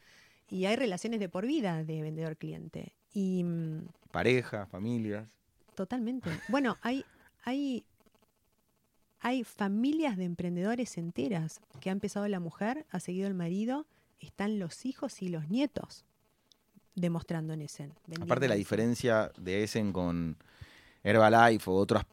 Y 0.49 0.67
hay 0.67 0.77
relaciones 0.77 1.21
de 1.21 1.29
por 1.29 1.47
vida 1.47 1.85
de 1.85 2.03
vendedor-cliente. 2.03 2.95
Y, 3.13 3.43
mm, 3.45 3.89
Pareja, 4.11 4.67
familias. 4.67 5.27
Totalmente. 5.75 6.31
Bueno, 6.49 6.77
hay, 6.83 7.05
hay 7.45 7.85
hay 9.25 9.43
familias 9.43 10.19
de 10.19 10.25
emprendedores 10.25 10.99
enteras 10.99 11.63
que 11.81 11.89
ha 11.89 11.93
empezado 11.93 12.29
la 12.29 12.41
mujer, 12.41 12.85
ha 12.91 13.01
seguido 13.01 13.27
el 13.27 13.33
marido, 13.33 13.87
están 14.21 14.59
los 14.59 14.85
hijos 14.85 15.23
y 15.23 15.31
los 15.31 15.49
nietos 15.49 16.05
demostrando 16.95 17.55
en 17.55 17.63
Essen. 17.63 17.95
Aparte 18.21 18.49
la 18.49 18.55
diferencia 18.55 19.33
de 19.39 19.65
Essen 19.65 19.95
con 19.95 20.37
Herbalife 21.03 21.71
o 21.71 21.75
otras 21.75 22.05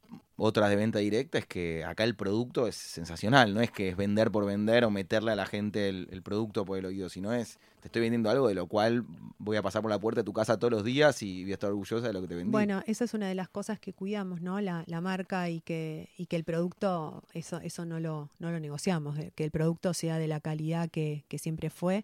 otras 0.44 0.72
de 0.72 0.76
venta 0.76 0.98
directa 0.98 1.38
es 1.38 1.46
que 1.46 1.86
acá 1.86 2.04
el 2.04 2.16
producto 2.16 2.68
es 2.68 2.76
sensacional, 2.76 3.54
no 3.54 3.62
es 3.62 3.70
que 3.70 3.90
es 3.90 3.96
vender 3.96 4.32
por 4.32 4.44
vender 4.44 4.84
o 4.86 4.90
meterle 4.90 5.32
a 5.32 5.36
la 5.36 5.46
gente 5.46 5.88
el, 5.88 6.22
producto 6.24 6.66
por 6.66 6.80
el 6.80 6.86
oído, 6.86 7.10
sino 7.10 7.32
es, 7.32 7.60
te 7.80 7.90
estoy 7.90 8.02
vendiendo 8.02 8.28
algo 8.32 8.48
de 8.48 8.56
lo 8.56 8.66
cual 8.66 9.06
voy 9.38 9.58
a 9.58 9.62
pasar 9.62 9.84
por 9.84 9.92
la 9.92 10.00
puerta 10.00 10.22
de 10.22 10.26
tu 10.26 10.34
casa 10.34 10.58
todos 10.58 10.72
los 10.72 10.84
días 10.84 11.22
y 11.22 11.44
voy 11.44 11.52
a 11.52 11.54
estar 11.54 11.70
orgullosa 11.70 12.08
de 12.08 12.14
lo 12.14 12.22
que 12.22 12.28
te 12.28 12.34
vendí. 12.34 12.50
Bueno, 12.52 12.82
esa 12.88 13.04
es 13.04 13.14
una 13.14 13.28
de 13.28 13.36
las 13.36 13.50
cosas 13.50 13.80
que 13.80 13.94
cuidamos, 13.94 14.42
¿no? 14.42 14.60
La, 14.62 14.84
marca 15.00 15.48
y 15.48 15.62
que, 15.62 16.10
y 16.18 16.26
que 16.26 16.38
el 16.38 16.44
producto, 16.44 17.24
eso, 17.34 17.60
eso 17.60 17.86
no, 17.86 18.00
lo, 18.00 18.32
no 18.40 18.52
lo 18.52 18.60
negociamos, 18.60 19.20
que 19.36 19.44
el 19.44 19.52
producto 19.52 19.94
sea 19.94 20.18
de 20.18 20.28
la 20.28 20.40
calidad 20.40 20.90
que, 20.90 21.24
que 21.28 21.38
siempre 21.38 21.70
fue. 21.70 22.04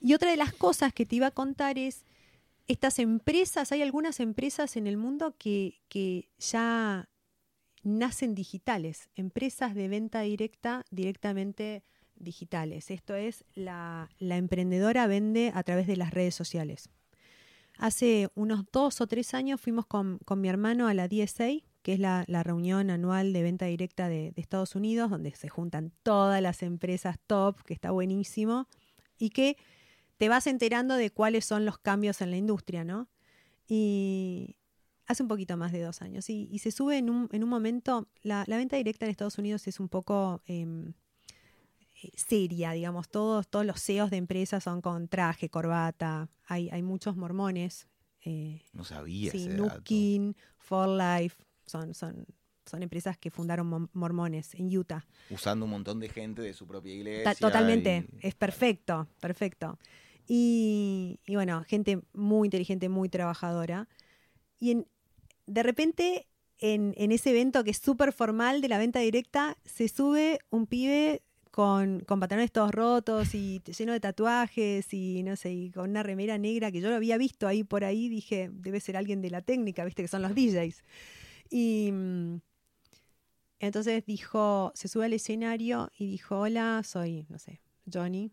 Y 0.00 0.14
otra 0.14 0.30
de 0.30 0.36
las 0.36 0.52
cosas 0.52 0.92
que 0.92 1.06
te 1.06 1.16
iba 1.16 1.26
a 1.26 1.32
contar 1.32 1.76
es 1.76 2.04
estas 2.68 3.00
empresas, 3.00 3.72
hay 3.72 3.82
algunas 3.82 4.20
empresas 4.20 4.76
en 4.76 4.86
el 4.86 4.96
mundo 4.96 5.34
que, 5.38 5.80
que 5.88 6.28
ya 6.38 7.08
nacen 7.88 8.34
digitales, 8.34 9.08
empresas 9.16 9.74
de 9.74 9.88
venta 9.88 10.20
directa 10.20 10.84
directamente 10.90 11.82
digitales. 12.16 12.90
Esto 12.90 13.14
es, 13.14 13.44
la, 13.54 14.08
emprendedora 14.20 15.06
vende 15.06 15.52
a 15.54 15.62
través 15.62 15.86
de 15.86 15.96
las 15.96 16.12
redes 16.12 16.34
sociales. 16.34 16.90
Hace 17.78 18.28
unos 18.34 18.64
dos 18.72 19.00
o 19.00 19.06
tres 19.06 19.34
años 19.34 19.60
fuimos 19.60 19.86
con, 19.86 20.18
mi 20.36 20.48
hermano 20.48 20.88
a 20.88 20.94
la 20.94 21.08
DSA, 21.08 21.62
que 21.82 21.92
es 21.92 22.00
la, 22.00 22.24
reunión 22.42 22.90
anual 22.90 23.32
de 23.32 23.42
venta 23.42 23.66
directa 23.66 24.08
de, 24.08 24.32
de, 24.32 24.40
Estados 24.40 24.74
Unidos, 24.74 25.10
donde 25.10 25.34
se 25.34 25.48
juntan 25.48 25.92
todas 26.02 26.42
las 26.42 26.62
empresas 26.62 27.18
top, 27.26 27.62
que 27.62 27.74
está 27.74 27.92
buenísimo, 27.92 28.66
y 29.18 29.30
que 29.30 29.56
te 30.16 30.28
vas 30.28 30.46
enterando 30.46 30.96
de 30.96 31.10
cuáles 31.10 31.44
son 31.44 31.64
los 31.64 31.78
cambios 31.78 32.20
en 32.20 32.30
la 32.32 32.36
industria, 32.36 32.84
¿no? 32.84 33.08
Y, 33.68 34.57
hace 35.08 35.22
un 35.22 35.28
poquito 35.28 35.56
más 35.56 35.72
de 35.72 35.82
dos 35.82 36.02
años. 36.02 36.28
Y, 36.28 36.58
se 36.58 36.70
sube 36.70 36.98
en 36.98 37.10
un, 37.10 37.28
en 37.32 37.42
un 37.42 37.48
momento, 37.48 38.08
la, 38.22 38.44
venta 38.46 38.76
directa 38.76 39.06
en 39.06 39.10
Estados 39.10 39.38
Unidos 39.38 39.66
es 39.66 39.80
un 39.80 39.88
poco 39.88 40.42
em, 40.46 40.92
eh, 42.02 42.10
seria, 42.14 42.72
digamos, 42.72 43.08
todos, 43.08 43.48
todos 43.48 43.64
los 43.64 43.82
CEOs 43.82 44.10
de 44.10 44.18
empresas 44.18 44.62
son 44.62 44.82
con 44.82 45.08
traje, 45.08 45.48
corbata, 45.48 46.28
hay, 46.46 46.68
hay 46.70 46.82
muchos 46.82 47.16
mormones. 47.16 47.88
Eh, 48.22 48.60
no 48.74 48.84
sabía. 48.84 49.32
Sí, 49.32 49.48
Nukin, 49.48 50.36
For 50.58 50.88
Life, 50.88 51.36
son, 51.64 51.94
son, 51.94 52.26
son 52.66 52.82
empresas 52.82 53.16
que 53.16 53.30
fundaron 53.30 53.88
mormones 53.94 54.54
en 54.56 54.76
Utah. 54.76 55.06
Usando 55.30 55.64
un 55.64 55.70
montón 55.70 56.00
de 56.00 56.10
gente 56.10 56.42
de 56.42 56.52
su 56.52 56.66
propia 56.66 56.92
iglesia. 56.92 57.34
totalmente, 57.34 58.06
es 58.20 58.34
perfecto, 58.34 59.08
perfecto. 59.20 59.78
Y, 60.26 61.18
y, 61.26 61.36
bueno, 61.36 61.64
gente 61.66 62.02
muy 62.12 62.48
inteligente, 62.48 62.90
muy 62.90 63.08
trabajadora. 63.08 63.88
Y 64.60 64.72
en, 64.72 64.86
de 65.48 65.62
repente 65.62 66.26
en, 66.58 66.94
ese 67.12 67.30
evento 67.30 67.64
que 67.64 67.70
es 67.70 67.78
súper 67.78 68.12
formal 68.12 68.60
de 68.60 68.68
la 68.68 68.78
venta 68.78 69.00
directa, 69.00 69.56
se 69.64 69.88
sube 69.88 70.40
un 70.50 70.66
pibe 70.66 71.22
con, 71.50 72.00
con, 72.00 72.20
pantalones 72.20 72.52
todos 72.52 72.72
rotos 72.72 73.34
y 73.34 73.60
lleno 73.76 73.92
de 73.92 74.00
tatuajes 74.00 74.92
y 74.92 75.22
no 75.22 75.36
sé, 75.36 75.52
y 75.52 75.70
con 75.70 75.90
una 75.90 76.02
remera 76.02 76.38
negra 76.38 76.70
que 76.70 76.80
yo 76.80 76.90
lo 76.90 76.96
había 76.96 77.16
visto 77.16 77.48
ahí 77.48 77.64
por 77.64 77.84
ahí, 77.84 78.08
dije, 78.08 78.50
debe 78.52 78.80
ser 78.80 78.96
alguien 78.96 79.22
de 79.22 79.30
la 79.30 79.40
técnica, 79.40 79.84
viste 79.84 80.02
que 80.02 80.08
son 80.08 80.22
los 80.22 80.34
DJs. 80.34 80.82
Y 81.50 81.90
mm, 81.92 82.40
entonces 83.60 84.04
dijo, 84.06 84.72
se 84.74 84.88
sube 84.88 85.06
al 85.06 85.12
escenario 85.12 85.90
y 85.98 86.06
dijo, 86.06 86.38
hola, 86.38 86.82
soy, 86.84 87.26
no 87.28 87.38
sé, 87.38 87.60
Johnny, 87.92 88.30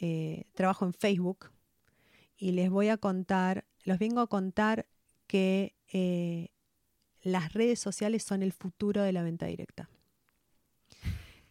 eh, 0.00 0.46
trabajo 0.54 0.84
en 0.86 0.94
Facebook 0.94 1.50
y 2.36 2.52
les 2.52 2.70
voy 2.70 2.88
a 2.88 2.96
contar, 2.96 3.64
los 3.84 3.98
vengo 3.98 4.20
a 4.20 4.28
contar 4.28 4.86
que 5.26 5.77
eh, 5.92 6.48
las 7.22 7.52
redes 7.52 7.78
sociales 7.80 8.22
son 8.22 8.42
el 8.42 8.52
futuro 8.52 9.02
de 9.02 9.12
la 9.12 9.22
venta 9.22 9.46
directa. 9.46 9.88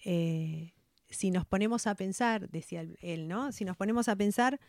Eh, 0.05 0.73
si 1.09 1.31
nos 1.31 1.45
ponemos 1.45 1.87
a 1.87 1.95
pensar, 1.95 2.49
decía 2.49 2.85
él, 3.01 3.27
¿no? 3.27 3.51
Si 3.51 3.65
nos 3.65 3.77
ponemos 3.77 4.07
a 4.07 4.15
pensar 4.15 4.59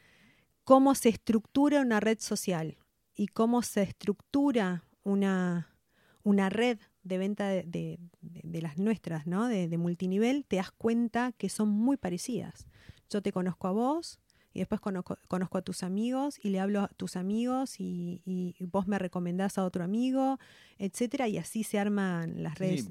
cómo 0.64 0.94
se 0.94 1.08
estructura 1.08 1.80
una 1.80 2.00
red 2.00 2.18
social 2.20 2.76
y 3.14 3.28
cómo 3.28 3.62
se 3.62 3.82
estructura 3.82 4.84
una, 5.02 5.74
una 6.22 6.50
red 6.50 6.78
de 7.02 7.18
venta 7.18 7.48
de, 7.48 7.98
las 8.42 8.78
nuestras, 8.78 9.26
¿no? 9.26 9.48
De, 9.48 9.76
multinivel, 9.78 10.44
te 10.46 10.56
das 10.56 10.70
cuenta 10.70 11.32
que 11.32 11.48
son 11.48 11.68
muy 11.68 11.96
parecidas. 11.96 12.66
Yo 13.10 13.22
te 13.22 13.32
conozco 13.32 13.66
a 13.66 13.72
vos 13.72 14.20
y 14.52 14.60
después 14.60 14.80
conozco, 14.80 15.18
a 15.58 15.62
tus 15.62 15.82
amigos 15.82 16.38
y 16.42 16.50
le 16.50 16.60
hablo 16.60 16.80
a 16.80 16.88
tus 16.88 17.16
amigos 17.16 17.76
y, 17.78 18.56
vos 18.60 18.86
me 18.86 18.98
recomendás 18.98 19.58
a 19.58 19.64
otro 19.64 19.84
amigo, 19.84 20.38
etcétera, 20.78 21.28
y 21.28 21.38
así 21.38 21.64
se 21.64 21.78
arman 21.78 22.42
las 22.42 22.58
redes. 22.58 22.88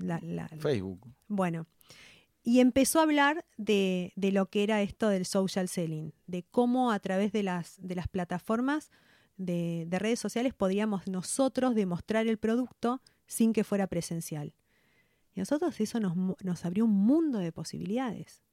Facebook. 0.59 1.07
Bueno. 1.27 1.67
Y 2.43 2.61
empezó 2.61 2.99
a 2.99 3.03
hablar 3.03 3.45
de, 3.57 4.13
de, 4.15 4.31
lo 4.31 4.45
que 4.49 4.63
era 4.63 4.81
esto 4.81 5.09
del 5.09 5.25
social 5.25 5.67
selling, 5.67 6.13
de 6.27 6.43
cómo 6.43 6.93
a 6.93 6.99
través 6.99 7.33
de 7.33 7.43
las, 7.43 7.75
de 7.77 7.95
las 7.95 8.07
plataformas 8.07 8.89
de, 9.35 9.85
de 9.85 9.99
redes 9.99 10.21
sociales 10.21 10.53
podríamos 10.53 11.07
nosotros 11.07 11.75
demostrar 11.75 12.25
el 12.25 12.37
producto 12.37 13.01
sin 13.25 13.51
que 13.51 13.65
fuera 13.65 13.87
presencial. 13.87 14.53
Y 15.35 15.39
a 15.39 15.41
nosotros 15.41 15.79
eso 15.81 15.99
nos, 15.99 16.15
nos 16.41 16.65
abrió 16.65 16.85
un 16.85 16.93
mundo 16.93 17.39
de 17.39 17.51
posibilidades. 17.51 18.46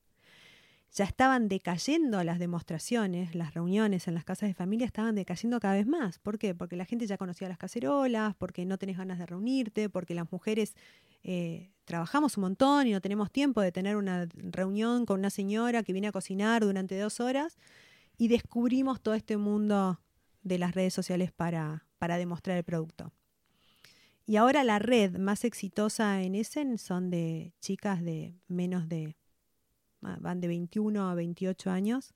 Ya 0.94 1.04
estaban 1.04 1.48
decayendo 1.48 2.22
las 2.22 2.38
demostraciones, 2.38 3.34
las 3.34 3.52
reuniones 3.52 4.06
en 4.06 4.14
las 4.14 4.24
casas 4.24 4.48
de 4.48 4.54
familia 4.54 4.86
estaban 4.86 5.16
decayendo 5.16 5.58
cada 5.58 5.74
vez 5.74 5.88
más. 5.88 6.20
¿Por 6.20 6.38
qué? 6.38 6.54
Porque 6.54 6.76
la 6.76 6.84
gente 6.84 7.08
ya 7.08 7.18
conocía 7.18 7.48
las 7.48 7.58
cacerolas, 7.58 8.36
porque 8.36 8.64
no 8.64 8.78
tenés 8.78 8.96
ganas 8.96 9.18
de 9.18 9.26
reunirte, 9.26 9.88
porque 9.88 10.14
las 10.14 10.30
mujeres 10.30 10.76
eh, 11.24 11.72
trabajamos 11.84 12.36
un 12.36 12.42
montón 12.42 12.86
y 12.86 12.92
no 12.92 13.00
tenemos 13.00 13.32
tiempo 13.32 13.60
de 13.60 13.72
tener 13.72 13.96
una 13.96 14.28
reunión 14.36 15.04
con 15.04 15.18
una 15.18 15.30
señora 15.30 15.82
que 15.82 15.92
viene 15.92 16.06
a 16.06 16.12
cocinar 16.12 16.62
durante 16.62 16.96
dos 16.96 17.18
horas. 17.18 17.58
Y 18.16 18.28
descubrimos 18.28 19.00
todo 19.00 19.14
este 19.14 19.36
mundo 19.36 20.00
de 20.44 20.58
las 20.58 20.76
redes 20.76 20.94
sociales 20.94 21.32
para, 21.32 21.88
para 21.98 22.18
demostrar 22.18 22.56
el 22.56 22.62
producto. 22.62 23.10
Y 24.26 24.36
ahora 24.36 24.62
la 24.62 24.78
red 24.78 25.18
más 25.18 25.44
exitosa 25.44 26.22
en 26.22 26.36
Essen 26.36 26.78
son 26.78 27.10
de 27.10 27.52
chicas 27.60 28.00
de 28.00 28.38
menos 28.46 28.88
de, 28.88 29.16
van 30.20 30.40
de 30.40 30.48
21 30.48 31.08
a 31.08 31.14
28 31.14 31.70
años, 31.70 32.14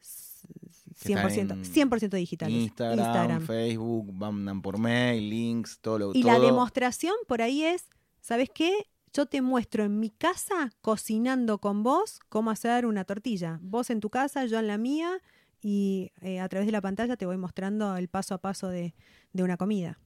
100%, 0.00 1.64
100 1.64 2.10
digitales. 2.10 2.56
Instagram, 2.56 3.42
Facebook, 3.42 4.12
mandan 4.12 4.62
por 4.62 4.78
mail, 4.78 5.28
links, 5.28 5.78
todo 5.80 5.98
lo 5.98 6.14
Y 6.14 6.22
la 6.22 6.38
demostración 6.38 7.14
por 7.28 7.42
ahí 7.42 7.62
es, 7.64 7.88
¿sabes 8.20 8.48
qué? 8.54 8.72
Yo 9.12 9.26
te 9.26 9.40
muestro 9.40 9.84
en 9.84 9.98
mi 9.98 10.10
casa, 10.10 10.72
cocinando 10.80 11.58
con 11.58 11.82
vos, 11.82 12.20
cómo 12.28 12.50
hacer 12.50 12.86
una 12.86 13.04
tortilla. 13.04 13.58
Vos 13.62 13.90
en 13.90 14.00
tu 14.00 14.10
casa, 14.10 14.44
yo 14.46 14.58
en 14.58 14.66
la 14.66 14.78
mía, 14.78 15.20
y 15.60 16.12
eh, 16.20 16.40
a 16.40 16.48
través 16.48 16.66
de 16.66 16.72
la 16.72 16.80
pantalla 16.80 17.16
te 17.16 17.26
voy 17.26 17.36
mostrando 17.36 17.96
el 17.96 18.08
paso 18.08 18.34
a 18.34 18.38
paso 18.38 18.68
de, 18.68 18.94
de 19.32 19.42
una 19.42 19.56
comida. 19.56 19.98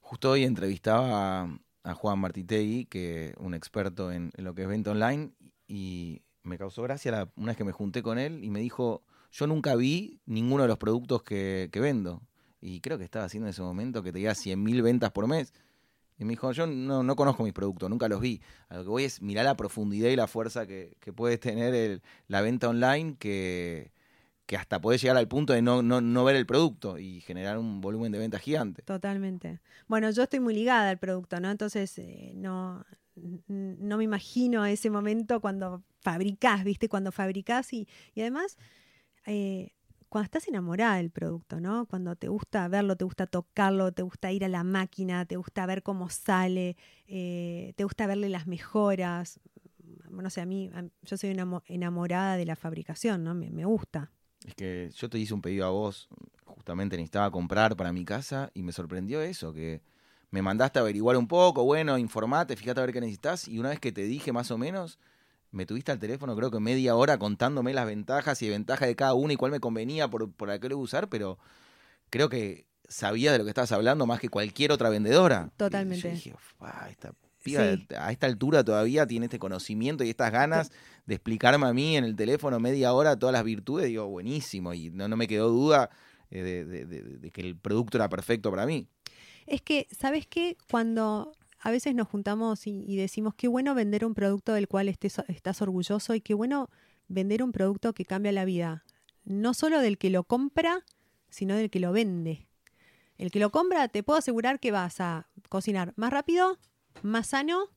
Justo 0.00 0.30
hoy 0.30 0.44
entrevistaba 0.44 1.48
a, 1.82 1.94
Juan 1.94 2.18
Martitegui, 2.18 2.86
que 2.86 3.34
un 3.38 3.54
experto 3.54 4.12
en, 4.12 4.32
lo 4.36 4.54
que 4.54 4.62
es 4.62 4.68
venta 4.68 4.90
online, 4.90 5.32
y 5.66 6.22
me 6.46 6.58
causó 6.58 6.82
gracia 6.82 7.28
una 7.36 7.48
vez 7.48 7.56
que 7.56 7.64
me 7.64 7.72
junté 7.72 8.02
con 8.02 8.18
él 8.18 8.42
y 8.44 8.50
me 8.50 8.60
dijo, 8.60 9.02
yo 9.32 9.46
nunca 9.46 9.74
vi 9.76 10.20
ninguno 10.26 10.62
de 10.62 10.68
los 10.68 10.78
productos 10.78 11.22
que, 11.22 11.70
vendo. 11.74 12.22
Y 12.60 12.80
creo 12.80 12.98
que 12.98 13.04
estaba 13.04 13.26
haciendo 13.26 13.46
en 13.46 13.50
ese 13.50 13.62
momento 13.62 14.02
que 14.02 14.12
te 14.12 14.18
diga 14.18 14.32
100.000 14.32 14.82
ventas 14.82 15.10
por 15.10 15.26
mes. 15.26 15.52
Y 16.18 16.24
me 16.24 16.30
dijo, 16.30 16.50
yo 16.52 16.66
no, 16.66 17.16
conozco 17.16 17.42
mis 17.42 17.52
productos, 17.52 17.90
nunca 17.90 18.08
los 18.08 18.20
vi. 18.20 18.40
Lo 18.70 18.82
que 18.82 18.88
voy 18.88 19.04
es 19.04 19.20
mirar 19.20 19.44
la 19.44 19.56
profundidad 19.56 20.08
y 20.08 20.16
la 20.16 20.26
fuerza 20.26 20.66
que, 20.66 20.96
puede 21.14 21.36
tener 21.36 22.00
la 22.28 22.40
venta 22.40 22.68
online, 22.70 23.16
que, 23.18 23.92
que 24.46 24.56
hasta 24.56 24.80
puede 24.80 24.98
llegar 24.98 25.18
al 25.18 25.28
punto 25.28 25.52
de 25.52 25.60
no, 25.60 25.82
no, 25.82 26.24
ver 26.24 26.36
el 26.36 26.46
producto 26.46 26.98
y 26.98 27.20
generar 27.20 27.58
un 27.58 27.82
volumen 27.82 28.12
de 28.12 28.18
venta 28.18 28.38
gigante. 28.38 28.82
Totalmente. 28.82 29.60
Bueno, 29.88 30.10
yo 30.10 30.22
estoy 30.22 30.40
muy 30.40 30.54
ligada 30.54 30.88
al 30.88 30.98
producto, 30.98 31.38
¿no? 31.38 31.50
Entonces, 31.50 31.98
eh, 31.98 32.32
no, 32.34 32.82
no 33.16 33.96
me 33.96 34.04
imagino 34.04 34.64
ese 34.66 34.90
momento 34.90 35.40
cuando 35.40 35.82
fabricás, 36.00 36.64
¿viste? 36.64 36.88
Cuando 36.88 37.12
fabricás 37.12 37.72
y, 37.72 37.88
y 38.14 38.20
además, 38.20 38.58
eh, 39.26 39.72
cuando 40.08 40.24
estás 40.26 40.48
enamorada 40.48 40.96
del 40.96 41.10
producto, 41.10 41.60
¿no? 41.60 41.86
Cuando 41.86 42.14
te 42.16 42.28
gusta 42.28 42.68
verlo, 42.68 42.96
te 42.96 43.04
gusta 43.04 43.26
tocarlo, 43.26 43.92
te 43.92 44.02
gusta 44.02 44.30
ir 44.32 44.44
a 44.44 44.48
la 44.48 44.64
máquina, 44.64 45.24
te 45.24 45.36
gusta 45.36 45.66
ver 45.66 45.82
cómo 45.82 46.08
sale, 46.10 46.76
eh, 47.06 47.72
te 47.76 47.84
gusta 47.84 48.06
verle 48.06 48.28
las 48.28 48.46
mejoras. 48.46 49.40
No 50.10 50.30
sé, 50.30 50.40
a 50.40 50.46
mí, 50.46 50.70
yo 51.02 51.16
soy 51.16 51.36
enamorada 51.66 52.36
de 52.36 52.46
la 52.46 52.56
fabricación, 52.56 53.24
¿no? 53.24 53.34
Me, 53.34 53.50
me 53.50 53.64
gusta. 53.64 54.12
Es 54.44 54.54
que 54.54 54.90
yo 54.94 55.08
te 55.08 55.18
hice 55.18 55.34
un 55.34 55.42
pedido 55.42 55.66
a 55.66 55.70
vos, 55.70 56.08
justamente 56.44 56.96
necesitaba 56.96 57.30
comprar 57.30 57.76
para 57.76 57.92
mi 57.92 58.04
casa 58.04 58.50
y 58.54 58.62
me 58.62 58.72
sorprendió 58.72 59.20
eso, 59.20 59.52
que 59.52 59.82
me 60.30 60.42
mandaste 60.42 60.78
a 60.78 60.82
averiguar 60.82 61.16
un 61.16 61.28
poco, 61.28 61.64
bueno, 61.64 61.98
informate, 61.98 62.56
fíjate 62.56 62.80
a 62.80 62.84
ver 62.84 62.92
qué 62.92 63.00
necesitas 63.00 63.48
y 63.48 63.58
una 63.58 63.70
vez 63.70 63.80
que 63.80 63.92
te 63.92 64.02
dije 64.02 64.32
más 64.32 64.50
o 64.50 64.58
menos, 64.58 64.98
me 65.50 65.66
tuviste 65.66 65.92
al 65.92 65.98
teléfono 65.98 66.36
creo 66.36 66.50
que 66.50 66.60
media 66.60 66.96
hora 66.96 67.18
contándome 67.18 67.72
las 67.72 67.86
ventajas 67.86 68.42
y 68.42 68.48
ventajas 68.48 68.88
de 68.88 68.96
cada 68.96 69.14
uno 69.14 69.32
y 69.32 69.36
cuál 69.36 69.52
me 69.52 69.60
convenía 69.60 70.08
por, 70.08 70.30
por 70.32 70.58
qué 70.58 70.68
lo 70.68 70.78
usar, 70.78 71.08
pero 71.08 71.38
creo 72.10 72.28
que 72.28 72.66
sabía 72.88 73.32
de 73.32 73.38
lo 73.38 73.44
que 73.44 73.50
estabas 73.50 73.72
hablando 73.72 74.06
más 74.06 74.20
que 74.20 74.28
cualquier 74.28 74.72
otra 74.72 74.90
vendedora. 74.90 75.50
Totalmente. 75.56 76.08
Y 76.08 76.10
yo 76.10 76.14
dije, 76.14 76.34
esta 76.90 77.12
a 77.54 78.10
esta 78.10 78.26
altura 78.26 78.64
todavía 78.64 79.06
tiene 79.06 79.26
este 79.26 79.38
conocimiento 79.38 80.04
y 80.04 80.10
estas 80.10 80.32
ganas 80.32 80.72
de 81.06 81.14
explicarme 81.14 81.66
a 81.66 81.72
mí 81.72 81.96
en 81.96 82.04
el 82.04 82.16
teléfono 82.16 82.58
media 82.58 82.92
hora 82.92 83.18
todas 83.18 83.32
las 83.32 83.44
virtudes, 83.44 83.86
digo, 83.86 84.06
buenísimo, 84.08 84.74
y 84.74 84.90
no, 84.90 85.08
no 85.08 85.16
me 85.16 85.28
quedó 85.28 85.48
duda 85.48 85.90
eh, 86.30 86.42
de, 86.42 87.30
que 87.30 87.40
el 87.40 87.56
producto 87.56 87.98
era 87.98 88.08
perfecto 88.08 88.50
para 88.50 88.66
mí. 88.66 88.88
Es 89.46 89.62
que, 89.62 89.86
¿sabes 89.90 90.26
qué? 90.26 90.56
Cuando 90.70 91.32
a 91.60 91.70
veces 91.70 91.94
nos 91.94 92.08
juntamos 92.08 92.66
y, 92.66 92.96
decimos, 92.96 93.34
qué 93.34 93.48
bueno 93.48 93.74
vender 93.74 94.04
un 94.04 94.14
producto 94.14 94.52
del 94.52 94.68
cual 94.68 94.88
estés, 94.88 95.20
estás 95.28 95.62
orgulloso 95.62 96.14
y 96.14 96.20
qué 96.20 96.34
bueno 96.34 96.70
vender 97.08 97.42
un 97.42 97.52
producto 97.52 97.92
que 97.92 98.04
cambia 98.04 98.32
la 98.32 98.44
vida, 98.44 98.84
no 99.24 99.54
solo 99.54 99.80
del 99.80 99.98
que 99.98 100.10
lo 100.10 100.24
compra, 100.24 100.84
sino 101.30 101.56
del 101.56 101.70
que 101.70 101.80
lo 101.80 101.92
vende. 101.92 102.46
El 103.18 103.30
que 103.30 103.40
lo 103.40 103.50
compra, 103.50 103.88
te 103.88 104.02
puedo 104.02 104.18
asegurar 104.18 104.60
que 104.60 104.70
vas 104.70 105.00
a 105.00 105.28
cocinar 105.48 105.92
más 105.96 106.12
rápido, 106.12 106.58
más 107.02 107.28
sano 107.28 107.70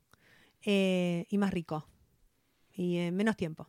eh, 0.64 1.26
y 1.30 1.38
más 1.38 1.52
rico. 1.54 1.88
Y 2.74 2.98
en 2.98 3.16
menos 3.16 3.38
tiempo. 3.38 3.68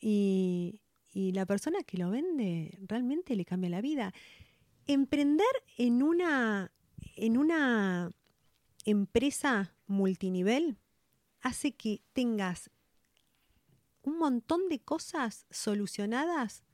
Y, 0.00 0.78
la 1.14 1.44
persona 1.44 1.82
que 1.82 1.98
lo 1.98 2.10
vende 2.10 2.78
realmente 2.88 3.36
le 3.36 3.44
cambia 3.44 3.68
la 3.68 3.82
vida. 3.82 4.14
Emprender 4.86 5.46
en 5.76 6.02
una, 6.02 6.72
en 7.22 7.38
una 7.38 8.10
empresa 8.84 9.76
multinivel 9.86 10.76
hace 11.40 11.70
que 11.70 12.02
tengas 12.12 12.68
un 14.02 14.18
montón 14.18 14.68
de 14.68 14.80
cosas 14.80 15.46
solucionadas 15.48 16.64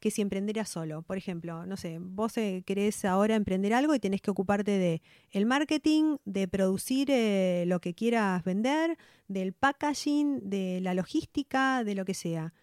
que 0.00 0.10
si 0.10 0.22
emprenderías 0.22 0.70
solo. 0.70 1.02
Por 1.02 1.18
ejemplo, 1.18 1.66
no 1.66 1.76
sé, 1.76 1.98
vos 2.00 2.34
eh, 2.38 2.62
querés 2.64 3.04
ahora 3.04 3.34
emprender 3.36 3.74
algo 3.74 3.94
y 3.94 4.00
tenés 4.00 4.22
que 4.22 4.30
ocuparte 4.30 4.70
de 4.70 5.02
el 5.30 5.44
marketing, 5.44 6.16
de 6.24 6.48
producir 6.48 7.10
eh, 7.10 7.64
lo 7.66 7.80
que 7.80 7.92
quieras 7.92 8.42
vender, 8.42 8.96
del 9.28 9.52
packaging, 9.52 10.48
de 10.48 10.80
la 10.80 10.94
logística, 10.94 11.84
de 11.84 11.94
lo 11.94 12.06
que 12.06 12.14
sea. 12.14 12.54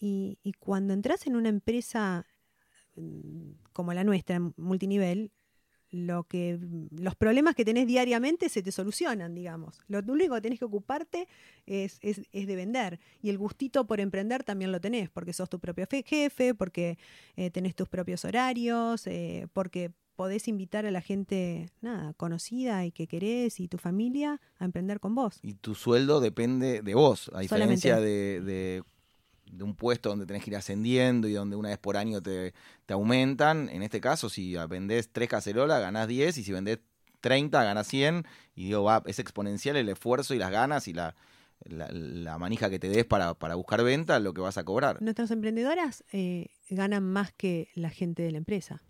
Y, 0.00 0.38
y 0.42 0.54
cuando 0.54 0.94
entras 0.94 1.26
en 1.26 1.36
una 1.36 1.50
empresa 1.50 2.24
mm, 2.96 3.50
como 3.74 3.92
la 3.92 4.04
nuestra, 4.04 4.40
multinivel, 4.56 5.30
lo 5.94 6.24
que, 6.24 6.58
los 6.90 7.14
problemas 7.14 7.54
que 7.54 7.64
tenés 7.64 7.86
diariamente 7.86 8.48
se 8.48 8.62
te 8.62 8.72
solucionan, 8.72 9.34
digamos. 9.34 9.80
Lo 9.86 10.00
único 10.00 10.34
que 10.34 10.40
tenés 10.40 10.58
que 10.58 10.64
ocuparte 10.64 11.28
es, 11.66 11.98
es, 12.02 12.20
de 12.32 12.56
vender. 12.56 12.98
Y 13.22 13.30
el 13.30 13.38
gustito 13.38 13.86
por 13.86 14.00
emprender 14.00 14.42
también 14.42 14.72
lo 14.72 14.80
tenés, 14.80 15.08
porque 15.08 15.32
sos 15.32 15.48
tu 15.48 15.60
propio 15.60 15.86
jefe, 16.04 16.54
porque 16.54 16.98
eh, 17.36 17.50
tenés 17.50 17.74
tus 17.76 17.88
propios 17.88 18.24
horarios, 18.24 19.06
eh, 19.06 19.46
porque 19.52 19.92
podés 20.16 20.48
invitar 20.48 20.84
a 20.86 20.90
la 20.90 21.00
gente, 21.00 21.70
nada, 21.80 22.12
conocida 22.14 22.84
y 22.84 22.92
que 22.92 23.06
querés 23.06 23.60
y 23.60 23.68
tu 23.68 23.78
familia 23.78 24.40
a 24.58 24.64
emprender 24.64 25.00
con 25.00 25.14
vos. 25.14 25.38
Y 25.42 25.54
tu 25.54 25.74
sueldo 25.74 26.20
depende 26.20 26.82
de 26.82 26.94
vos, 26.94 27.28
a 27.34 27.42
Solamente. 27.44 27.48
diferencia 27.88 28.00
de, 28.00 28.40
de- 28.40 28.82
de 29.46 29.64
un 29.64 29.74
puesto 29.74 30.08
donde 30.08 30.26
tenés 30.26 30.44
que 30.44 30.50
ir 30.50 30.56
ascendiendo 30.56 31.28
y 31.28 31.32
donde 31.32 31.56
una 31.56 31.68
vez 31.68 31.78
por 31.78 31.96
año 31.96 32.22
te, 32.22 32.54
te 32.86 32.94
aumentan. 32.94 33.68
En 33.68 33.82
este 33.82 34.00
caso, 34.00 34.28
si 34.28 34.56
vendés 34.68 35.10
tres 35.10 35.28
cacerolas, 35.28 35.80
ganás 35.80 36.08
10 36.08 36.38
y 36.38 36.44
si 36.44 36.52
vendés 36.52 36.80
30, 37.20 37.62
ganás 37.62 37.86
100. 37.86 38.26
Y 38.54 38.66
digo, 38.66 38.84
va, 38.84 39.02
es 39.06 39.18
exponencial 39.18 39.76
el 39.76 39.88
esfuerzo 39.88 40.34
y 40.34 40.38
las 40.38 40.50
ganas 40.50 40.88
y 40.88 40.92
la, 40.92 41.14
la, 41.64 42.38
manija 42.38 42.70
que 42.70 42.78
te 42.78 42.88
des 42.88 43.04
para, 43.04 43.34
para 43.34 43.54
buscar 43.54 43.82
venta, 43.82 44.18
lo 44.18 44.34
que 44.34 44.40
vas 44.40 44.58
a 44.58 44.64
cobrar. 44.64 45.00
Nuestras 45.00 45.30
emprendedoras 45.30 46.04
eh, 46.12 46.48
ganan 46.68 47.04
más 47.04 47.32
que 47.32 47.68
la 47.74 47.90
gente 47.90 48.22
de 48.22 48.32
la 48.32 48.38
empresa. 48.38 48.82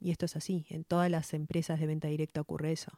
Y 0.00 0.10
esto 0.10 0.26
es 0.26 0.36
así. 0.36 0.66
En 0.68 0.84
todas 0.84 1.10
las 1.10 1.32
empresas 1.32 1.80
de 1.80 1.86
venta 1.86 2.08
directa 2.08 2.40
ocurre 2.40 2.72
eso. 2.72 2.92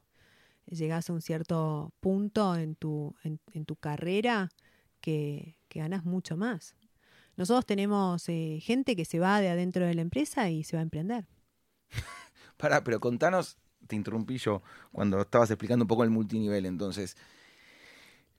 Llegás 0.66 1.09
a 1.09 1.12
un 1.12 1.22
cierto 1.22 1.93
punto 2.01 2.57
en 2.57 2.74
tu, 2.74 3.14
en 3.22 3.64
tu 3.64 3.76
carrera 3.76 4.51
que, 5.01 5.57
que 5.76 5.82
ganas 5.82 6.04
mucho 6.06 6.38
más. 6.38 6.74
Nosotros 7.36 7.66
tenemos 7.66 8.26
eh, 8.30 8.60
gente 8.62 8.96
que 8.96 9.04
se 9.04 9.18
va 9.18 9.40
de 9.42 9.50
adentro 9.50 9.84
de 9.84 9.94
la 9.94 10.00
empresa 10.00 10.48
y 10.48 10.64
se 10.64 10.76
va 10.76 10.80
a 10.80 10.82
emprender. 10.82 11.26
Pará, 12.56 12.82
pero 12.82 12.98
contanos, 12.98 13.58
te 13.86 13.94
interrumpí 13.94 14.38
yo 14.38 14.62
cuando 14.90 15.20
estabas 15.20 15.50
explicando 15.50 15.84
un 15.84 15.88
poco 15.88 16.02
el 16.02 16.08
multinivel. 16.08 16.64
Entonces, 16.64 17.14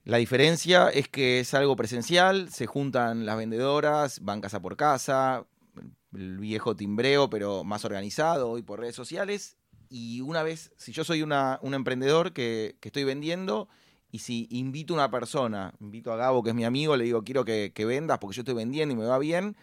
la 0.03 0.17
diferencia 0.17 0.89
es 0.89 1.07
que 1.07 1.39
es 1.39 1.53
algo 1.53 1.75
presencial, 1.75 2.49
se 2.49 2.65
juntan 2.65 3.27
las 3.27 3.38
vendedoras, 3.38 4.21
van 4.21 4.41
casa 4.41 4.59
por 4.59 4.75
casa, 4.75 5.45
el 6.13 6.39
viejo 6.39 6.75
timbreo, 6.75 7.29
pero 7.29 7.63
más 7.63 7.85
organizado 7.85 8.49
hoy 8.49 8.63
por 8.63 8.79
redes 8.79 8.95
sociales. 8.95 9.57
Y 9.89 10.21
una 10.21 10.41
vez, 10.41 10.71
si 10.77 10.91
yo 10.91 11.03
soy 11.03 11.21
un 11.21 11.73
emprendedor 11.75 12.33
que, 12.33 12.77
que 12.79 12.89
estoy 12.89 13.03
vendiendo, 13.03 13.69
y 14.18 14.20
si 14.20 14.47
invito 14.49 14.95
a 14.95 14.97
una 14.97 15.11
persona, 15.11 15.76
invito 15.80 16.11
a 16.11 16.15
Gabo, 16.15 16.41
que 16.41 16.49
es 16.49 16.55
mi 16.55 16.65
amigo, 16.65 16.97
le 16.97 17.03
digo, 17.03 17.24
quiero 17.24 17.45
que, 17.45 17.72
que 17.72 17.86
vendas 17.86 18.18
porque 18.18 18.36
yo 18.36 18.41
estoy 18.41 18.55
vendiendo 18.55 18.95
y 18.95 18.97
me 18.97 19.05
va 19.05 19.20
bien, 19.20 19.55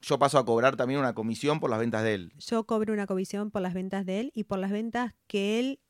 yo 0.00 0.16
paso 0.16 0.38
a 0.38 0.44
cobrar 0.44 0.76
también 0.76 1.00
una 1.00 1.12
comisión 1.12 1.58
por 1.58 1.70
las 1.70 1.80
ventas 1.80 2.04
de 2.04 2.14
él. 2.14 2.32
Yo 2.38 2.62
cobro 2.62 2.92
una 2.92 3.08
comisión 3.08 3.50
por 3.50 3.62
las 3.62 3.74
ventas 3.74 4.06
de 4.06 4.20
él 4.20 4.32
y 4.32 4.44
por 4.44 4.60
las 4.60 4.70
ventas 4.70 5.14
que 5.26 5.58
él 5.58 5.80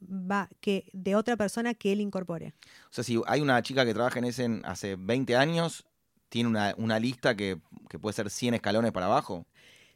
va, 0.00 0.48
que 0.60 0.88
de 0.92 1.16
otra 1.16 1.36
persona 1.36 1.74
que 1.74 1.90
él 1.90 2.00
incorpore. 2.00 2.54
O 2.84 2.92
sea, 2.92 3.02
si 3.02 3.20
hay 3.26 3.40
una 3.40 3.60
chica 3.60 3.84
que 3.84 3.92
trabaja 3.92 4.20
en 4.20 4.26
ese 4.26 4.60
hace 4.62 4.94
20 4.94 5.34
años, 5.34 5.84
tiene 6.28 6.48
una, 6.48 6.76
una 6.78 7.00
lista 7.00 7.34
que, 7.34 7.60
que 7.90 7.98
puede 7.98 8.14
ser 8.14 8.30
100 8.30 8.54
escalones 8.54 8.92
para 8.92 9.06
abajo. 9.06 9.46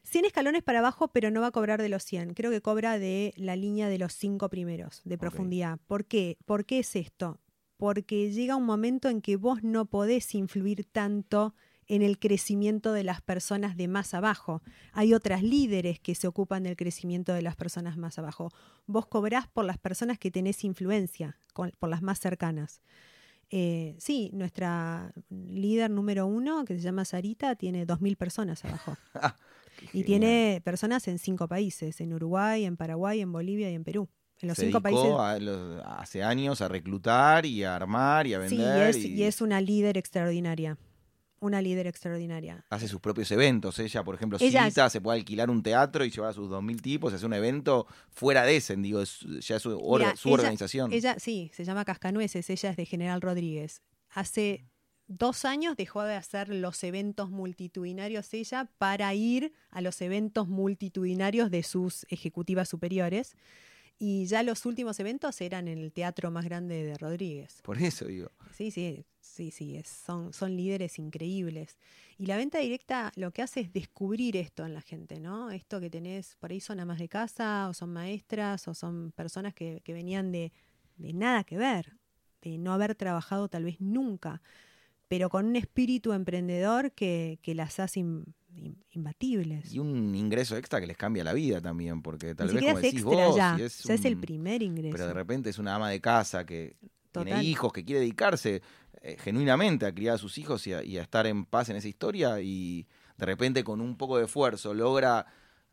100 0.03 0.25
escalones 0.25 0.63
para 0.63 0.79
abajo, 0.79 1.07
pero 1.07 1.31
no 1.31 1.39
va 1.39 1.47
a 1.47 1.51
cobrar 1.51 1.81
de 1.81 1.87
los 1.87 2.03
100. 2.03 2.33
Creo 2.33 2.51
que 2.51 2.59
cobra 2.59 2.99
de 2.99 3.33
la 3.37 3.55
línea 3.55 3.87
de 3.87 3.97
los 3.97 4.11
5 4.13 4.49
primeros 4.49 5.01
de 5.05 5.17
profundidad. 5.17 5.79
¿Por 5.87 6.03
qué? 6.03 6.37
¿Por 6.45 6.65
qué 6.65 6.79
es 6.79 6.95
esto? 6.95 7.39
Porque 7.83 8.31
llega 8.31 8.55
un 8.55 8.63
momento 8.65 9.09
en 9.09 9.19
que 9.21 9.35
vos 9.35 9.61
no 9.61 9.83
podés 9.87 10.35
influir 10.35 10.85
tanto 10.85 11.53
en 11.87 12.01
el 12.01 12.17
crecimiento 12.17 12.93
de 12.93 13.03
las 13.03 13.19
personas 13.21 13.75
de 13.75 13.89
más 13.89 14.13
abajo. 14.13 14.61
Hay 14.93 15.13
otras 15.13 15.43
líderes 15.43 15.99
que 15.99 16.15
se 16.15 16.27
ocupan 16.27 16.63
del 16.63 16.77
crecimiento 16.77 17.33
de 17.33 17.41
las 17.41 17.57
personas 17.57 17.97
más 17.97 18.17
abajo. 18.17 18.51
Vos 18.87 19.07
cobrás 19.07 19.49
por 19.49 19.65
las 19.65 19.77
personas 19.77 20.17
que 20.17 20.31
tenés 20.31 20.63
influencia, 20.63 21.37
con- 21.51 21.71
por 21.77 21.89
las 21.89 22.01
más 22.01 22.19
cercanas. 22.21 22.81
Eh, 23.49 23.97
sí, 23.99 24.29
nuestra 24.31 25.11
líder 25.29 25.91
número 25.91 26.25
uno, 26.25 26.63
que 26.63 26.75
se 26.75 26.79
llama 26.79 27.03
Sarita, 27.03 27.55
tiene 27.57 27.85
2.000 27.85 28.15
personas 28.15 28.63
abajo. 28.63 28.95
Qué 29.75 29.85
Y 29.87 29.87
genial. 29.89 30.05
tiene 30.05 30.61
personas 30.63 31.05
en 31.09 31.19
cinco 31.19 31.49
países, 31.49 31.99
en 31.99 32.13
Uruguay, 32.13 32.63
en 32.63 32.77
Paraguay, 32.77 33.19
en 33.19 33.33
Bolivia 33.33 33.69
y 33.69 33.75
en 33.75 33.83
Perú. 33.83 34.07
En 34.43 34.49
los 34.49 34.57
Se 34.57 34.65
cinco 34.65 34.81
dedicó 34.81 35.15
países. 35.17 35.45
a 35.45 35.51
los- 35.51 35.81
hace 35.85 36.21
años 36.21 36.59
a 36.61 36.67
reclutar 36.67 37.45
y 37.45 37.63
a 37.63 37.77
armar 37.77 38.27
y 38.27 38.33
a 38.33 38.47
Sí, 38.49 38.55
y 38.55 38.57
vender. 38.57 38.89
es, 38.89 38.97
y 38.97 39.13
y 39.13 39.23
es 39.23 39.39
una 39.41 39.61
líder 39.61 39.97
extraordinaria. 39.97 40.77
Una 41.39 41.61
líder 41.61 41.87
extraordinaria. 41.87 42.65
Hace 42.69 42.89
sus 42.89 42.99
propios 42.99 43.31
eventos. 43.31 43.79
Ella, 43.79 44.03
por 44.03 44.15
ejemplo, 44.15 44.37
Ella 44.41 44.65
cita, 44.69 44.89
se 44.89 44.99
puede 44.99 45.19
alquilar 45.19 45.49
un 45.49 45.63
teatro 45.63 46.03
y 46.03 46.09
llevar 46.11 46.31
a 46.31 46.33
sus 46.33 46.49
2.000 46.49 46.81
tipos 46.81 47.13
y 47.13 47.15
hacer 47.15 47.25
un 47.27 47.33
evento 47.33 47.87
fuera 48.09 48.43
de 48.43 48.57
ese. 48.57 48.75
Digo, 48.75 49.01
es- 49.01 49.19
ya 49.39 49.55
es 49.55 49.61
su, 49.61 49.77
or- 49.81 50.01
Mira, 50.01 50.15
su 50.17 50.27
ella- 50.27 50.35
organización. 50.39 50.91
Ella, 50.91 51.15
sí, 51.19 51.49
se 51.53 51.63
llama 51.63 51.85
Cascanueces, 51.85 52.49
ella 52.49 52.69
es 52.71 52.75
de 52.77 52.85
General 52.85 53.21
Rodríguez. 53.21 53.81
Hace 54.09 54.65
dos 55.07 55.45
años 55.45 55.75
dejó 55.77 56.03
de 56.03 56.15
hacer 56.15 56.49
los 56.49 56.83
eventos 56.83 57.29
multitudinarios 57.29 58.33
ella 58.33 58.69
para 58.77 59.13
ir 59.13 59.53
a 59.69 59.79
los 59.81 60.01
eventos 60.01 60.47
multitudinarios 60.49 61.49
de 61.49 61.63
sus 61.63 62.05
ejecutivas 62.09 62.67
superiores. 62.67 63.35
Y 64.05 64.25
ya 64.25 64.43
los 64.43 64.65
últimos 64.65 64.99
eventos 64.99 65.39
eran 65.39 65.69
en 65.69 65.77
el 65.77 65.93
teatro 65.93 66.29
más 66.29 66.43
grande 66.43 66.83
de 66.83 66.97
Rodríguez. 66.97 67.61
Por 67.61 67.81
eso 67.81 68.03
digo. 68.03 68.29
Sí, 68.53 68.69
sí, 68.69 69.05
sí, 69.21 69.49
sí, 69.49 69.77
es- 69.77 69.87
son, 69.87 70.33
son 70.33 70.57
líderes 70.57 70.99
increíbles. 70.99 71.77
Y 72.17 72.25
la 72.25 72.35
venta 72.35 72.57
directa 72.59 73.13
lo 73.15 73.31
que 73.31 73.41
hace 73.43 73.61
es 73.61 73.71
descubrir 73.71 74.35
esto 74.35 74.65
en 74.65 74.73
la 74.73 74.81
gente, 74.81 75.21
¿no? 75.21 75.51
Esto 75.51 75.79
que 75.79 75.89
tenés, 75.89 76.35
por 76.35 76.51
ahí 76.51 76.59
son 76.59 76.81
amas 76.81 76.99
de 76.99 77.07
casa, 77.07 77.69
o 77.69 77.73
son 77.73 77.93
maestras, 77.93 78.67
o 78.67 78.73
son 78.73 79.13
personas 79.13 79.53
que, 79.53 79.79
que 79.85 79.93
venían 79.93 80.33
de, 80.33 80.51
de 80.97 81.13
nada 81.13 81.45
que 81.45 81.57
ver, 81.57 81.93
de 82.41 82.57
no 82.57 82.73
haber 82.73 82.95
trabajado 82.95 83.47
tal 83.47 83.63
vez 83.63 83.79
nunca, 83.79 84.41
pero 85.07 85.29
con 85.29 85.45
un 85.45 85.55
espíritu 85.55 86.11
emprendedor 86.11 86.91
que, 86.91 87.39
que 87.41 87.55
las 87.55 87.79
hace 87.79 88.03
imbatibles. 88.91 89.73
Y 89.73 89.79
un 89.79 90.13
ingreso 90.15 90.55
extra 90.57 90.79
que 90.79 90.87
les 90.87 90.97
cambia 90.97 91.23
la 91.23 91.33
vida 91.33 91.61
también, 91.61 92.01
porque 92.01 92.35
tal 92.35 92.47
Ni 92.47 92.53
vez 92.53 92.63
como 92.65 92.77
decís 92.77 93.01
extra 93.01 93.27
vos, 93.27 93.35
ya, 93.35 93.57
es 93.59 93.83
ya 93.83 93.93
es 93.93 94.05
el 94.05 94.17
primer 94.17 94.61
ingreso. 94.61 94.91
pero 94.91 95.07
de 95.07 95.13
repente 95.13 95.49
es 95.49 95.57
una 95.59 95.75
ama 95.75 95.89
de 95.89 95.99
casa 96.01 96.45
que 96.45 96.75
Total. 97.11 97.25
tiene 97.25 97.43
hijos, 97.43 97.73
que 97.73 97.83
quiere 97.83 98.01
dedicarse 98.01 98.61
eh, 99.01 99.17
genuinamente 99.19 99.85
a 99.85 99.93
criar 99.93 100.15
a 100.15 100.17
sus 100.17 100.37
hijos 100.37 100.65
y 100.67 100.73
a, 100.73 100.83
y 100.83 100.97
a 100.97 101.01
estar 101.01 101.27
en 101.27 101.45
paz 101.45 101.69
en 101.69 101.75
esa 101.75 101.87
historia 101.87 102.39
y 102.41 102.87
de 103.17 103.25
repente 103.25 103.63
con 103.63 103.81
un 103.81 103.97
poco 103.97 104.17
de 104.17 104.25
esfuerzo 104.25 104.73
logra 104.73 105.25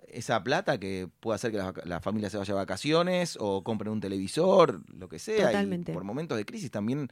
esa 0.09 0.43
plata 0.43 0.79
que 0.81 1.09
puede 1.21 1.37
hacer 1.37 1.53
que 1.53 1.63
la 1.85 2.01
familia 2.01 2.31
se 2.31 2.39
vaya 2.39 2.55
a 2.55 2.57
vacaciones 2.57 3.37
o 3.39 3.63
compren 3.63 3.93
un 3.93 4.01
televisor, 4.01 4.83
lo 4.93 5.09
que 5.09 5.19
sea. 5.19 5.47
Totalmente. 5.47 5.93
Y 5.93 5.95
por 5.95 6.05
momentos 6.05 6.37
de 6.39 6.45
crisis 6.45 6.71
también, 6.71 7.09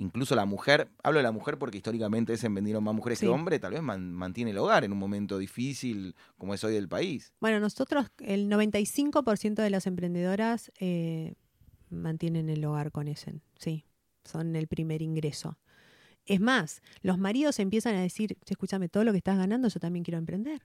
incluso 0.00 0.34
la 0.34 0.46
mujer, 0.46 0.88
hablo 1.02 1.18
de 1.18 1.22
la 1.22 1.30
mujer 1.32 1.58
porque 1.58 1.76
históricamente 1.76 2.36
se 2.36 2.48
vendieron 2.48 2.82
más 2.82 2.94
mujeres 2.94 3.18
Sí. 3.18 3.26
que 3.26 3.30
hombres, 3.30 3.60
tal 3.60 3.72
vez 3.72 3.82
man- 3.82 4.12
mantiene 4.12 4.50
el 4.50 4.58
hogar 4.58 4.82
en 4.84 4.92
un 4.92 4.98
momento 4.98 5.36
difícil 5.38 6.14
como 6.38 6.54
es 6.54 6.64
hoy 6.64 6.72
del 6.74 6.88
país. 6.88 7.32
Bueno, 7.40 7.60
nosotros, 7.60 8.06
el 8.20 8.48
95% 8.48 9.62
de 9.62 9.70
las 9.70 9.86
emprendedoras 9.86 10.72
eh, 10.80 11.34
mantienen 11.90 12.48
el 12.48 12.64
hogar 12.64 12.90
con 12.92 13.08
ese, 13.08 13.40
sí, 13.58 13.84
son 14.24 14.56
el 14.56 14.66
primer 14.68 15.02
ingreso. 15.02 15.58
Es 16.26 16.40
más, 16.40 16.82
los 17.02 17.18
maridos 17.18 17.58
empiezan 17.58 17.94
a 17.96 18.00
decir, 18.02 18.36
"Che, 18.44 18.54
escúchame, 18.54 18.88
todo 18.88 19.04
lo 19.04 19.12
que 19.12 19.18
estás 19.18 19.36
ganando 19.38 19.68
yo 19.68 19.80
también 19.80 20.04
quiero 20.04 20.18
emprender. 20.18 20.62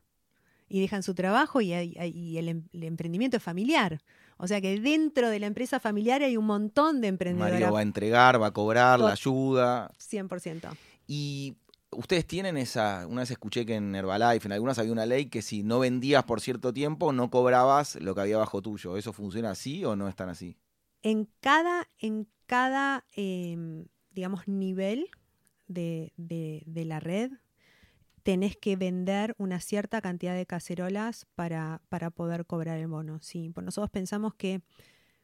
Y 0.68 0.82
dejan 0.82 1.04
su 1.04 1.14
trabajo 1.14 1.62
y 1.62 1.74
el, 1.74 2.48
em- 2.50 2.68
el 2.74 2.84
emprendimiento 2.84 3.38
es 3.38 3.44
familiar. 3.44 4.00
O 4.38 4.48
sea 4.48 4.60
que 4.62 4.80
dentro 4.80 5.30
de 5.30 5.40
la 5.40 5.48
empresa 5.48 5.80
familiar 5.80 6.22
hay 6.22 6.36
un 6.38 6.46
montón 6.46 7.00
de 7.02 7.12
marido 7.12 7.32
emprendedoras. 7.34 7.74
va 7.74 7.80
a 7.80 7.84
entregar, 7.84 8.42
va 8.42 8.48
a 8.48 8.52
cobrar, 8.52 9.00
la 9.00 9.12
ayuda. 9.14 9.92
100%. 9.98 10.76
Y 11.08 11.56
ustedes 11.92 12.26
tienen 12.28 12.58
esa, 12.58 13.08
una 13.08 13.22
vez 13.22 13.32
escuché 13.32 13.66
que 13.66 13.76
en 13.76 13.96
Herbalife, 13.96 14.48
en 14.48 14.52
algunas 14.52 14.78
había 14.80 14.92
una 14.92 15.06
ley 15.06 15.28
que 15.28 15.42
si 15.42 15.64
no 15.64 15.80
vendías 15.80 16.24
por 16.26 16.42
cierto 16.42 16.74
tiempo, 16.74 17.14
no 17.14 17.30
cobrabas 17.30 17.96
lo 18.02 18.14
que 18.14 18.22
había 18.22 18.38
bajo 18.38 18.62
tuyo. 18.62 18.98
¿Eso 18.98 19.14
funciona 19.14 19.52
así 19.52 19.86
o 19.86 19.96
no 19.96 20.08
es 20.10 20.16
tan 20.16 20.28
así? 20.30 20.58
En 21.02 21.30
cada, 21.40 21.88
en 22.00 22.28
cada 22.46 23.06
em, 23.16 23.86
digamos, 24.12 24.48
nivel 24.48 25.08
de, 25.68 26.12
de- 26.18 26.64
de 26.66 26.86
la 26.86 27.00
red, 27.00 27.32
tenés 28.26 28.58
que 28.58 28.76
vender 28.76 29.36
una 29.38 29.60
cierta 29.60 30.02
cantidad 30.02 30.34
de 30.34 30.48
cacerolas 30.48 31.28
para, 31.36 31.84
para 31.90 32.10
poder 32.10 32.48
cobrar 32.48 32.80
el 32.80 32.88
bono. 32.88 33.20
Sí, 33.22 33.52
pues 33.54 33.64
nosotros 33.64 33.92
pensamos 33.92 34.34
que, 34.34 34.64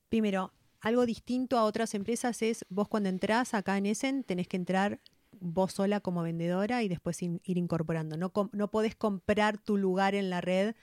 primero, 0.08 0.54
algo 0.82 1.08
distinto 1.08 1.58
a 1.58 1.64
otras 1.64 1.96
empresas 1.96 2.44
es 2.44 2.64
vos 2.70 2.88
cuando 2.88 3.10
entrás 3.10 3.56
acá 3.56 3.80
en 3.80 3.88
Essen 3.88 4.24
tenés 4.24 4.48
que 4.48 4.58
entrar 4.58 5.00
vos 5.32 5.74
sola 5.74 6.00
como 6.00 6.22
vendedora 6.22 6.84
y 6.84 6.90
después 6.90 7.20
ir 7.24 7.58
incorporando. 7.58 8.18
No, 8.18 8.32
no 8.52 8.70
podés 8.70 8.96
comprar 8.96 9.58
tu 9.58 9.78
lugar 9.78 10.14
en 10.14 10.30
la 10.30 10.40
red. 10.40 10.76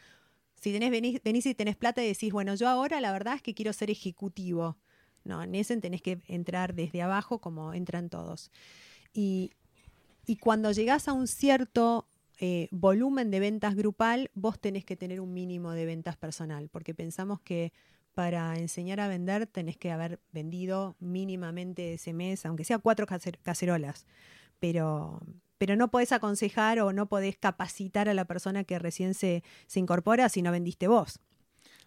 Si 0.61 0.73
tenés, 0.73 0.91
venís, 0.91 1.23
venís 1.23 1.47
y 1.47 1.55
tenés 1.55 1.77
plata 1.77 2.03
y 2.03 2.09
decís, 2.09 2.33
bueno, 2.33 2.57
yo 2.57 2.67
ahora 2.67 3.01
la 3.01 3.13
verdad 3.13 3.37
es 3.37 3.43
que 3.43 3.55
quiero 3.55 3.73
ser 3.73 3.93
ejecutivo. 3.93 4.77
No, 5.23 5.41
en 5.41 5.55
Essen 5.55 5.81
tenés 5.81 6.03
que 6.03 6.19
entrar 6.27 6.75
desde 6.75 7.01
abajo 7.01 7.41
como 7.41 7.75
entran 7.75 8.09
todos. 8.11 8.51
Y, 9.13 9.53
y 10.29 10.37
cuando 10.37 10.71
llegás 10.73 11.09
a 11.09 11.15
un 11.15 11.27
cierto 11.27 12.07
eh, 12.39 12.69
volumen 12.71 13.31
de 13.31 13.41
ventas 13.41 13.75
grupal, 13.75 14.31
vos 14.35 14.61
tenés 14.61 14.85
que 14.85 14.95
tener 14.95 15.23
un 15.23 15.33
mínimo 15.33 15.73
de 15.73 15.87
ventas 15.87 16.19
personal, 16.19 16.69
porque 16.69 16.95
pensamos 16.95 17.41
que 17.41 17.73
para 18.13 18.55
enseñar 18.59 19.01
a 19.01 19.09
vender 19.09 19.47
tenés 19.47 19.79
que 19.79 19.91
haber 19.91 20.21
vendido 20.31 20.97
mínimamente 21.01 21.95
ese 21.95 22.13
mes, 22.13 22.45
aunque 22.45 22.65
sea 22.65 22.79
cuatro 22.79 23.07
cacer- 23.07 23.39
cacerolas, 23.43 24.07
pero, 24.59 25.19
pero 25.57 25.77
no 25.77 25.91
podés 25.91 26.13
aconsejar 26.13 26.79
o 26.81 26.93
no 26.93 27.09
podés 27.09 27.39
capacitar 27.39 28.11
a 28.11 28.15
la 28.15 28.27
persona 28.27 28.65
que 28.65 28.79
recién 28.79 29.15
se, 29.15 29.43
se 29.67 29.81
incorpora 29.81 30.29
si 30.29 30.43
no 30.43 30.53
vendiste 30.53 30.89
vos. 30.89 31.21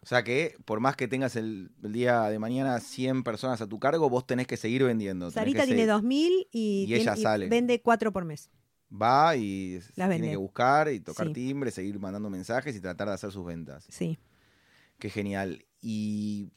O 0.03 0.07
sea 0.07 0.23
que 0.23 0.55
por 0.65 0.79
más 0.79 0.95
que 0.95 1.07
tengas 1.07 1.35
el, 1.35 1.71
el 1.83 1.93
día 1.93 2.23
de 2.23 2.39
mañana 2.39 2.79
100 2.79 3.23
personas 3.23 3.61
a 3.61 3.67
tu 3.67 3.79
cargo, 3.79 4.09
vos 4.09 4.25
tenés 4.25 4.47
que 4.47 4.57
seguir 4.57 4.83
vendiendo. 4.83 5.29
Sarita 5.29 5.65
tiene 5.65 5.83
seguir- 5.85 5.93
2.000 5.93 6.47
y, 6.51 6.83
Y 6.83 6.85
tiene- 6.87 7.01
ella 7.03 7.15
sale. 7.15 7.47
vende 7.49 7.81
4 7.81 8.11
por 8.11 8.25
mes. 8.25 8.49
Va 8.91 9.35
y 9.37 9.75
Las 9.75 9.93
tiene 9.93 10.09
vende. 10.09 10.29
que 10.31 10.35
buscar 10.37 10.91
y 10.91 10.99
tocar 10.99 11.27
Sí. 11.27 11.33
timbre, 11.33 11.71
seguir 11.71 11.99
mandando 11.99 12.29
mensajes 12.29 12.75
y 12.75 12.81
tratar 12.81 13.07
de 13.09 13.13
hacer 13.13 13.31
sus 13.31 13.45
ventas. 13.45 13.85
Sí. 13.89 14.17
Qué 14.99 15.09
genial. 15.09 15.65
Y 15.81 16.49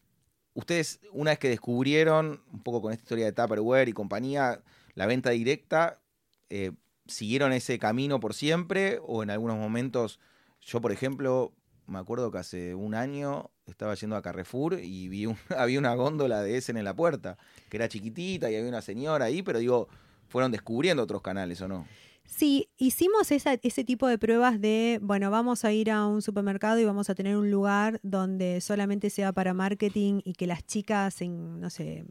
ustedes, 0.54 1.00
una 1.12 1.30
vez 1.32 1.38
que 1.38 1.48
descubrieron, 1.50 2.42
un 2.52 2.62
poco 2.62 2.80
con 2.82 2.92
esta 2.92 3.02
historia 3.02 3.26
de 3.26 3.32
Tupperware 3.32 3.88
y 3.88 3.92
compañía, 3.92 4.62
la 4.94 5.06
venta 5.06 5.30
directa, 5.30 6.00
eh, 6.48 6.72
¿siguieron 7.06 7.52
ese 7.52 7.78
camino 7.78 8.20
por 8.20 8.32
siempre? 8.34 8.98
¿O 9.02 9.22
en 9.22 9.30
algunos 9.30 9.56
momentos, 9.58 10.18
yo 10.60 10.80
por 10.80 10.92
ejemplo, 10.92 11.52
me 11.86 11.98
acuerdo 11.98 12.30
que 12.30 12.38
hace 12.38 12.74
un 12.74 12.94
año 12.94 13.50
estaba 13.66 13.94
yendo 13.94 14.16
a 14.16 14.22
Carrefour 14.22 14.80
y 14.82 15.08
vi 15.08 15.26
un- 15.26 15.36
había 15.56 15.78
una 15.78 15.94
góndola 15.94 16.42
de 16.42 16.56
Essen 16.56 16.76
en 16.76 16.84
la 16.84 16.94
puerta, 16.94 17.36
que 17.68 17.76
era 17.76 17.88
chiquitita 17.88 18.50
y 18.50 18.56
había 18.56 18.68
una 18.68 18.82
señora 18.82 19.26
ahí, 19.26 19.42
pero 19.42 19.58
digo, 19.58 19.88
fueron 20.28 20.50
descubriendo 20.52 21.02
otros 21.02 21.22
canales, 21.22 21.60
¿o 21.60 21.68
no? 21.68 21.86
Sí, 22.26 22.68
hicimos 22.78 23.30
esa- 23.32 23.58
ese 23.62 23.84
tipo 23.84 24.08
de 24.08 24.16
pruebas 24.18 24.58
de, 24.60 24.98
bueno, 25.02 25.30
vamos 25.30 25.64
a 25.66 25.72
ir 25.72 25.90
a 25.90 26.06
un 26.06 26.22
supermercado 26.22 26.78
y 26.80 26.84
vamos 26.84 27.10
a 27.10 27.14
tener 27.14 27.36
un 27.36 27.50
lugar 27.50 28.00
donde 28.02 28.60
solamente 28.62 29.10
sea 29.10 29.32
para 29.32 29.52
marketing 29.52 30.20
y 30.24 30.32
que 30.32 30.46
las 30.46 30.64
chicas, 30.66 31.20
en, 31.20 31.60
no 31.60 31.68
sé, 31.68 32.06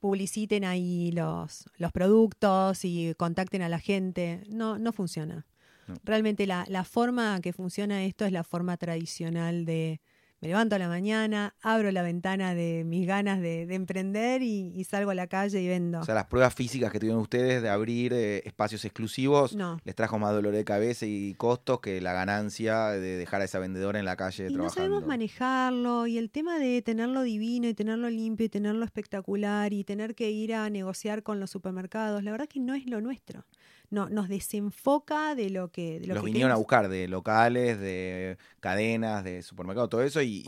publiciten 0.00 0.64
ahí 0.64 1.10
los, 1.12 1.64
los 1.76 1.90
productos 1.92 2.84
y 2.84 3.14
contacten 3.16 3.62
a 3.62 3.68
la 3.68 3.78
gente. 3.80 4.42
No, 4.48 4.78
no 4.78 4.92
funciona. 4.92 5.46
No. 5.88 5.94
Realmente 6.04 6.46
la, 6.46 6.64
la 6.68 6.84
forma 6.84 7.40
que 7.40 7.52
funciona 7.52 8.04
esto 8.04 8.24
es 8.24 8.32
la 8.32 8.44
forma 8.44 8.76
tradicional 8.76 9.64
de 9.64 10.00
me 10.40 10.46
levanto 10.46 10.76
a 10.76 10.78
la 10.78 10.86
mañana, 10.86 11.56
abro 11.62 11.90
la 11.90 12.02
ventana 12.02 12.54
de 12.54 12.84
mis 12.86 13.08
ganas 13.08 13.40
de, 13.40 13.66
de 13.66 13.74
emprender 13.74 14.40
y, 14.40 14.72
y 14.72 14.84
salgo 14.84 15.10
a 15.10 15.14
la 15.16 15.26
calle 15.26 15.60
y 15.60 15.66
vendo. 15.66 15.98
O 15.98 16.04
sea, 16.04 16.14
las 16.14 16.26
pruebas 16.26 16.54
físicas 16.54 16.92
que 16.92 17.00
tuvieron 17.00 17.20
ustedes 17.20 17.60
de 17.60 17.68
abrir 17.68 18.12
eh, 18.12 18.42
espacios 18.46 18.84
exclusivos 18.84 19.56
no. 19.56 19.80
les 19.84 19.96
trajo 19.96 20.16
más 20.20 20.32
dolor 20.32 20.54
de 20.54 20.64
cabeza 20.64 21.06
y 21.06 21.34
costos 21.34 21.80
que 21.80 22.00
la 22.00 22.12
ganancia 22.12 22.86
de 22.90 23.16
dejar 23.16 23.40
a 23.40 23.46
esa 23.46 23.58
vendedora 23.58 23.98
en 23.98 24.04
la 24.04 24.14
calle 24.14 24.44
Y 24.44 24.50
no 24.50 24.58
trabajando. 24.58 24.74
sabemos 24.74 25.06
manejarlo, 25.08 26.06
y 26.06 26.18
el 26.18 26.30
tema 26.30 26.60
de 26.60 26.82
tenerlo 26.82 27.22
divino 27.22 27.66
y 27.66 27.74
tenerlo 27.74 28.08
limpio 28.08 28.46
y 28.46 28.48
tenerlo 28.48 28.84
espectacular 28.84 29.72
y 29.72 29.82
tener 29.82 30.14
que 30.14 30.30
ir 30.30 30.54
a 30.54 30.70
negociar 30.70 31.24
con 31.24 31.40
los 31.40 31.50
supermercados, 31.50 32.22
la 32.22 32.30
verdad 32.30 32.46
que 32.46 32.60
no 32.60 32.74
es 32.74 32.86
lo 32.86 33.00
nuestro. 33.00 33.44
No, 33.90 34.08
nos 34.10 34.28
desenfoca 34.28 35.34
de 35.34 35.48
lo 35.48 35.70
que... 35.70 35.98
De 36.00 36.06
lo 36.08 36.14
Los 36.14 36.22
que 36.22 36.26
vinieron 36.26 36.52
a 36.52 36.56
buscar 36.56 36.88
de 36.90 37.08
locales, 37.08 37.80
de 37.80 38.36
cadenas, 38.60 39.24
de 39.24 39.40
supermercados, 39.42 39.88
todo 39.88 40.02
eso, 40.02 40.20
y, 40.20 40.44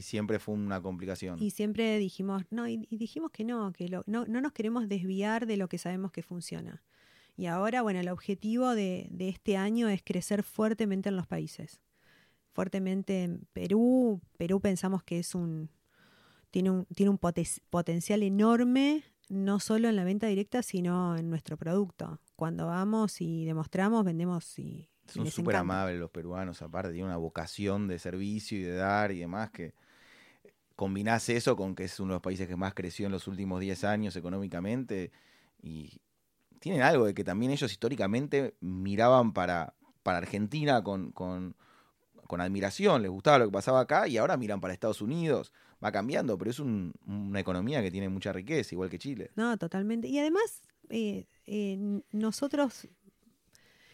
siempre 0.00 0.38
fue 0.38 0.54
una 0.54 0.80
complicación. 0.80 1.42
Y 1.42 1.50
siempre 1.50 1.98
dijimos, 1.98 2.44
no, 2.50 2.66
y, 2.66 2.86
y 2.88 2.96
dijimos 2.96 3.32
que 3.32 3.44
no, 3.44 3.72
que 3.72 3.88
lo- 3.88 4.02
no, 4.06 4.24
no 4.26 4.40
nos 4.40 4.52
queremos 4.52 4.88
desviar 4.88 5.46
de 5.46 5.58
lo 5.58 5.68
que 5.68 5.76
sabemos 5.76 6.10
que 6.10 6.22
funciona. 6.22 6.82
Y 7.36 7.46
ahora, 7.46 7.82
bueno, 7.82 8.00
el 8.00 8.08
objetivo 8.08 8.74
de, 8.74 9.08
de 9.10 9.28
este 9.28 9.56
año 9.58 9.88
es 9.88 10.02
crecer 10.02 10.42
fuertemente 10.42 11.08
en 11.10 11.16
los 11.16 11.26
países. 11.26 11.80
Fuertemente 12.52 13.22
en 13.22 13.46
Perú. 13.52 14.20
Perú 14.36 14.60
pensamos 14.60 15.02
que 15.02 15.18
es 15.20 15.34
un. 15.34 15.70
tiene 16.50 16.70
un, 16.70 16.84
tiene 16.86 17.10
un 17.10 17.18
potes- 17.18 17.60
potencial 17.70 18.22
enorme, 18.22 19.04
no 19.28 19.60
solo 19.60 19.88
en 19.88 19.96
la 19.96 20.04
venta 20.04 20.26
directa, 20.26 20.62
sino 20.62 21.16
en 21.16 21.30
nuestro 21.30 21.56
producto. 21.56 22.20
Cuando 22.40 22.66
vamos 22.68 23.20
y 23.20 23.44
demostramos, 23.44 24.02
vendemos 24.02 24.58
y. 24.58 24.62
y 24.62 24.88
Son 25.12 25.26
súper 25.30 25.56
amables 25.56 26.00
los 26.00 26.10
peruanos, 26.10 26.62
aparte, 26.62 26.90
tienen 26.90 27.08
una 27.08 27.18
vocación 27.18 27.86
de 27.86 27.98
servicio 27.98 28.58
y 28.58 28.62
de 28.62 28.74
dar 28.76 29.12
y 29.12 29.18
demás 29.18 29.50
que 29.50 29.74
combinás 30.74 31.28
eso 31.28 31.54
con 31.56 31.74
que 31.74 31.84
es 31.84 32.00
uno 32.00 32.14
de 32.14 32.16
los 32.16 32.22
países 32.22 32.48
que 32.48 32.56
más 32.56 32.72
creció 32.72 33.04
en 33.04 33.12
los 33.12 33.28
últimos 33.28 33.60
10 33.60 33.84
años 33.84 34.16
económicamente 34.16 35.12
y 35.62 36.00
tienen 36.60 36.80
algo 36.80 37.04
de 37.04 37.12
que 37.12 37.24
también 37.24 37.52
ellos 37.52 37.70
históricamente 37.70 38.54
miraban 38.60 39.32
para, 39.34 39.74
para 40.02 40.16
Argentina 40.18 40.82
con, 40.82 41.12
con, 41.12 41.54
con 42.26 42.40
admiración, 42.40 43.02
les 43.02 43.10
gustaba 43.10 43.38
lo 43.40 43.44
que 43.46 43.52
pasaba 43.52 43.80
acá 43.80 44.08
y 44.08 44.16
ahora 44.16 44.38
miran 44.38 44.60
para 44.62 44.72
Estados 44.72 45.02
Unidos. 45.02 45.52
Va 45.82 45.92
cambiando, 45.92 46.36
pero 46.36 46.50
es 46.50 46.60
un- 46.60 46.92
una 47.06 47.40
economía 47.40 47.82
que 47.82 47.90
tiene 47.90 48.08
mucha 48.10 48.32
riqueza, 48.32 48.74
igual 48.74 48.90
que 48.90 48.98
Chile. 48.98 49.30
No, 49.36 49.56
totalmente. 49.56 50.08
Y 50.08 50.18
además, 50.18 50.60
eh, 50.90 51.26
eh, 51.52 52.00
nosotros, 52.12 52.86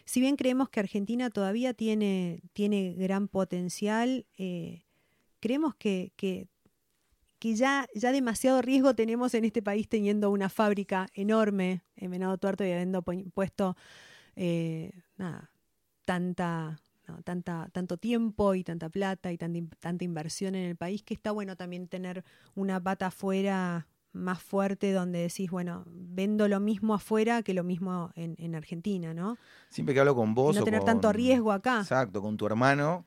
si 0.05 0.21
bien 0.21 0.37
creemos 0.37 0.69
que 0.69 0.81
Argentina 0.81 1.31
todavía 1.31 1.73
tiene, 1.73 2.43
tiene 2.53 2.93
gran 2.95 3.29
potencial, 3.29 4.27
eh, 4.37 4.85
creemos 5.41 5.75
que, 5.75 6.13
que, 6.17 6.49
ya, 7.41 7.87
ya 7.95 8.13
demasiado 8.13 8.61
riesgo 8.61 8.95
tenemos 8.95 9.33
en 9.35 9.45
este 9.45 9.63
país 9.63 9.89
teniendo 9.89 10.31
una 10.31 10.49
fábrica 10.49 11.07
enorme 11.15 11.83
en 11.97 12.11
Venado 12.11 12.37
Tuerto 12.39 12.65
y 12.65 12.73
habiendo 12.73 13.03
pu- 13.03 13.31
puesto 13.33 13.77
eh, 14.35 14.91
nada, 15.17 15.51
tanta, 16.05 16.81
tanta, 17.25 17.69
tanto 17.73 17.97
tiempo 17.97 18.55
y 18.55 18.65
tanta 18.65 18.89
plata 18.91 19.33
y 19.33 19.39
tanta, 19.39 19.77
tanta 19.79 20.05
inversión 20.05 20.57
en 20.57 20.65
el 20.65 20.77
país 20.77 21.03
que 21.05 21.15
está 21.15 21.31
bueno 21.31 21.57
también 21.57 21.87
tener 21.89 22.25
una 22.55 22.83
pata 22.83 23.07
afuera 23.07 23.87
más 24.17 24.43
fuerte 24.43 24.93
donde 24.93 25.21
decís, 25.21 25.51
bueno, 25.51 25.85
vendo 25.87 26.49
lo 26.49 26.59
mismo 26.61 26.95
afuera 26.95 27.43
que 27.43 27.55
lo 27.55 27.63
mismo 27.65 28.11
en, 28.15 28.35
en 28.39 28.55
Argentina, 28.55 29.15
¿no? 29.15 29.37
Siempre 29.69 29.95
que 29.95 30.01
hablo 30.01 30.15
con 30.15 30.35
vos 30.35 30.55
no 30.57 30.63
o 30.63 30.65
tener 30.65 30.81
con- 30.81 30.87
tanto 30.87 31.13
riesgo 31.13 31.53
acá. 31.53 31.81
Exacto, 31.81 32.21
con 32.23 32.37
tu 32.37 32.47
hermano, 32.47 33.05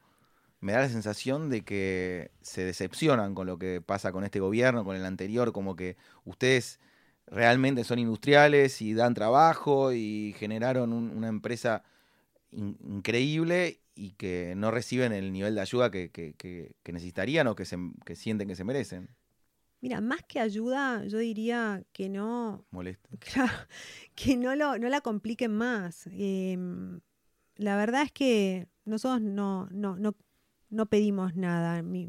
me 0.61 0.71
da 0.73 0.79
la 0.81 0.89
sensación 0.89 1.49
de 1.49 1.61
que 1.61 2.31
se 2.41 2.63
decepcionan 2.63 3.33
con 3.33 3.47
lo 3.47 3.57
que 3.57 3.81
pasa 3.81 4.11
con 4.11 4.23
este 4.23 4.39
gobierno, 4.39 4.83
con 4.85 4.95
el 4.95 5.05
anterior, 5.05 5.51
como 5.51 5.75
que 5.75 5.97
ustedes 6.25 6.79
realmente 7.27 7.83
son 7.83 7.99
industriales 7.99 8.81
y 8.81 8.93
dan 8.93 9.13
trabajo 9.13 9.93
y 9.93 10.33
generaron 10.37 10.93
un- 10.93 11.11
una 11.15 11.27
empresa 11.27 11.83
in- 12.51 12.77
increíble 12.83 13.79
y 13.95 14.11
que 14.11 14.53
no 14.55 14.71
reciben 14.71 15.11
el 15.11 15.31
nivel 15.31 15.55
de 15.55 15.61
ayuda 15.61 15.91
que, 15.91 16.09
que- 16.09 16.33
que- 16.33 16.71
que 16.83 16.91
necesitarían 16.93 17.47
o 17.47 17.55
que, 17.55 17.65
se, 17.65 17.77
que 18.05 18.15
sienten 18.15 18.47
que 18.47 18.55
se 18.55 18.63
merecen. 18.63 19.09
Mira, 19.81 20.01
más 20.01 20.21
que 20.27 20.39
ayuda, 20.39 21.05
yo 21.05 21.19
diría 21.19 21.83
que 21.93 22.09
no, 22.09 22.65
Molesto. 22.71 23.09
Claro, 23.19 23.53
que 24.15 24.35
no, 24.35 24.55
lo, 24.55 24.77
no 24.77 24.89
la 24.89 25.01
compliquen 25.01 25.53
más. 25.53 26.07
Eh, 26.11 26.57
la 27.55 27.75
verdad 27.75 28.03
es 28.03 28.11
que 28.11 28.67
nosotros 28.85 29.21
no, 29.21 29.67
no, 29.71 29.97
no, 29.97 30.15
no 30.69 30.85
pedimos 30.87 31.35
nada. 31.35 31.81
Mi, 31.81 32.07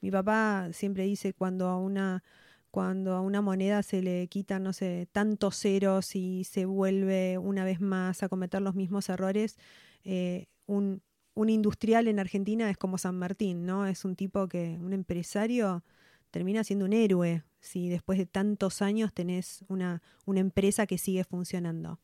mi 0.00 0.10
papá 0.10 0.68
siempre 0.72 1.04
dice 1.04 1.32
cuando 1.32 1.68
a 1.68 1.78
una 1.78 2.22
cuando 2.70 3.14
a 3.14 3.20
una 3.22 3.40
moneda 3.40 3.82
se 3.82 4.02
le 4.02 4.28
quitan, 4.28 4.62
no 4.62 4.72
sé, 4.72 5.08
tantos 5.10 5.56
ceros 5.58 6.14
y 6.14 6.44
se 6.44 6.66
vuelve 6.66 7.38
una 7.38 7.64
vez 7.64 7.80
más 7.80 8.22
a 8.22 8.28
cometer 8.28 8.60
los 8.60 8.74
mismos 8.74 9.08
errores, 9.08 9.56
eh, 10.04 10.46
un, 10.66 11.02
un 11.34 11.48
industrial 11.48 12.08
en 12.08 12.18
Argentina 12.18 12.68
es 12.68 12.76
como 12.76 12.98
San 12.98 13.18
Martín, 13.18 13.64
¿no? 13.64 13.86
Es 13.86 14.04
un 14.04 14.16
tipo 14.16 14.48
que, 14.48 14.78
un 14.80 14.92
empresario, 14.92 15.82
termina 16.30 16.64
siendo 16.64 16.84
un 16.84 16.92
héroe 16.92 17.44
si 17.60 17.88
después 17.88 18.18
de 18.18 18.26
tantos 18.26 18.82
años 18.82 19.12
tenés 19.12 19.64
una, 19.68 20.02
una 20.24 20.40
empresa 20.40 20.86
que 20.86 20.98
sigue 20.98 21.24
funcionando. 21.24 22.00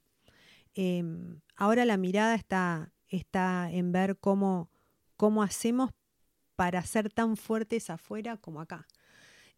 Eh, 0.75 1.05
ahora 1.57 1.85
la 1.85 1.97
mirada 1.97 2.35
está, 2.35 2.93
está 3.09 3.71
en 3.71 3.93
ver 3.93 4.19
cómo, 4.19 4.71
cómo 5.17 5.43
hacemos 5.43 5.91
para 6.57 6.83
ser 6.83 7.13
tan 7.13 7.37
fuertes 7.37 7.91
afuera 7.91 8.37
como 8.37 8.61
acá. 8.61 8.87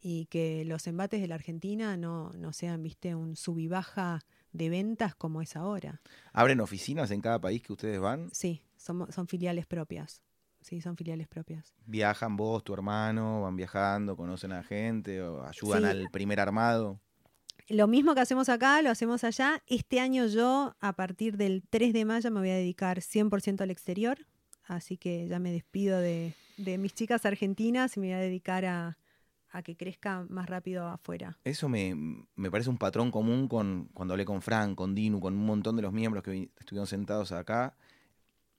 Y 0.01 0.27
que 0.27 0.65
los 0.65 0.87
embates 0.87 1.21
de 1.21 1.27
la 1.27 1.35
Argentina 1.37 1.97
no, 1.97 2.31
no 2.35 2.53
sean, 2.53 2.83
viste, 2.83 3.15
un 3.15 3.35
sub 3.35 3.59
y 3.59 3.67
baja 3.67 4.21
de 4.53 4.69
ventas 4.69 5.15
como 5.15 5.43
es 5.43 5.57
ahora. 5.57 6.01
¿Abren 6.33 6.61
oficinas 6.61 7.11
en 7.11 7.21
cada 7.21 7.41
país 7.41 7.63
que 7.63 7.73
ustedes 7.73 7.99
van? 7.99 8.29
Sí, 8.33 8.63
son, 8.77 9.11
son 9.11 9.27
filiales 9.27 9.67
propias. 9.67 10.23
Sí, 10.67 10.81
son 10.81 10.97
filiales 10.97 11.29
propias. 11.29 11.77
¿Viajan 11.87 12.37
vos, 12.37 12.65
tu 12.65 12.75
hermano? 12.75 13.43
¿Van 13.43 13.55
viajando? 13.55 14.17
¿Conocen 14.17 14.51
a 14.51 14.65
gente? 14.65 15.23
¿O 15.23 15.45
ayudan 15.47 15.83
Sí. 15.85 15.89
al 15.89 16.07
primer 16.11 16.41
armado? 16.41 16.99
Lo 17.69 17.87
mismo 17.87 18.15
que 18.17 18.21
hacemos 18.21 18.49
acá, 18.49 18.83
lo 18.83 18.91
hacemos 18.91 19.23
allá. 19.23 19.63
Este 19.69 20.01
año 20.01 20.27
yo, 20.27 20.75
a 20.81 20.93
partir 20.95 21.37
del 21.37 21.63
3 21.71 21.93
de 21.93 22.05
mayo, 22.05 22.31
me 22.33 22.41
voy 22.41 22.51
a 22.51 22.55
dedicar 22.57 22.99
100% 23.01 23.61
al 23.63 23.71
exterior. 23.71 24.19
Así 24.65 24.97
que 24.97 25.29
ya 25.29 25.39
me 25.39 25.53
despido 25.53 26.01
de, 26.01 26.35
de 26.57 26.79
mis 26.79 26.93
chicas 26.95 27.25
argentinas 27.27 27.97
y 27.97 28.01
me 28.01 28.07
voy 28.09 28.15
a 28.15 28.19
dedicar 28.19 28.65
a, 28.65 28.99
a 29.51 29.63
que 29.63 29.77
crezca 29.77 30.27
más 30.29 30.49
rápido 30.51 30.89
afuera. 30.89 31.39
Eso 31.45 31.69
me, 31.69 31.95
me 32.35 32.51
parece 32.51 32.71
un 32.71 32.79
patrón 32.79 33.13
común 33.13 33.47
con 33.47 33.89
cuando 33.95 34.15
hablé 34.15 34.25
con 34.25 34.43
Fran, 34.43 34.75
con 34.75 34.97
Dinu, 34.97 35.21
con 35.21 35.35
un 35.35 35.47
montón 35.47 35.77
de 35.77 35.83
los 35.83 35.93
miembros 35.93 36.25
que 36.25 36.33
vi- 36.33 36.51
estuvieron 36.59 36.89
sentados 36.89 37.31
acá 37.31 37.77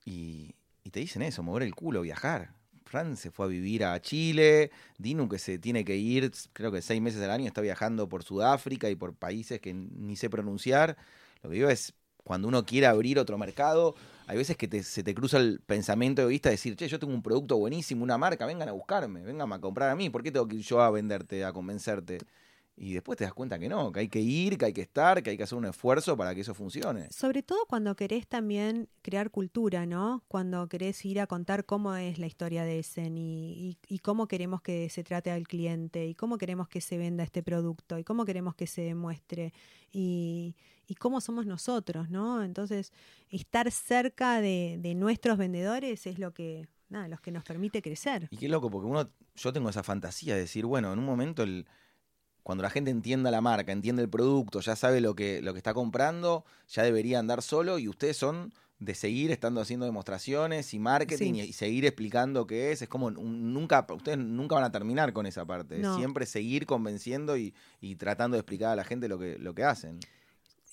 y, 0.05 0.55
y 0.87 0.89
te 0.89 1.01
dicen 1.01 1.21
eso, 1.21 1.43
mover 1.43 1.63
el 1.63 1.75
culo, 1.75 2.01
viajar. 2.01 2.53
Fran 2.85 3.17
se 3.17 3.29
fue 3.29 3.45
a 3.45 3.49
vivir 3.49 3.83
a 3.83 4.01
Chile, 4.01 4.71
Dinu 4.97 5.27
que 5.27 5.37
se 5.37 5.59
tiene 5.59 5.83
que 5.83 5.97
ir, 5.97 6.31
creo 6.53 6.71
que 6.71 6.81
seis 6.81 7.01
meses 7.01 7.21
al 7.21 7.31
año, 7.31 7.45
está 7.45 7.59
viajando 7.59 8.07
por 8.07 8.23
Sudáfrica 8.23 8.89
y 8.89 8.95
por 8.95 9.13
países 9.13 9.59
que 9.59 9.73
ni 9.73 10.15
sé 10.15 10.29
pronunciar. 10.29 10.95
Lo 11.43 11.49
que 11.49 11.57
digo 11.57 11.69
es 11.69 11.93
cuando 12.23 12.47
uno 12.47 12.65
quiere 12.65 12.87
abrir 12.87 13.19
otro 13.19 13.37
mercado, 13.37 13.95
hay 14.27 14.37
veces 14.37 14.55
que 14.55 14.81
se 14.81 15.03
te 15.03 15.13
cruza 15.13 15.39
el 15.39 15.59
pensamiento 15.59 16.25
vista 16.27 16.47
de 16.47 16.53
decir, 16.53 16.77
che, 16.77 16.87
yo 16.87 16.99
tengo 16.99 17.13
un 17.13 17.21
producto 17.21 17.57
buenísimo, 17.57 18.01
una 18.03 18.17
marca, 18.17 18.45
vengan 18.45 18.69
a 18.69 18.71
buscarme, 18.71 19.21
vengan 19.23 19.51
a 19.51 19.59
comprar 19.59 19.89
a 19.89 19.95
mí, 19.95 20.09
¿por 20.09 20.23
qué 20.23 20.31
tengo 20.31 20.47
que 20.47 20.55
ir 20.55 20.61
yo 20.61 20.81
a 20.81 20.89
venderte, 20.89 21.43
a 21.43 21.51
convencerte? 21.51 22.19
Y 22.79 22.93
después 22.93 23.17
te 23.17 23.23
das 23.23 23.33
cuenta 23.33 23.57
que 23.57 23.67
no, 23.67 23.91
que 23.91 24.01
hay 24.01 24.07
que 24.07 24.21
ir, 24.21 24.55
que 24.55 24.65
hay 24.65 24.73
que 24.73 24.81
estar, 24.81 25.23
que 25.23 25.31
hay 25.31 25.37
que 25.37 25.41
hacer 25.41 25.57
un 25.57 25.65
esfuerzo 25.65 26.15
para 26.15 26.35
que 26.35 26.41
eso 26.41 26.53
funcione. 26.53 27.09
Sobre 27.09 27.41
todo 27.41 27.65
cuando 27.65 27.95
querés 27.95 28.27
también 28.27 28.87
crear 29.01 29.31
cultura, 29.31 29.87
¿no? 29.87 30.23
Cuando 30.27 30.67
querés 30.69 31.03
ir 31.03 31.19
a 31.19 31.25
contar 31.25 31.65
cómo 31.65 31.95
es 31.95 32.19
la 32.19 32.27
historia 32.27 32.63
de 32.63 32.77
Essen 32.77 33.17
y, 33.17 33.79
y, 33.87 33.99
cómo 33.99 34.27
queremos 34.27 34.61
que 34.61 34.89
se 34.89 35.03
trate 35.03 35.31
al 35.31 35.47
cliente 35.47 36.05
y 36.05 36.13
cómo 36.13 36.37
queremos 36.37 36.67
que 36.67 36.79
se 36.79 36.99
venda 36.99 37.23
este 37.23 37.41
producto 37.41 37.97
y 37.97 38.03
cómo 38.03 38.25
queremos 38.25 38.53
que 38.53 38.67
se 38.67 38.83
demuestre 38.83 39.53
y, 39.91 40.55
y 40.85 40.93
cómo 40.93 41.19
somos 41.19 41.47
nosotros, 41.47 42.11
¿no? 42.11 42.43
Entonces, 42.43 42.93
estar 43.31 43.71
cerca 43.71 44.39
de, 44.39 44.77
de 44.79 44.93
nuestros 44.93 45.39
vendedores 45.39 46.05
es 46.05 46.19
lo 46.19 46.31
que, 46.31 46.67
nada, 46.89 47.07
los 47.07 47.21
que 47.21 47.31
nos 47.31 47.43
permite 47.43 47.81
crecer. 47.81 48.27
Y 48.29 48.37
qué 48.37 48.47
loco, 48.47 48.69
porque 48.69 48.87
uno, 48.87 49.09
yo 49.35 49.51
tengo 49.51 49.67
esa 49.67 49.81
fantasía 49.81 50.35
de 50.35 50.41
decir, 50.41 50.67
bueno, 50.67 50.93
en 50.93 50.99
un 50.99 51.05
momento 51.05 51.41
el 51.41 51.65
cuando 52.47 52.63
la 52.63 52.69
gente 52.69 52.91
entienda 52.91 53.29
la 53.29 53.41
marca, 53.41 53.73
entiende 53.73 54.01
el 54.01 54.07
producto, 54.07 54.61
ya 54.61 54.77
sabe 54.77 55.01
lo 55.01 55.17
que, 55.17 55.41
lo 55.41 55.51
que 55.51 55.57
está 55.57 55.73
comprando, 55.73 56.45
ya 56.69 56.81
debería 56.81 57.19
andar 57.19 57.41
solo 57.41 57.77
y 57.77 57.89
ustedes 57.89 58.15
son 58.15 58.53
de 58.79 58.95
seguir 58.95 59.31
estando 59.31 59.59
haciendo 59.59 59.85
demostraciones 59.85 60.73
y 60.73 60.79
marketing 60.79 61.33
y, 61.33 61.51
seguir 61.51 61.83
explicando 61.83 62.47
qué 62.47 62.71
es. 62.71 62.81
Es 62.81 62.87
como 62.87 63.11
nunca, 63.11 63.85
ustedes 63.93 64.17
nunca 64.17 64.55
van 64.55 64.63
a 64.63 64.71
terminar 64.71 65.11
con 65.11 65.25
esa 65.25 65.43
parte. 65.43 65.83
Siempre 65.97 66.25
seguir 66.25 66.65
convenciendo 66.65 67.35
y, 67.35 67.53
tratando 67.97 68.35
de 68.35 68.39
explicar 68.39 68.69
a 68.71 68.75
la 68.77 68.85
gente 68.85 69.09
lo 69.09 69.19
que, 69.19 69.37
lo 69.37 69.53
que 69.53 69.65
hacen. 69.65 69.99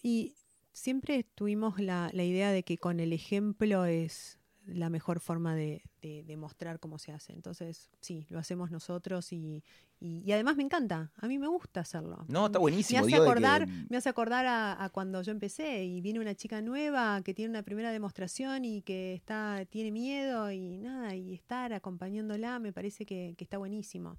Y 0.00 0.36
siempre 0.72 1.24
tuvimos 1.24 1.80
la, 1.80 2.08
la 2.12 2.22
idea 2.22 2.52
de 2.52 2.62
que 2.62 2.78
con 2.78 3.00
el 3.00 3.12
ejemplo 3.12 3.84
es 3.84 4.38
la 4.66 4.88
mejor 4.88 5.20
forma 5.20 5.54
de, 5.54 5.82
de, 6.00 6.36
mostrar 6.36 6.80
cómo 6.80 6.98
se 6.98 7.12
hace. 7.12 7.32
Entonces, 7.32 7.90
sí, 8.00 8.26
lo 8.30 8.38
hacemos 8.38 8.70
nosotros 8.70 9.32
y, 9.32 9.62
y, 10.00 10.30
además 10.32 10.56
me 10.56 10.62
encanta. 10.62 11.12
A 11.16 11.28
mí 11.28 11.38
me 11.38 11.48
gusta 11.48 11.80
hacerlo. 11.80 12.24
No, 12.28 12.46
está 12.46 12.58
buenísimo. 12.58 13.04
Me 13.04 13.14
hace 13.14 13.22
acordar, 13.22 13.66
me 13.88 13.96
hace 13.96 14.08
acordar 14.08 14.46
a, 14.46 14.88
cuando 14.90 15.22
yo 15.22 15.32
empecé 15.32 15.84
y 15.84 16.00
viene 16.00 16.20
una 16.20 16.34
chica 16.34 16.62
nueva 16.62 17.20
que 17.22 17.34
tiene 17.34 17.50
una 17.50 17.62
primera 17.62 17.92
demostración 17.92 18.64
y 18.64 18.82
que 18.82 19.14
está 19.14 19.64
tiene 19.68 19.90
miedo 19.90 20.50
y 20.50 20.78
nada, 20.78 21.14
y 21.14 21.34
estar 21.34 21.72
acompañándola 21.72 22.58
me 22.58 22.72
parece 22.72 23.06
que, 23.06 23.34
está 23.38 23.58
buenísimo. 23.58 24.16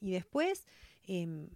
Y 0.00 0.12
después, 0.12 0.66
em, 1.06 1.48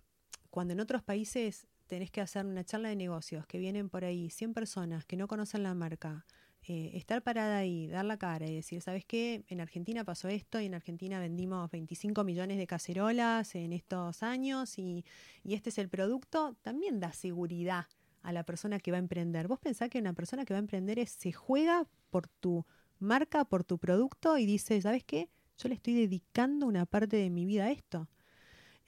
cuando 0.50 0.74
en 0.74 0.80
otros 0.80 1.02
países 1.02 1.66
tenés 1.86 2.10
que 2.10 2.20
hacer 2.20 2.44
una 2.44 2.64
charla 2.64 2.88
de 2.88 2.96
negocios, 2.96 3.46
que 3.46 3.58
vienen 3.58 3.88
por 3.88 4.04
ahí 4.04 4.30
100 4.30 4.52
personas 4.54 5.04
que 5.04 5.16
no 5.16 5.28
conocen 5.28 5.62
la 5.62 5.74
marca, 5.74 6.26
eh, 6.68 6.90
estar 6.94 7.22
parada 7.22 7.58
ahí, 7.58 7.86
dar 7.86 8.04
la 8.04 8.16
cara 8.16 8.44
y 8.44 8.56
decir, 8.56 8.82
¿sabes 8.82 9.04
qué? 9.04 9.44
En 9.46 9.60
Argentina 9.60 10.02
pasó 10.02 10.26
esto 10.26 10.60
y 10.60 10.66
en 10.66 10.74
Argentina 10.74 11.20
vendimos 11.20 11.70
25 11.70 12.24
millones 12.24 12.58
de 12.58 12.66
cacerolas 12.66 13.54
en 13.54 13.72
estos 13.72 14.24
años 14.24 14.76
y, 14.76 15.04
este 15.44 15.70
es 15.70 15.78
el 15.78 15.88
producto, 15.88 16.56
también 16.62 16.98
da 16.98 17.12
seguridad 17.12 17.86
a 18.22 18.32
la 18.32 18.42
persona 18.42 18.80
que 18.80 18.90
va 18.90 18.96
a 18.96 18.98
emprender. 18.98 19.46
Vos 19.46 19.60
pensás 19.60 19.90
que 19.90 20.00
una 20.00 20.12
persona 20.12 20.44
que 20.44 20.54
va 20.54 20.58
a 20.58 20.58
emprender 20.58 21.06
se 21.06 21.30
juega 21.30 21.86
por 22.10 22.26
tu 22.26 22.66
marca, 22.98 23.44
por 23.44 23.62
tu 23.62 23.78
producto 23.78 24.36
y 24.36 24.44
dice, 24.44 24.82
¿sabes 24.82 25.04
qué? 25.04 25.28
Yo 25.58 25.68
le 25.68 25.76
estoy 25.76 25.94
dedicando 25.94 26.66
una 26.66 26.84
parte 26.84 27.16
de 27.16 27.30
mi 27.30 27.44
vida 27.44 27.66
a 27.66 27.70
esto. 27.70 28.08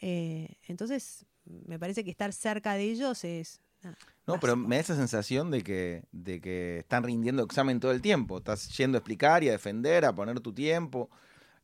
Eh, 0.00 0.56
entonces, 0.66 1.26
me 1.44 1.78
parece 1.78 2.02
que 2.02 2.10
estar 2.10 2.32
cerca 2.32 2.74
de 2.74 2.82
ellos 2.82 3.22
es 3.22 3.60
no, 4.26 4.38
pero 4.40 4.56
me 4.56 4.76
da 4.76 4.80
esa 4.82 4.96
sensación 4.96 5.50
de 5.50 5.62
que, 5.62 6.04
de 6.12 6.40
que 6.40 6.78
están 6.78 7.02
rindiendo 7.02 7.42
examen 7.42 7.80
todo 7.80 7.92
el 7.92 8.02
tiempo. 8.02 8.38
Estás 8.38 8.76
yendo 8.76 8.98
a 8.98 9.00
explicar 9.00 9.42
y 9.42 9.48
a 9.48 9.52
defender, 9.52 10.04
a 10.04 10.14
poner 10.14 10.40
tu 10.40 10.52
tiempo. 10.52 11.08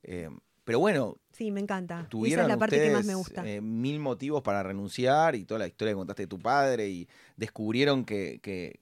Eh, 0.03 0.31
pero 0.65 0.79
bueno. 0.79 1.19
Sí, 1.33 1.51
me 1.51 1.61
encanta. 1.61 2.09
Esa 2.11 2.43
es 2.43 2.49
la 2.49 2.57
parte 2.57 2.79
que 2.79 2.91
más 2.91 3.05
me 3.05 3.15
gusta. 3.15 3.47
Eh, 3.47 3.61
mil 3.61 4.01
motivos 4.01 4.43
para 4.43 4.63
renunciar 4.63 5.35
y 5.35 5.45
toda 5.45 5.59
la 5.59 5.67
historia 5.67 5.93
que 5.93 5.97
contaste 5.97 6.23
de 6.23 6.27
tu 6.29 6.39
padre 6.39 6.89
y 6.89 7.09
descubrieron 7.37 8.05
que, 8.05 8.41
que, 8.41 8.81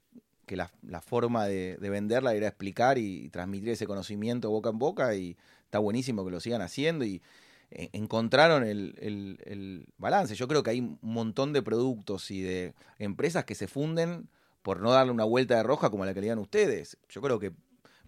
la, 0.54 1.00
forma 1.00 1.46
de, 1.46 1.78
venderla 1.80 2.34
era 2.34 2.46
explicar 2.46 2.98
y, 2.98 3.30
transmitir 3.30 3.70
ese 3.70 3.86
conocimiento 3.86 4.50
boca 4.50 4.68
en 4.68 4.78
boca 4.78 5.14
y 5.14 5.36
está 5.64 5.78
buenísimo 5.78 6.24
que 6.24 6.30
lo 6.30 6.40
sigan 6.40 6.60
haciendo 6.60 7.06
y 7.06 7.22
encontraron 7.92 8.64
el, 8.64 9.86
balance. 9.98 10.34
Yo 10.34 10.48
creo 10.48 10.62
que 10.62 10.70
hay 10.70 10.80
un 10.80 10.98
montón 11.02 11.52
de 11.52 11.62
productos 11.62 12.30
y 12.30 12.40
de 12.42 12.74
empresas 12.98 13.44
que 13.44 13.54
se 13.54 13.66
funden 13.66 14.28
por 14.62 14.80
no 14.80 14.92
darle 14.92 15.12
una 15.12 15.24
vuelta 15.24 15.56
de 15.56 15.62
roja 15.62 15.90
como 15.90 16.04
la 16.04 16.14
que 16.14 16.20
le 16.20 16.28
dan 16.28 16.38
ustedes. 16.38 16.96
Yo 17.08 17.20
creo 17.20 17.38
que 17.38 17.52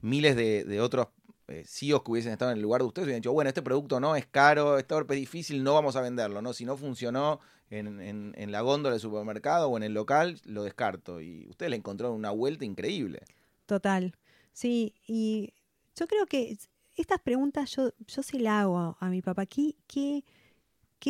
miles 0.01 0.37
de, 0.37 0.81
otros 0.81 1.09
eh, 1.49 1.65
CEOs 1.67 2.03
que 2.03 2.11
hubiesen 2.11 2.33
estado 2.33 2.51
en 2.53 2.59
el 2.59 2.63
lugar 2.63 2.81
de 2.83 2.87
ustedes 2.87 3.07
hubieran 3.07 3.21
dicho, 3.21 3.33
bueno, 3.33 3.49
este 3.49 3.63
producto 3.63 4.01
no 4.01 4.17
es 4.17 4.27
caro, 4.27 4.79
este 4.79 4.95
golpe 4.95 5.15
difícil, 5.15 5.65
no 5.65 5.75
vamos 5.75 5.97
a 5.97 6.01
venderlo, 6.01 6.43
¿no? 6.43 6.53
Si 6.53 6.65
no 6.65 6.77
funcionó 6.77 7.41
en, 7.71 8.35
en 8.37 8.53
la 8.53 8.61
góndola 8.61 8.93
del 8.93 9.01
supermercado 9.01 9.69
o 9.69 9.77
en 9.77 9.83
el 9.83 9.95
local, 9.95 10.41
lo 10.45 10.63
descarto. 10.63 11.21
Y 11.21 11.47
ustedes 11.49 11.71
le 11.71 11.77
encontraron 11.77 12.17
una 12.17 12.31
vuelta 12.31 12.65
increíble. 12.65 13.23
Total. 13.67 14.15
Sí, 14.53 14.95
y 15.07 15.53
yo 15.97 16.07
creo 16.07 16.27
que 16.27 16.57
estas 16.97 17.21
preguntas 17.21 17.75
yo, 17.77 17.93
yo 18.07 18.23
se 18.23 18.39
las 18.39 18.63
hago 18.63 18.97
a 19.01 19.09
mi 19.09 19.23
papá. 19.23 19.47
¿Qué, 19.47 19.75
qué, 19.87 20.23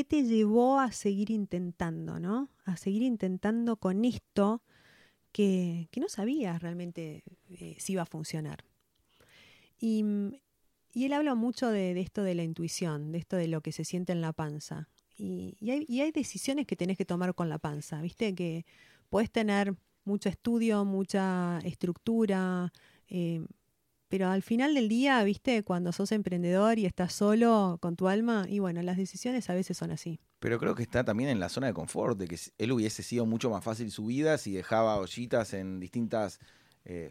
te 0.05 0.24
llevó 0.24 0.80
a 0.80 0.91
seguir 0.93 1.30
intentando, 1.30 2.18
no? 2.18 2.51
A 2.64 2.76
seguir 2.76 3.03
intentando 3.03 3.76
con 3.76 4.05
esto 4.05 4.62
que, 5.32 5.89
no 5.97 6.09
sabías 6.09 6.62
realmente 6.62 7.22
eh, 7.51 7.76
si 7.78 7.93
iba 7.93 8.03
a 8.03 8.07
funcionar. 8.07 8.64
Y, 9.78 10.05
él 10.95 11.12
habla 11.12 11.35
mucho 11.35 11.68
de, 11.70 12.01
esto 12.01 12.22
de 12.22 12.35
la 12.35 12.45
intuición, 12.45 13.11
de 13.11 13.18
esto 13.18 13.37
de 13.37 13.49
lo 13.49 13.61
que 13.61 13.72
se 13.72 13.85
siente 13.85 14.12
en 14.12 14.20
la 14.20 14.32
panza. 14.32 14.89
Y, 15.16 15.57
hay, 15.70 15.85
y 15.89 16.01
hay 16.01 16.12
decisiones 16.12 16.66
que 16.66 16.76
tenés 16.76 16.97
que 16.97 17.05
tomar 17.05 17.35
con 17.35 17.49
la 17.49 17.59
panza, 17.59 18.01
¿viste? 18.01 18.35
Que 18.35 18.64
puedes 19.11 19.30
tener 19.30 19.76
mucho 20.05 20.28
estudio, 20.28 20.85
mucha 20.85 21.59
estructura, 21.64 22.72
eh, 23.09 23.45
pero 24.14 24.28
al 24.28 24.44
final 24.44 24.76
del 24.76 24.88
día, 24.88 25.24
viste, 25.24 25.64
cuando 25.64 25.90
sos 25.90 26.12
emprendedor 26.12 26.78
y 26.78 26.86
estás 26.86 27.12
solo 27.12 27.78
con 27.80 27.96
tu 27.96 28.06
alma, 28.06 28.46
y 28.48 28.60
bueno, 28.60 28.80
las 28.80 28.96
decisiones 28.96 29.50
a 29.50 29.54
veces 29.54 29.76
son 29.76 29.90
así. 29.90 30.20
Pero 30.38 30.60
creo 30.60 30.76
que 30.76 30.84
está 30.84 31.02
también 31.02 31.30
en 31.30 31.40
la 31.40 31.48
zona 31.48 31.66
de 31.66 31.72
confort, 31.72 32.16
de 32.16 32.28
que 32.28 32.38
él 32.58 32.70
hubiese 32.70 33.02
sido 33.02 33.26
mucho 33.26 33.50
más 33.50 33.64
fácil 33.64 33.90
su 33.90 34.06
vida 34.06 34.38
si 34.38 34.52
dejaba 34.52 34.98
ollitas 34.98 35.52
en 35.52 35.80
distintas 35.80 36.38
eh, 36.84 37.10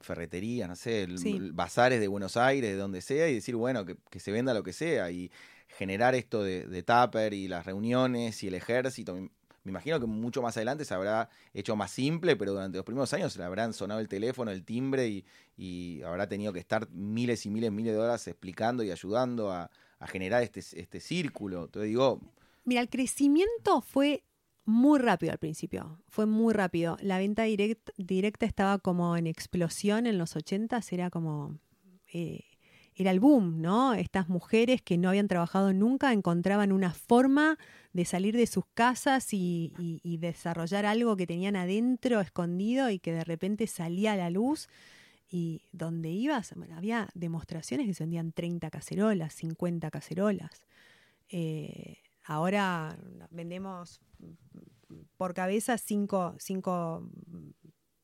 ferreterías, 0.00 0.68
no 0.68 0.74
sé, 0.74 1.06
bazares 1.52 2.00
de 2.00 2.08
Buenos 2.08 2.36
Aires, 2.36 2.72
de 2.72 2.76
donde 2.76 3.00
sea, 3.00 3.28
y 3.28 3.34
decir, 3.34 3.54
bueno, 3.54 3.84
que, 3.86 4.18
se 4.18 4.32
venda 4.32 4.52
lo 4.52 4.64
que 4.64 4.72
sea, 4.72 5.12
y 5.12 5.30
generar 5.68 6.16
esto 6.16 6.42
de, 6.42 6.66
de 6.66 6.82
Tupper 6.82 7.32
y 7.32 7.46
las 7.46 7.64
reuniones 7.64 8.42
y 8.42 8.48
el 8.48 8.54
ejército 8.54 9.16
me 9.64 9.70
imagino 9.70 10.00
que 10.00 10.06
mucho 10.06 10.40
más 10.42 10.56
adelante 10.56 10.84
se 10.84 10.94
habrá 10.94 11.28
hecho 11.52 11.76
más 11.76 11.90
simple, 11.90 12.36
pero 12.36 12.52
durante 12.52 12.78
los 12.78 12.84
primeros 12.84 13.12
años 13.12 13.36
le 13.36 13.44
habrán 13.44 13.72
sonado 13.72 14.00
el 14.00 14.08
teléfono, 14.08 14.50
el 14.50 14.64
timbre 14.64 15.24
y, 15.56 16.02
habrá 16.02 16.28
tenido 16.28 16.52
que 16.52 16.60
estar 16.60 16.88
miles 16.90 17.44
y 17.44 17.50
miles, 17.50 17.70
miles 17.70 17.92
de 17.92 17.98
horas 17.98 18.26
explicando 18.26 18.82
y 18.82 18.90
ayudando 18.90 19.50
a, 19.50 19.70
generar 20.06 20.42
este, 20.42 20.60
este 20.60 20.98
círculo. 20.98 21.64
Entonces 21.64 21.88
digo... 21.90 22.22
Mira, 22.64 22.80
el 22.80 22.88
crecimiento 22.88 23.82
fue 23.82 24.24
muy 24.64 24.98
rápido 24.98 25.32
al 25.32 25.38
principio, 25.38 26.00
fue 26.08 26.24
muy 26.24 26.54
rápido. 26.54 26.96
La 27.02 27.18
venta 27.18 27.42
directa 27.42 28.46
estaba 28.46 28.78
como 28.78 29.16
en 29.18 29.26
explosión 29.26 30.06
en 30.06 30.16
los 30.16 30.36
80, 30.36 30.80
era 30.90 31.10
como... 31.10 31.58
Eh, 32.12 32.49
era 33.00 33.12
el 33.12 33.20
boom, 33.20 33.62
¿no? 33.62 33.94
Estas 33.94 34.28
mujeres 34.28 34.82
que 34.82 34.98
no 34.98 35.08
habían 35.08 35.26
trabajado 35.26 35.72
nunca 35.72 36.12
encontraban 36.12 36.70
una 36.70 36.92
forma 36.92 37.58
de 37.94 38.04
salir 38.04 38.36
de 38.36 38.46
sus 38.46 38.66
casas 38.74 39.28
y, 39.32 39.72
desarrollar 40.20 40.84
algo 40.84 41.16
que 41.16 41.26
tenían 41.26 41.56
adentro 41.56 42.20
escondido 42.20 42.90
y 42.90 42.98
que 42.98 43.12
de 43.12 43.24
repente 43.24 43.66
salía 43.66 44.12
a 44.12 44.16
la 44.16 44.28
luz. 44.28 44.68
Y 45.30 45.62
donde 45.72 46.10
ibas, 46.10 46.52
había 46.76 47.08
demostraciones 47.14 47.86
que 47.86 47.94
se 47.94 48.02
vendían 48.02 48.32
30 48.32 48.68
cacerolas, 48.68 49.32
50 49.32 49.90
cacerolas. 49.90 50.66
Eh, 51.30 52.02
ahora 52.24 52.98
vendemos 53.30 54.02
por 55.16 55.32
cabeza 55.32 55.78
5, 55.78 56.34
cinco, 56.38 57.08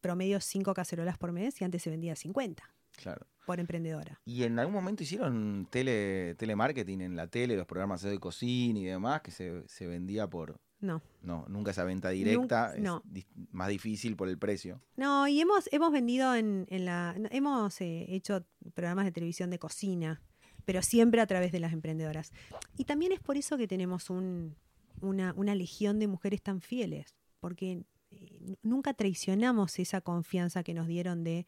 promedio 0.01 0.41
5 0.41 0.73
cacerolas 0.73 1.19
por 1.19 1.33
mes 1.33 1.61
y 1.61 1.65
antes 1.65 1.83
se 1.83 1.91
vendía 1.91 2.17
50. 2.17 2.63
Claro 2.93 3.27
por 3.47 3.61
emprendedora. 3.61 4.21
¿Y 4.27 4.43
en 4.43 4.59
algún 4.59 4.75
momento 4.75 5.05
hicieron 5.05 5.67
tele, 5.71 6.35
telemarketing 6.35 7.01
en 7.01 7.17
la 7.17 7.29
tele, 7.29 7.57
los 7.57 7.67
programas 7.67 8.03
de 8.03 8.19
cocina 8.19 8.79
y 8.79 8.85
demás, 8.85 9.23
que 9.23 9.31
se, 9.31 9.87
vendía 9.87 10.29
por... 10.29 10.61
No. 10.81 11.01
No, 11.23 11.47
nunca 11.49 11.71
esa 11.71 11.85
venta 11.85 12.11
directa, 12.11 12.75
no. 12.79 13.03
es 13.15 13.25
más 13.51 13.69
difícil 13.69 14.15
por 14.15 14.29
el 14.29 14.37
precio. 14.37 14.83
No, 14.97 15.27
y 15.27 15.41
hemos, 15.41 15.71
hemos 15.73 15.91
vendido 15.91 16.35
en, 16.35 16.67
en 16.69 16.85
la... 16.85 17.15
Hemos 17.31 17.81
eh, 17.81 18.05
hecho 18.09 18.45
programas 18.75 19.07
de 19.07 19.13
televisión 19.13 19.49
de 19.49 19.59
cocina, 19.59 20.21
pero 20.67 20.83
siempre 20.83 21.23
a 21.23 21.27
través 21.27 21.53
de 21.53 21.61
las 21.61 21.73
emprendedoras. 21.73 22.33
Y 22.77 22.85
también 22.85 23.13
es 23.13 23.21
por 23.21 23.39
eso 23.39 23.57
que 23.57 23.69
tenemos 23.69 24.11
un, 24.11 24.57
una, 25.01 25.33
una 25.37 25.55
legión 25.55 25.99
de 25.99 26.09
mujeres 26.09 26.43
tan 26.43 26.61
fieles, 26.61 27.17
porque 27.41 27.85
eh, 28.11 28.57
nunca 28.63 28.93
traicionamos 28.93 29.79
esa 29.79 30.01
confianza 30.01 30.63
que 30.63 30.75
nos 30.75 30.89
dieron 30.89 31.25
de 31.25 31.47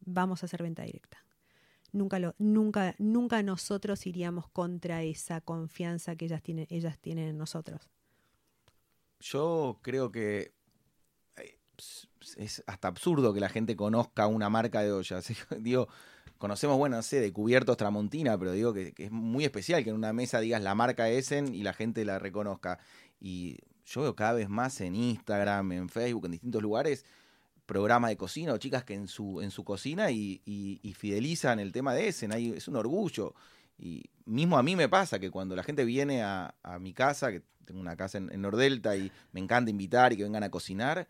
vamos 0.00 0.42
a 0.42 0.46
hacer 0.46 0.62
venta 0.62 0.82
directa. 0.82 1.24
Nunca, 1.94 2.18
lo, 2.18 2.34
nunca, 2.38 2.96
nunca 2.98 3.40
nosotros 3.44 4.04
iríamos 4.04 4.48
contra 4.48 5.04
esa 5.04 5.40
confianza 5.40 6.16
que 6.16 6.24
ellas 6.24 6.42
tienen, 6.42 6.66
ellas 6.68 6.98
tienen 6.98 7.28
en 7.28 7.38
nosotros. 7.38 7.88
Yo 9.20 9.78
creo 9.80 10.10
que 10.10 10.52
eh, 11.36 11.58
es 12.36 12.64
hasta 12.66 12.88
absurdo 12.88 13.32
que 13.32 13.38
la 13.38 13.48
gente 13.48 13.76
conozca 13.76 14.26
una 14.26 14.50
marca 14.50 14.82
de 14.82 14.90
ollas. 14.90 15.32
digo, 15.60 15.86
conocemos, 16.38 16.76
bueno, 16.78 16.96
no 16.96 17.02
sé, 17.02 17.20
de 17.20 17.32
cubiertos 17.32 17.76
Tramontina, 17.76 18.36
pero 18.38 18.50
digo 18.50 18.74
que, 18.74 18.92
es 18.98 19.12
muy 19.12 19.44
especial 19.44 19.84
que 19.84 19.90
en 19.90 19.96
una 19.96 20.12
mesa 20.12 20.40
digas 20.40 20.60
la 20.60 20.74
marca 20.74 21.08
Essen 21.08 21.54
y 21.54 21.62
la 21.62 21.74
gente 21.74 22.04
la 22.04 22.18
reconozca. 22.18 22.80
Y 23.20 23.58
yo 23.86 24.02
veo 24.02 24.16
cada 24.16 24.32
vez 24.32 24.48
más 24.48 24.80
en 24.80 24.96
Instagram, 24.96 25.70
en 25.70 25.88
Facebook, 25.88 26.24
en 26.24 26.32
distintos 26.32 26.60
lugares, 26.60 27.04
programas 27.66 28.10
de 28.10 28.16
cocina 28.16 28.52
o 28.52 28.58
chicas 28.58 28.84
que 28.84 28.94
en 28.94 29.08
su, 29.08 29.40
en 29.40 29.50
su 29.50 29.64
cocina 29.64 30.10
y, 30.10 30.40
fidelizan 30.96 31.58
el 31.60 31.72
tema 31.72 31.94
de 31.94 32.08
Essen. 32.08 32.32
Es 32.32 32.68
un 32.68 32.76
orgullo. 32.76 33.34
Y 33.78 34.04
mismo 34.24 34.56
a 34.56 34.62
mí 34.62 34.76
me 34.76 34.88
pasa 34.88 35.18
que 35.18 35.30
cuando 35.30 35.56
la 35.56 35.62
gente 35.62 35.84
viene 35.84 36.22
a, 36.22 36.54
mi 36.80 36.92
casa, 36.92 37.30
que 37.30 37.42
tengo 37.64 37.80
una 37.80 37.96
casa 37.96 38.18
en, 38.18 38.40
Nordelta 38.40 38.96
y 38.96 39.10
me 39.32 39.40
encanta 39.40 39.70
invitar 39.70 40.12
y 40.12 40.16
que 40.16 40.22
vengan 40.22 40.42
a 40.42 40.50
cocinar, 40.50 41.08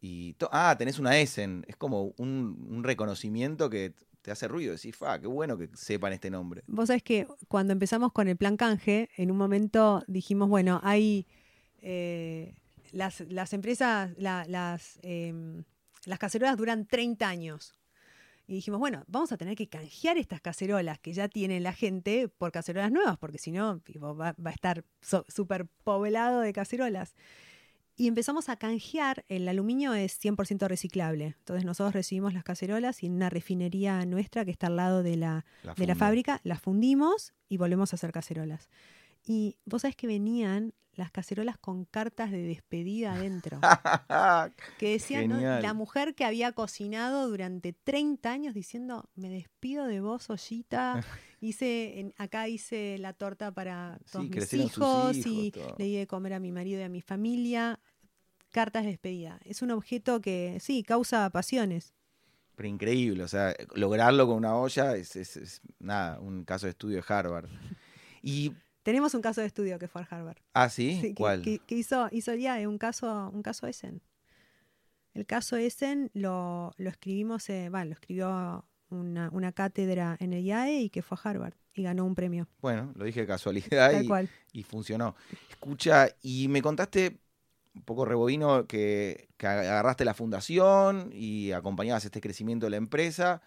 y 0.00 0.34
ah, 0.50 0.74
tenés 0.76 0.98
una 0.98 1.16
Essen, 1.18 1.64
es 1.68 1.76
como 1.76 2.12
un, 2.16 2.66
un 2.68 2.82
reconocimiento 2.82 3.70
que 3.70 3.94
te 4.22 4.30
hace 4.30 4.48
ruido, 4.48 4.72
decís, 4.72 4.96
fa, 4.96 5.20
qué 5.20 5.26
bueno 5.26 5.58
que 5.58 5.68
sepan 5.74 6.12
este 6.12 6.30
nombre. 6.30 6.62
Vos 6.66 6.86
sabés 6.86 7.02
que 7.02 7.26
cuando 7.48 7.72
empezamos 7.72 8.12
con 8.12 8.28
el 8.28 8.36
plan 8.36 8.56
canje, 8.56 9.10
en 9.16 9.30
un 9.30 9.36
momento 9.36 10.02
dijimos, 10.06 10.48
bueno, 10.48 10.80
hay 10.82 11.26
eh, 11.82 12.54
las, 12.92 13.20
las, 13.28 13.52
empresas, 13.52 14.12
las, 14.16 14.98
em, 15.02 15.64
las 16.06 16.18
cacerolas 16.18 16.56
duran 16.56 16.86
30 16.86 17.28
años. 17.28 17.74
Y 18.46 18.54
dijimos, 18.54 18.80
bueno, 18.80 19.04
vamos 19.06 19.30
a 19.32 19.36
tener 19.36 19.56
que 19.56 19.68
canjear 19.68 20.18
estas 20.18 20.40
cacerolas 20.40 20.98
que 20.98 21.12
ya 21.12 21.28
tiene 21.28 21.60
la 21.60 21.72
gente 21.72 22.28
por 22.28 22.50
cacerolas 22.50 22.90
nuevas, 22.90 23.16
porque 23.18 23.38
si 23.38 23.52
no, 23.52 23.80
va, 24.00 24.32
va, 24.32 24.50
a 24.50 24.52
estar 24.52 24.84
súper 25.28 25.66
poblado 25.84 26.40
de 26.40 26.52
cacerolas 26.52 27.14
y 27.96 28.08
empezamos 28.08 28.48
a 28.48 28.56
canjear, 28.56 29.24
el 29.28 29.46
aluminio 29.48 29.92
es 29.94 30.18
100% 30.22 30.66
reciclable. 30.66 31.36
Entonces 31.38 31.64
nosotros 31.64 31.94
recibimos 31.94 32.32
las 32.32 32.42
cacerolas 32.42 33.02
y 33.02 33.06
en 33.06 33.12
una 33.12 33.28
refinería 33.28 34.04
nuestra 34.06 34.44
que 34.44 34.50
está 34.50 34.68
al 34.68 34.76
lado 34.76 35.02
de 35.02 35.16
la, 35.16 35.44
de 35.76 35.86
la 35.86 35.94
fábrica, 35.94 36.40
las 36.42 36.60
fundimos 36.60 37.34
y 37.48 37.58
volvemos 37.58 37.92
a 37.92 37.96
hacer 37.96 38.12
cacerolas. 38.12 38.70
Y 39.24 39.56
vos 39.66 39.82
sabés 39.82 39.94
que 39.94 40.06
venían 40.06 40.72
las 40.94 41.10
cacerolas 41.10 41.56
con 41.58 41.84
cartas 41.84 42.30
de 42.30 42.42
despedida 42.42 43.14
adentro. 43.14 43.60
que 44.78 44.90
decían 44.90 45.62
la 45.62 45.74
mujer 45.74 46.14
que 46.14 46.24
había 46.24 46.52
cocinado 46.52 47.28
durante 47.28 47.72
30 47.72 48.30
años 48.30 48.54
diciendo, 48.54 49.08
me 49.14 49.28
despido 49.28 49.86
de 49.86 50.00
vos, 50.00 50.28
Ollita. 50.30 51.02
hice, 51.40 52.00
en, 52.00 52.14
acá 52.18 52.48
hice 52.48 52.98
la 52.98 53.12
torta 53.12 53.52
para 53.52 53.98
todos 54.10 54.28
mis 54.28 54.52
hijos, 54.54 55.16
y 55.16 55.52
le 55.78 55.84
di 55.84 55.96
de 55.96 56.06
comer 56.06 56.34
a 56.34 56.40
mi 56.40 56.52
marido 56.52 56.80
y 56.80 56.84
a 56.84 56.88
mi 56.88 57.00
familia. 57.00 57.80
Cartas 58.50 58.84
de 58.84 58.90
despedida. 58.90 59.40
Es 59.44 59.62
un 59.62 59.70
objeto 59.70 60.20
que 60.20 60.58
sí, 60.60 60.82
causa 60.82 61.28
pasiones. 61.30 61.94
Pero 62.54 62.68
increíble, 62.68 63.24
o 63.24 63.28
sea, 63.28 63.54
lograrlo 63.74 64.26
con 64.26 64.36
una 64.36 64.56
olla 64.56 64.94
es, 64.94 65.16
es 65.16 65.62
nada, 65.78 66.20
un 66.20 66.44
caso 66.44 66.66
de 66.66 66.70
estudio 66.70 66.96
de 66.98 67.04
Harvard. 67.08 67.48
Y 68.20 68.52
tenemos 68.82 69.14
un 69.14 69.22
caso 69.22 69.40
de 69.40 69.46
estudio 69.46 69.78
que 69.78 69.88
fue 69.88 70.02
a 70.02 70.08
Harvard. 70.10 70.38
Ah, 70.54 70.68
sí, 70.68 71.14
¿cuál? 71.16 71.42
Que, 71.42 71.60
hizo, 71.68 72.08
hizo 72.10 72.34
ya 72.34 72.56
un 72.68 72.78
caso, 72.78 73.30
un 73.32 73.42
caso 73.42 73.66
Essen. 73.66 74.02
El 75.14 75.26
caso 75.26 75.56
Essen 75.56 76.10
lo, 76.14 76.72
lo 76.78 76.88
escribimos, 76.90 77.48
eh, 77.50 77.68
lo 77.70 77.92
escribió 77.92 78.64
una, 78.88 79.52
cátedra 79.52 80.16
en 80.20 80.32
el 80.32 80.44
IAE 80.44 80.82
y 80.82 80.90
que 80.90 81.02
fue 81.02 81.18
a 81.22 81.28
Harvard 81.28 81.54
y 81.74 81.82
ganó 81.82 82.04
un 82.04 82.14
premio. 82.14 82.48
Bueno, 82.60 82.92
lo 82.96 83.04
dije 83.04 83.20
de 83.20 83.26
casualidad 83.26 83.92
y, 84.00 84.58
y, 84.58 84.62
funcionó. 84.62 85.14
Escucha, 85.48 86.08
y 86.20 86.48
me 86.48 86.60
contaste 86.60 87.20
un 87.74 87.82
poco 87.82 88.04
rebobino 88.04 88.66
que, 88.66 89.28
que 89.36 89.46
agarraste 89.46 90.04
la 90.04 90.14
fundación 90.14 91.10
y 91.12 91.52
acompañabas 91.52 92.04
este 92.04 92.20
crecimiento 92.20 92.66
de 92.66 92.70
la 92.70 92.76
empresa 92.76 93.42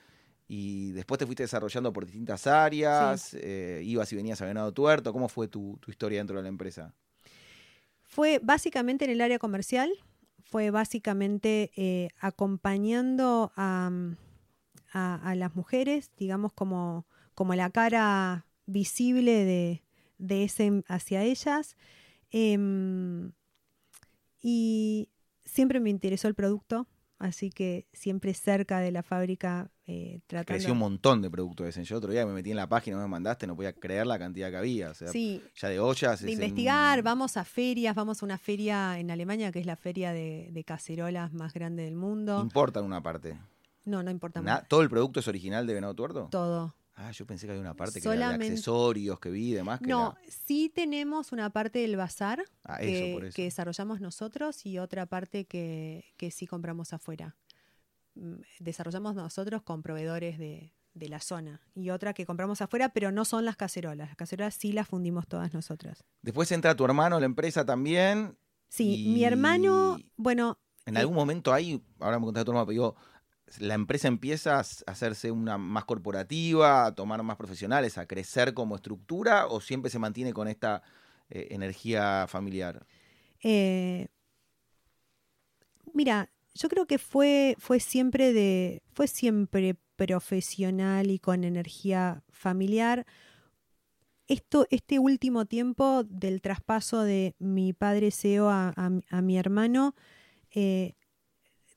y 0.48 0.92
después 0.92 1.18
te 1.18 1.26
fuiste 1.26 1.44
desarrollando 1.44 1.92
por 1.92 2.06
distintas 2.06 2.46
áreas, 2.46 3.34
eh, 3.34 3.82
ibas 3.84 4.12
y 4.14 4.16
venías 4.16 4.42
a 4.42 4.46
Venado 4.46 4.72
Tuerto. 4.72 5.12
¿Cómo 5.12 5.28
fue 5.28 5.48
tu, 5.48 5.80
historia 5.88 6.20
dentro 6.20 6.38
de 6.38 6.44
la 6.44 6.50
empresa? 6.50 6.94
Fue 8.04 8.40
básicamente 8.42 9.06
en 9.06 9.12
el 9.12 9.22
área 9.22 9.40
comercial, 9.40 9.92
fue 10.44 10.70
básicamente 10.70 11.72
eh, 11.76 12.10
acompañando 12.20 13.52
a, 13.56 13.92
las 14.94 15.56
mujeres, 15.56 16.12
digamos, 16.18 16.54
como, 16.54 17.06
como 17.34 17.54
la 17.54 17.70
cara 17.70 18.46
visible 18.66 19.82
de, 20.20 20.44
ese 20.44 20.84
hacia 20.88 21.24
ellas. 21.24 21.76
Em, 22.32 23.34
y 24.42 25.10
siempre 25.44 25.82
me 25.82 25.90
interesó 25.90 26.30
el 26.30 26.36
producto, 26.36 26.88
así 27.20 27.50
que 27.50 27.88
siempre 27.94 28.34
cerca 28.34 28.80
de 28.80 28.92
la 28.92 29.04
fábrica 29.04 29.72
eh, 29.88 30.22
tratando... 30.28 30.58
Creció 30.58 30.74
un 30.74 30.80
montón 30.80 31.22
de 31.22 31.30
productos 31.30 31.76
de 31.76 31.84
Yo 31.84 31.98
otro 31.98 32.12
día 32.12 32.26
me 32.26 32.34
metí 32.34 32.52
en 32.52 32.58
la 32.58 32.68
página, 32.68 32.98
me 32.98 33.08
mandaste, 33.08 33.48
no 33.48 33.56
podía 33.56 33.74
creer 33.74 34.08
la 34.08 34.18
cantidad 34.18 34.50
que 34.50 34.58
había. 34.58 34.92
O 34.92 34.94
sea, 34.94 35.12
ya 35.12 35.70
de 35.70 35.80
ollas. 35.80 36.22
De 36.22 36.32
investigar, 36.32 37.02
vamos 37.04 37.38
a 37.38 37.44
ferias, 37.44 37.96
vamos 37.96 38.22
a 38.22 38.26
una 38.26 38.38
feria 38.38 39.00
en 39.00 39.12
Alemania 39.12 39.52
que 39.52 39.60
es 39.60 39.66
la 39.66 39.76
feria 39.76 40.12
de, 40.12 40.64
cacerolas 40.66 41.34
más 41.34 41.54
grande 41.54 41.84
del 41.84 41.96
mundo. 41.96 42.42
¿Importa 42.42 42.82
una 42.82 43.02
parte? 43.02 43.38
No, 43.86 44.02
no 44.02 44.10
importa 44.10 44.66
¿Todo 44.68 44.82
el 44.82 44.90
producto 44.90 45.20
es 45.20 45.28
original 45.28 45.68
de 45.68 45.74
Venado 45.76 45.94
Tuerto? 45.94 46.28
Todo. 46.32 46.76
Ah, 46.96 47.12
yo 47.12 47.26
pensé 47.26 47.46
que 47.46 47.52
había 47.52 47.62
una 47.62 47.74
parte 47.74 48.00
que 48.00 48.08
era 48.08 48.30
de 48.30 48.46
accesorios 48.46 49.20
que 49.20 49.30
vi 49.30 49.52
y 49.52 49.54
demás. 49.54 49.82
no, 49.82 50.16
sí 50.28 50.72
tenemos 50.74 51.34
una 51.34 51.50
parte 51.50 51.80
del 51.80 51.98
bazar 51.98 52.44
ah, 52.64 52.78
que, 52.80 53.32
desarrollamos 53.36 54.00
nosotros 54.00 54.66
y 54.66 54.80
otra 54.80 55.06
parte 55.06 55.46
que, 55.46 56.06
que 56.16 56.32
sí 56.32 56.48
compramos 56.48 56.94
afuera. 56.94 57.36
Mm, 58.16 58.36
desarrollamos 58.60 59.16
nosotros 59.16 59.62
con 59.62 59.84
proveedores 59.84 60.40
de, 60.40 60.72
la 60.94 61.20
zona 61.20 61.62
y 61.76 61.90
otra 61.90 62.14
que 62.14 62.26
compramos 62.26 62.62
afuera, 62.62 62.88
pero 62.90 63.12
no 63.12 63.26
son 63.26 63.44
las 63.44 63.58
cacerolas. 63.58 64.08
Las 64.08 64.16
cacerolas 64.16 64.56
sí 64.56 64.72
las 64.72 64.88
fundimos 64.88 65.28
todas 65.28 65.54
nosotras. 65.54 66.06
Después 66.22 66.50
entra 66.54 66.74
tu 66.74 66.86
hermano 66.86 67.18
a 67.18 67.20
la 67.20 67.26
empresa 67.26 67.66
también. 67.66 68.38
Sí, 68.70 69.12
mi 69.14 69.26
hermano, 69.26 69.98
bueno... 70.16 70.58
En 70.86 70.96
algún 70.96 71.16
momento 71.16 71.52
ahí, 71.52 71.84
ahora 72.00 72.20
me 72.20 72.26
contaste 72.26 72.46
tu 72.46 72.52
hermano, 72.52 72.66
pero 72.66 72.72
digo, 72.72 72.96
la 73.60 73.74
empresa 73.74 74.08
empieza 74.08 74.58
a 74.58 74.66
hacerse 74.88 75.32
una 75.32 75.58
más 75.58 75.86
corporativa, 75.86 76.86
a 76.86 76.96
tomar 76.96 77.22
más 77.24 77.38
profesionales, 77.38 77.98
a 77.98 78.08
crecer 78.08 78.54
como 78.54 78.76
estructura 78.76 79.48
o 79.48 79.62
siempre 79.62 79.92
se 79.92 80.00
mantiene 80.00 80.34
con 80.34 80.48
esta 80.48 80.82
eh, 81.30 81.48
energía 81.52 82.26
familiar? 82.28 82.86
Eh, 83.42 84.08
mira, 85.94 86.30
yo 86.54 86.70
creo 86.70 86.86
que 86.86 86.98
fue, 86.98 87.56
siempre 87.80 88.34
de, 88.34 88.82
fue 88.94 89.08
siempre 89.08 89.76
profesional 89.96 91.12
y 91.12 91.20
con 91.20 91.44
energía 91.44 92.24
familiar. 92.32 93.06
Esto, 94.28 94.66
este 94.72 95.00
último 95.00 95.46
tiempo 95.46 96.04
del 96.04 96.42
traspaso 96.42 97.04
de 97.04 97.36
mi 97.38 97.74
padre 97.74 98.12
CEO 98.12 98.50
a, 98.50 99.22
mi 99.22 99.38
hermano, 99.38 99.94
eh, 100.52 100.96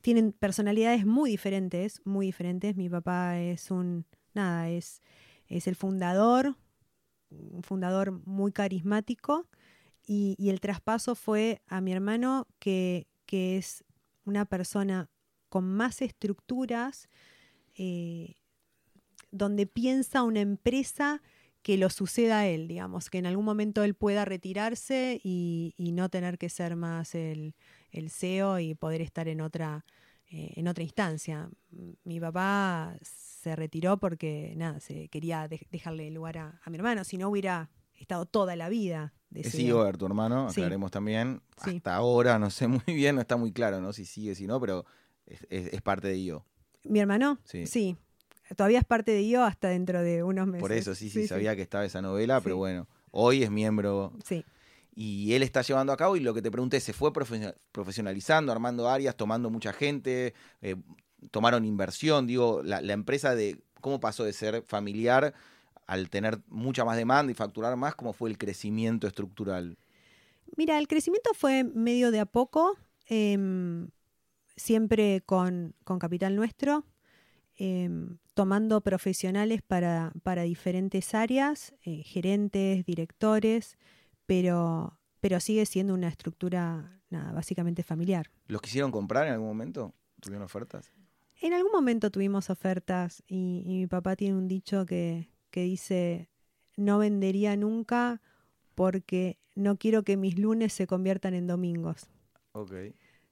tienen 0.00 0.32
personalidades 0.32 1.04
muy 1.04 1.30
diferentes, 1.30 2.00
muy 2.04 2.26
diferentes. 2.26 2.76
Mi 2.76 2.88
papá 2.88 3.38
es 3.38 3.70
un, 3.70 4.06
nada, 4.34 4.68
es, 4.68 5.02
es 5.48 5.66
el 5.66 5.76
fundador, 5.76 6.56
un 7.30 7.62
fundador 7.62 8.12
muy 8.26 8.52
carismático, 8.52 9.46
y, 10.10 10.48
el 10.48 10.60
traspaso 10.60 11.14
fue 11.14 11.60
a 11.66 11.82
mi 11.82 11.92
hermano, 11.92 12.46
que, 12.58 13.06
que, 13.26 13.58
es 13.58 13.84
una 14.24 14.46
persona 14.46 15.10
con 15.50 15.70
más 15.70 16.00
estructuras, 16.00 17.10
eh, 17.76 18.36
donde 19.30 19.66
piensa 19.66 20.22
una 20.22 20.40
empresa 20.40 21.22
que 21.62 21.76
lo 21.76 21.90
suceda 21.90 22.40
a 22.40 22.46
él, 22.46 22.68
digamos, 22.68 23.10
que 23.10 23.18
en 23.18 23.26
algún 23.26 23.44
momento 23.44 23.82
él 23.82 23.94
pueda 23.94 24.24
retirarse 24.24 25.20
y, 25.22 25.74
y 25.76 25.92
no 25.92 26.08
tener 26.08 26.38
que 26.38 26.48
ser 26.48 26.76
más 26.76 27.14
el, 27.14 27.54
el 27.90 28.10
CEO 28.10 28.58
y 28.58 28.74
poder 28.74 29.00
estar 29.00 29.28
en 29.28 29.40
otra, 29.40 29.84
eh, 30.30 30.52
en 30.56 30.68
otra 30.68 30.84
instancia. 30.84 31.48
Mi 32.04 32.20
papá 32.20 32.96
se 33.02 33.56
retiró 33.56 33.98
porque 33.98 34.54
nada, 34.56 34.80
se 34.80 35.08
quería 35.08 35.48
dejarle 35.48 36.10
lugar 36.10 36.38
a, 36.38 36.60
mi 36.66 36.76
hermano, 36.76 37.04
si 37.04 37.16
no 37.18 37.28
hubiera 37.28 37.70
estado 37.94 38.26
toda 38.26 38.56
la 38.56 38.68
vida. 38.68 39.14
Es 39.34 39.52
ver 39.56 39.96
tu 39.96 40.06
hermano, 40.06 40.48
aclaremos 40.48 40.90
también. 40.90 41.42
Hasta 41.56 41.94
ahora 41.94 42.38
no 42.38 42.50
sé 42.50 42.66
muy 42.68 42.82
bien, 42.86 43.14
no 43.14 43.20
está 43.20 43.36
muy 43.36 43.52
claro, 43.52 43.80
¿no? 43.80 43.92
Si 43.92 44.04
sigue, 44.04 44.34
si 44.34 44.46
no, 44.46 44.60
pero 44.60 44.84
es, 45.26 45.82
parte 45.82 46.08
de 46.08 46.18
IO. 46.18 46.46
¿Mi 46.84 47.00
hermano? 47.00 47.38
Sí. 47.44 47.66
Sí. 47.66 47.96
Todavía 48.56 48.78
es 48.78 48.84
parte 48.84 49.12
de 49.12 49.22
IO 49.22 49.44
hasta 49.44 49.68
dentro 49.68 50.02
de 50.02 50.22
unos 50.22 50.46
meses. 50.46 50.60
Por 50.60 50.72
eso, 50.72 50.94
sí, 50.94 51.10
sí, 51.10 51.26
sabía 51.26 51.54
que 51.54 51.62
estaba 51.62 51.84
esa 51.84 52.00
novela, 52.00 52.40
pero 52.40 52.56
bueno, 52.56 52.88
hoy 53.10 53.42
es 53.42 53.50
miembro. 53.50 54.12
Sí. 54.24 54.44
y 54.94 55.34
él 55.34 55.44
está 55.44 55.62
llevando 55.62 55.92
a 55.92 55.96
cabo 55.96 56.16
y 56.16 56.20
lo 56.20 56.34
que 56.34 56.42
te 56.42 56.50
pregunté, 56.50 56.80
¿se 56.80 56.92
fue 56.92 57.12
profesionalizando, 57.12 58.50
armando 58.50 58.88
áreas, 58.88 59.16
tomando 59.16 59.48
mucha 59.48 59.72
gente, 59.72 60.34
eh, 60.60 60.76
tomaron 61.30 61.64
inversión? 61.64 62.26
Digo, 62.26 62.62
la, 62.64 62.80
empresa 62.92 63.34
de 63.34 63.60
cómo 63.80 64.00
pasó 64.00 64.24
de 64.24 64.32
ser 64.32 64.62
familiar 64.62 65.34
al 65.86 66.10
tener 66.10 66.40
mucha 66.48 66.84
más 66.84 66.96
demanda 66.96 67.32
y 67.32 67.34
facturar 67.34 67.76
más, 67.76 67.94
¿cómo 67.94 68.12
fue 68.12 68.28
el 68.30 68.38
crecimiento 68.38 69.06
estructural? 69.06 69.78
Mira, 70.56 70.78
el 70.78 70.86
crecimiento 70.86 71.30
fue 71.34 71.64
medio 71.64 72.10
de 72.10 72.20
a 72.20 72.26
poco, 72.26 72.76
em, 73.06 73.88
siempre 74.56 75.22
con, 75.24 75.74
capital 75.98 76.36
nuestro, 76.36 76.84
em, 77.58 78.18
tomando 78.34 78.80
profesionales 78.80 79.62
para, 79.62 80.12
para 80.22 80.42
diferentes 80.42 81.14
áreas, 81.14 81.74
eh, 81.84 82.02
gerentes, 82.02 82.86
directores, 82.86 83.76
pero, 84.26 84.98
pero 85.20 85.40
sigue 85.40 85.66
siendo 85.66 85.92
una 85.92 86.08
estructura 86.08 87.02
nada, 87.10 87.32
básicamente 87.32 87.82
familiar. 87.82 88.30
¿Los 88.46 88.62
quisieron 88.62 88.90
comprar 88.90 89.26
en 89.26 89.34
algún 89.34 89.48
momento? 89.48 89.94
¿Tuvieron 90.20 90.44
ofertas? 90.44 90.92
En 91.40 91.52
algún 91.52 91.72
momento 91.72 92.10
tuvimos 92.10 92.50
ofertas 92.50 93.22
y, 93.26 93.62
mi 93.66 93.86
papá 93.86 94.16
tiene 94.16 94.36
un 94.36 94.48
dicho 94.48 94.86
que, 94.86 95.30
que 95.50 95.62
dice, 95.62 96.30
no 96.76 96.98
vendería 96.98 97.56
nunca 97.56 98.20
porque 98.74 99.38
no 99.54 99.76
quiero 99.76 100.02
que 100.02 100.16
mis 100.16 100.38
lunes 100.38 100.72
se 100.72 100.86
conviertan 100.86 101.34
en 101.34 101.46
domingos. 101.46 102.08
Ok. 102.52 102.72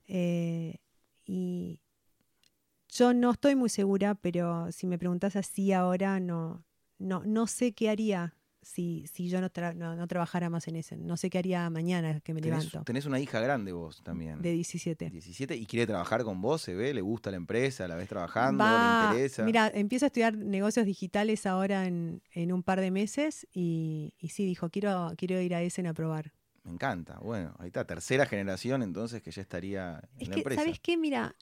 Eh, 0.08 0.78
y 1.24 1.80
yo 2.96 3.12
no 3.12 3.32
estoy 3.32 3.54
muy 3.56 3.68
segura, 3.68 4.14
pero 4.14 4.70
si 4.72 4.86
me 4.86 4.98
preguntas 4.98 5.36
así 5.36 5.72
ahora, 5.72 6.20
no, 6.20 6.64
no, 6.98 7.22
no 7.24 7.46
sé 7.46 7.72
qué 7.72 7.90
haría 7.90 8.34
si, 8.66 9.06
si 9.06 9.28
yo 9.28 9.40
no, 9.40 9.48
no, 9.96 10.08
trabajara 10.08 10.50
más 10.50 10.66
en 10.66 10.76
ese. 10.76 10.96
No 10.96 11.16
sé 11.16 11.30
qué 11.30 11.38
haría 11.38 11.70
mañana 11.70 12.20
que 12.20 12.34
me 12.34 12.40
levanto. 12.40 12.82
Tenés 12.82 13.06
una 13.06 13.20
hija 13.20 13.38
grande 13.38 13.72
vos 13.72 14.02
también. 14.02 14.42
De 14.42 14.52
17. 14.52 15.10
17 15.10 15.54
y 15.54 15.66
quiere 15.66 15.86
trabajar 15.86 16.24
con 16.24 16.40
vos, 16.40 16.62
se 16.62 16.74
ve, 16.74 16.92
le 16.92 17.00
gusta 17.00 17.30
la 17.30 17.36
empresa, 17.36 17.86
la 17.86 17.94
ves 17.94 18.08
trabajando, 18.08 18.64
le 18.64 19.14
interesa. 19.14 19.44
Mira, 19.44 19.70
empiezo 19.72 20.06
a 20.06 20.08
estudiar 20.08 20.36
negocios 20.36 20.84
digitales 20.84 21.46
ahora 21.46 21.86
en, 21.86 22.22
en 22.32 22.52
un 22.52 22.64
par 22.64 22.80
de 22.80 22.90
meses 22.90 23.46
y, 23.52 24.14
y, 24.18 24.30
sí, 24.30 24.44
dijo, 24.44 24.68
quiero, 24.70 25.12
quiero 25.16 25.40
ir 25.40 25.54
a 25.54 25.62
ese 25.62 25.86
a 25.86 25.94
probar. 25.94 26.32
Me 26.64 26.72
encanta. 26.72 27.20
Bueno, 27.20 27.54
ahí 27.60 27.68
está, 27.68 27.86
tercera 27.86 28.26
generación 28.26 28.82
entonces 28.82 29.22
que 29.22 29.30
ya 29.30 29.42
estaría 29.42 30.00
en 30.16 30.22
es 30.22 30.28
la 30.28 30.34
que, 30.34 30.40
empresa. 30.40 30.62
¿Sabes 30.62 30.80
qué? 30.80 30.96
Mira, 30.96 31.36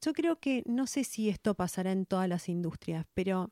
yo 0.00 0.12
creo 0.12 0.38
que 0.38 0.62
no 0.66 0.86
sé 0.86 1.04
si 1.04 1.28
esto 1.28 1.54
pasará 1.54 1.92
en 1.92 2.06
todas 2.06 2.28
las 2.28 2.48
industrias, 2.48 3.06
pero 3.14 3.50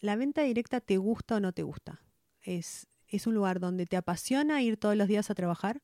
la 0.00 0.16
venta 0.16 0.42
directa 0.42 0.80
te 0.80 0.98
gusta 0.98 1.36
o 1.36 1.40
no 1.40 1.52
te 1.52 1.62
gusta. 1.62 2.02
Es, 2.40 2.86
es 3.08 3.26
un 3.26 3.34
lugar 3.34 3.60
donde 3.60 3.86
te 3.86 3.96
apasiona 3.96 4.62
ir 4.62 4.76
todos 4.76 4.96
los 4.96 5.08
días 5.08 5.30
a 5.30 5.34
trabajar 5.34 5.82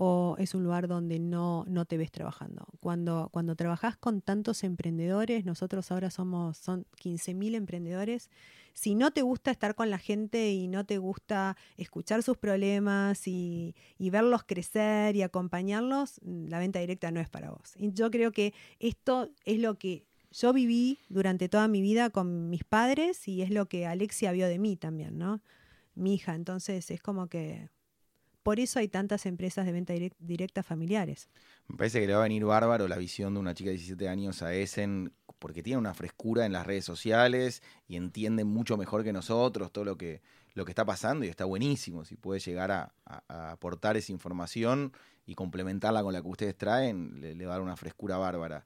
o 0.00 0.36
es 0.38 0.54
un 0.54 0.62
lugar 0.62 0.86
donde 0.86 1.18
no, 1.18 1.64
no 1.66 1.84
te 1.84 1.98
ves 1.98 2.12
trabajando. 2.12 2.64
Cuando, 2.80 3.28
cuando 3.32 3.56
trabajas 3.56 3.96
con 3.96 4.20
tantos 4.20 4.62
emprendedores, 4.62 5.44
nosotros 5.44 5.90
ahora 5.90 6.10
somos 6.10 6.56
son 6.56 6.86
15.000 7.02 7.56
emprendedores, 7.56 8.30
si 8.74 8.94
no 8.94 9.10
te 9.10 9.22
gusta 9.22 9.50
estar 9.50 9.74
con 9.74 9.90
la 9.90 9.98
gente 9.98 10.52
y 10.52 10.68
no 10.68 10.86
te 10.86 10.98
gusta 10.98 11.56
escuchar 11.76 12.22
sus 12.22 12.36
problemas 12.36 13.26
y, 13.26 13.74
y 13.98 14.10
verlos 14.10 14.44
crecer 14.44 15.16
y 15.16 15.22
acompañarlos, 15.22 16.20
la 16.22 16.60
venta 16.60 16.78
directa 16.78 17.10
no 17.10 17.18
es 17.18 17.28
para 17.28 17.50
vos. 17.50 17.74
Y 17.76 17.92
yo 17.92 18.10
creo 18.12 18.30
que 18.30 18.54
esto 18.78 19.30
es 19.44 19.58
lo 19.58 19.78
que 19.78 20.04
yo 20.30 20.52
viví 20.52 21.00
durante 21.08 21.48
toda 21.48 21.66
mi 21.66 21.80
vida 21.80 22.10
con 22.10 22.50
mis 22.50 22.62
padres 22.62 23.26
y 23.26 23.42
es 23.42 23.50
lo 23.50 23.66
que 23.66 23.86
Alexia 23.86 24.30
vio 24.30 24.46
de 24.46 24.60
mí 24.60 24.76
también, 24.76 25.18
¿no? 25.18 25.40
mi 25.98 26.14
hija. 26.14 26.34
Entonces 26.34 26.90
es 26.90 27.02
como 27.02 27.28
que 27.28 27.68
por 28.48 28.60
eso 28.60 28.78
hay 28.78 28.88
tantas 28.88 29.26
empresas 29.26 29.66
de 29.66 29.72
venta 29.72 29.92
directa 30.20 30.62
familiares. 30.62 31.28
Me 31.66 31.76
parece 31.76 32.00
que 32.00 32.06
le 32.06 32.14
va 32.14 32.20
a 32.20 32.22
venir 32.22 32.46
bárbaro 32.46 32.88
la 32.88 32.96
visión 32.96 33.34
de 33.34 33.40
una 33.40 33.52
chica 33.52 33.68
de 33.68 33.76
17 33.76 34.08
años 34.08 34.40
a 34.40 34.54
Essen, 34.54 35.12
porque 35.38 35.62
tiene 35.62 35.76
una 35.76 35.92
frescura 35.92 36.46
en 36.46 36.52
las 36.52 36.66
redes 36.66 36.86
sociales 36.86 37.62
y 37.86 37.96
entiende 37.96 38.44
mucho 38.44 38.78
mejor 38.78 39.04
que 39.04 39.12
nosotros 39.12 39.70
todo 39.70 39.84
lo 39.84 39.98
que, 39.98 40.22
lo 40.54 40.64
que 40.64 40.70
está 40.70 40.86
pasando 40.86 41.26
y 41.26 41.28
está 41.28 41.44
buenísimo. 41.44 42.06
Si 42.06 42.16
puede 42.16 42.40
llegar 42.40 42.70
a, 42.70 42.94
aportar 43.28 43.98
esa 43.98 44.12
información 44.12 44.94
y 45.26 45.34
complementarla 45.34 46.02
con 46.02 46.14
la 46.14 46.22
que 46.22 46.28
ustedes 46.28 46.56
traen, 46.56 47.20
le, 47.20 47.44
va 47.44 47.52
a 47.52 47.56
dar 47.56 47.62
una 47.62 47.76
frescura 47.76 48.16
bárbara. 48.16 48.64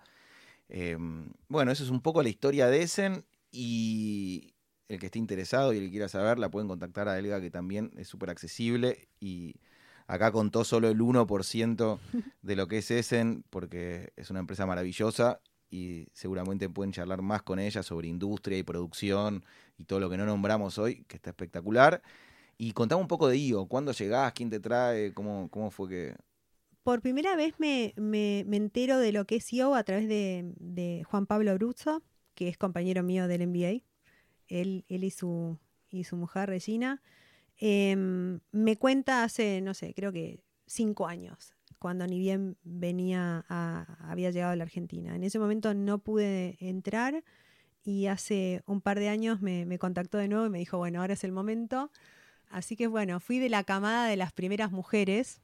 Em, 0.68 1.28
bueno, 1.49 1.72
eso 1.72 1.83
es 1.83 1.91
un 1.91 2.03
poco 2.03 2.22
la 2.22 2.28
historia 2.28 2.68
de 2.68 2.83
Essen 2.83 3.24
y, 3.51 4.55
el 4.93 4.99
que 4.99 5.07
esté 5.07 5.18
interesado 5.18 5.72
y 5.72 5.78
el 5.78 5.85
que 5.85 5.91
quiera 5.91 6.09
saber, 6.09 6.39
la 6.39 6.51
pueden 6.51 6.68
contactar 6.68 7.09
a 7.09 7.18
Elga, 7.18 7.41
que 7.41 7.51
también 7.51 7.93
es 7.97 8.09
súper 8.09 8.30
accesible 8.30 9.09
y 9.20 9.57
acá 10.07 10.33
contó 10.33 10.65
solo 10.65 10.89
el 10.89 10.99
1% 10.99 11.99
de 12.43 12.57
lo 12.57 12.69
que 12.69 12.79
es 12.79 12.91
Essen, 12.91 13.45
porque 13.51 14.13
es 14.17 14.31
una 14.31 14.41
empresa 14.41 14.67
maravillosa 14.67 15.41
y 15.71 16.07
seguramente 16.13 16.69
pueden 16.69 16.93
charlar 16.93 17.23
más 17.23 17.43
con 17.43 17.59
ella 17.59 17.83
sobre 17.83 18.09
industria 18.09 18.59
y 18.59 18.63
producción 18.63 19.45
y 19.79 19.85
todo 19.85 20.01
lo 20.01 20.11
que 20.11 20.17
no 20.17 20.27
nombramos 20.27 20.79
hoy, 20.79 21.05
que 21.05 21.17
está 21.17 21.31
espectacular. 21.31 22.03
Y 22.59 22.73
contame 22.73 23.01
un 23.01 23.09
poco 23.09 23.29
de 23.29 23.39
IO, 23.39 23.67
¿cuándo 23.67 23.93
llegás? 23.93 24.33
¿Quién 24.35 24.51
te 24.51 24.61
trae? 24.61 25.13
¿Cómo, 25.15 25.49
cómo 25.51 25.71
fue 25.71 25.89
que...? 25.89 26.17
Por 26.83 27.01
primera 27.01 27.37
vez 27.37 27.55
me, 27.59 27.95
me, 27.97 28.41
entero 28.41 28.99
de 28.99 29.13
lo 29.13 29.25
que 29.25 29.37
es 29.37 29.53
IO 29.53 29.75
a 29.75 29.85
través 29.85 30.09
de, 30.09 30.53
de 30.59 31.05
Juan 31.05 31.27
Pablo 31.27 31.55
Bruzzo, 31.55 32.03
que 32.35 32.49
es 32.49 32.59
compañero 32.59 33.03
mío 33.03 33.29
del 33.29 33.47
MBA 33.47 33.83
él, 34.53 34.85
y, 34.89 35.11
su, 35.11 35.59
y 35.91 36.05
su 36.05 36.17
mujer 36.17 36.49
Regina, 36.49 37.03
em, 37.65 38.41
me 38.51 38.77
cuenta 38.77 39.23
hace, 39.23 39.61
no 39.61 39.73
sé, 39.73 39.95
creo 39.95 40.11
que 40.11 40.43
cinco 40.67 41.07
años, 41.07 41.55
cuando 41.79 42.05
ni 42.09 42.19
bien 42.19 42.57
venía 42.65 43.45
a, 43.49 44.11
había 44.11 44.33
llegado 44.33 44.53
a 44.53 44.57
la 44.57 44.65
Argentina. 44.65 45.15
En 45.15 45.23
ese 45.23 45.39
momento 45.39 45.73
no 45.73 45.99
pude 45.99 46.57
entrar 46.59 47.23
y 47.85 48.07
hace 48.07 48.63
un 48.67 48.81
par 48.81 48.99
de 48.99 49.09
años 49.09 49.41
me, 49.43 49.79
contactó 49.79 50.19
de 50.19 50.27
nuevo 50.27 50.47
y 50.47 50.51
me 50.51 50.59
dijo, 50.59 50.79
bueno, 50.79 51.01
ahora 51.01 51.15
es 51.15 51.23
el 51.23 51.31
momento. 51.31 51.93
Así 52.49 52.77
que 52.77 52.89
bueno, 52.89 53.21
fui 53.21 53.39
de 53.39 53.49
la 53.49 53.63
camada 53.63 54.09
de 54.09 54.17
las 54.17 54.33
primeras 54.33 54.73
mujeres, 54.73 55.41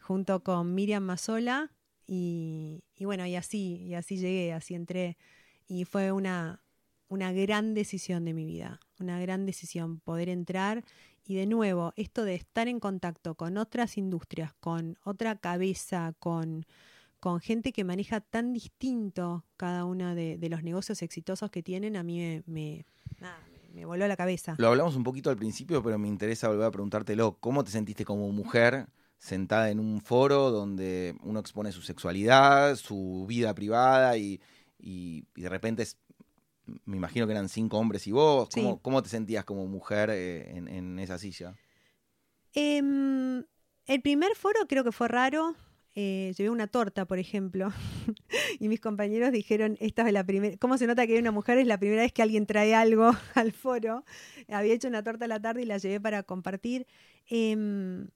junto 0.00 0.44
con 0.44 0.72
Miriam 0.72 1.02
Mazola, 1.02 1.72
y, 2.06 2.84
y 2.94 3.06
bueno, 3.06 3.26
y 3.26 3.34
así, 3.34 3.82
y 3.82 3.94
así 3.94 4.18
llegué, 4.18 4.52
así 4.52 4.74
entré. 4.76 5.18
Y 5.66 5.84
fue 5.84 6.12
una, 6.12 6.62
una 7.08 7.32
gran 7.32 7.74
decisión 7.74 8.24
de 8.24 8.34
mi 8.34 8.44
vida, 8.44 8.80
una 9.00 9.20
gran 9.20 9.46
decisión 9.46 9.98
poder 10.00 10.28
entrar 10.28 10.84
y 11.26 11.34
de 11.34 11.46
nuevo, 11.46 11.92
esto 11.96 12.24
de 12.24 12.34
estar 12.34 12.68
en 12.68 12.78
contacto 12.78 13.34
con 13.34 13.58
otras 13.58 13.98
industrias, 13.98 14.52
con 14.60 14.96
otra 15.02 15.36
cabeza, 15.36 16.14
con, 16.20 16.66
con 17.18 17.40
gente 17.40 17.72
que 17.72 17.82
maneja 17.82 18.20
tan 18.20 18.52
distinto 18.52 19.44
cada 19.56 19.84
uno 19.84 20.14
de, 20.14 20.38
los 20.48 20.62
negocios 20.62 21.02
exitosos 21.02 21.50
que 21.50 21.62
tienen, 21.62 21.96
a 21.96 22.04
mí 22.04 22.42
me, 22.46 22.84
me, 23.72 23.84
voló 23.84 24.06
la 24.06 24.16
cabeza. 24.16 24.54
Lo 24.58 24.68
hablamos 24.68 24.94
un 24.94 25.02
poquito 25.02 25.28
al 25.28 25.36
principio, 25.36 25.82
pero 25.82 25.98
me 25.98 26.08
interesa 26.08 26.48
volver 26.48 26.66
a 26.66 26.70
preguntártelo. 26.70 27.36
¿Cómo 27.40 27.64
te 27.64 27.72
sentiste 27.72 28.04
como 28.04 28.30
mujer 28.30 28.86
sentada 29.18 29.70
en 29.70 29.80
un 29.80 30.00
foro 30.00 30.50
donde 30.52 31.16
uno 31.24 31.40
expone 31.40 31.72
su 31.72 31.82
sexualidad, 31.82 32.76
su 32.76 33.24
vida 33.28 33.54
privada 33.54 34.16
y, 34.16 34.40
y, 34.78 35.24
y 35.34 35.42
de 35.42 35.48
repente 35.48 35.82
es 35.82 35.98
me 36.84 36.96
imagino 36.96 37.26
que 37.26 37.32
eran 37.32 37.48
cinco 37.48 37.78
hombres 37.78 38.06
y 38.06 38.12
vos. 38.12 38.48
¿Cómo, 38.82 39.02
te 39.02 39.08
sentías 39.08 39.44
como 39.44 39.66
mujer 39.66 40.10
eh, 40.12 40.56
en, 40.56 40.98
esa 40.98 41.18
silla? 41.18 41.54
Em, 42.52 43.44
el 43.86 44.02
primer 44.02 44.34
foro 44.34 44.60
creo 44.68 44.84
que 44.84 44.92
fue 44.92 45.08
raro. 45.08 45.54
Eh, 45.98 46.34
llevé 46.36 46.50
una 46.50 46.66
torta, 46.66 47.06
por 47.06 47.18
ejemplo, 47.18 47.72
y 48.60 48.68
mis 48.68 48.80
compañeros 48.80 49.32
dijeron, 49.32 49.78
esta 49.80 50.06
es 50.06 50.12
la 50.12 50.24
primera, 50.24 50.54
¿cómo 50.58 50.76
se 50.76 50.86
nota 50.86 51.06
que 51.06 51.14
hay 51.14 51.18
una 51.20 51.30
mujer? 51.30 51.56
Es 51.56 51.66
la 51.66 51.78
primera 51.78 52.02
vez 52.02 52.12
que 52.12 52.20
alguien 52.20 52.44
trae 52.44 52.74
algo 52.74 53.12
al 53.34 53.52
foro. 53.52 54.04
Había 54.48 54.74
hecho 54.74 54.88
una 54.88 55.02
torta 55.02 55.24
a 55.24 55.28
la 55.28 55.40
tarde 55.40 55.62
y 55.62 55.64
la 55.64 55.78
llevé 55.78 55.98
para 55.98 56.22
compartir. 56.22 56.86
Em, 57.28 58.08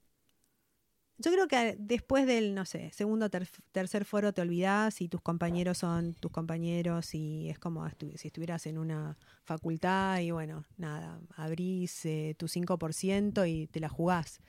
yo 1.21 1.31
creo 1.31 1.47
que 1.47 1.75
después 1.79 2.25
del, 2.25 2.55
no 2.55 2.65
sé, 2.65 2.91
segundo 2.93 3.29
tercer 3.29 4.05
foro 4.05 4.33
te 4.33 4.41
olvidás 4.41 5.01
y 5.01 5.07
tus 5.07 5.21
compañeros 5.21 5.77
son 5.77 6.13
tus 6.15 6.31
compañeros 6.31 7.13
y 7.13 7.49
es 7.49 7.59
como 7.59 7.87
si 8.15 8.27
estuvieras 8.27 8.65
en 8.65 8.77
una 8.77 9.17
facultad 9.43 10.19
y 10.19 10.31
bueno, 10.31 10.65
nada, 10.77 11.19
abrís 11.35 12.05
eh, 12.05 12.35
tu 12.37 12.47
5% 12.47 13.47
y 13.49 13.67
te 13.67 13.79
la 13.79 13.89
jugás. 13.89 14.41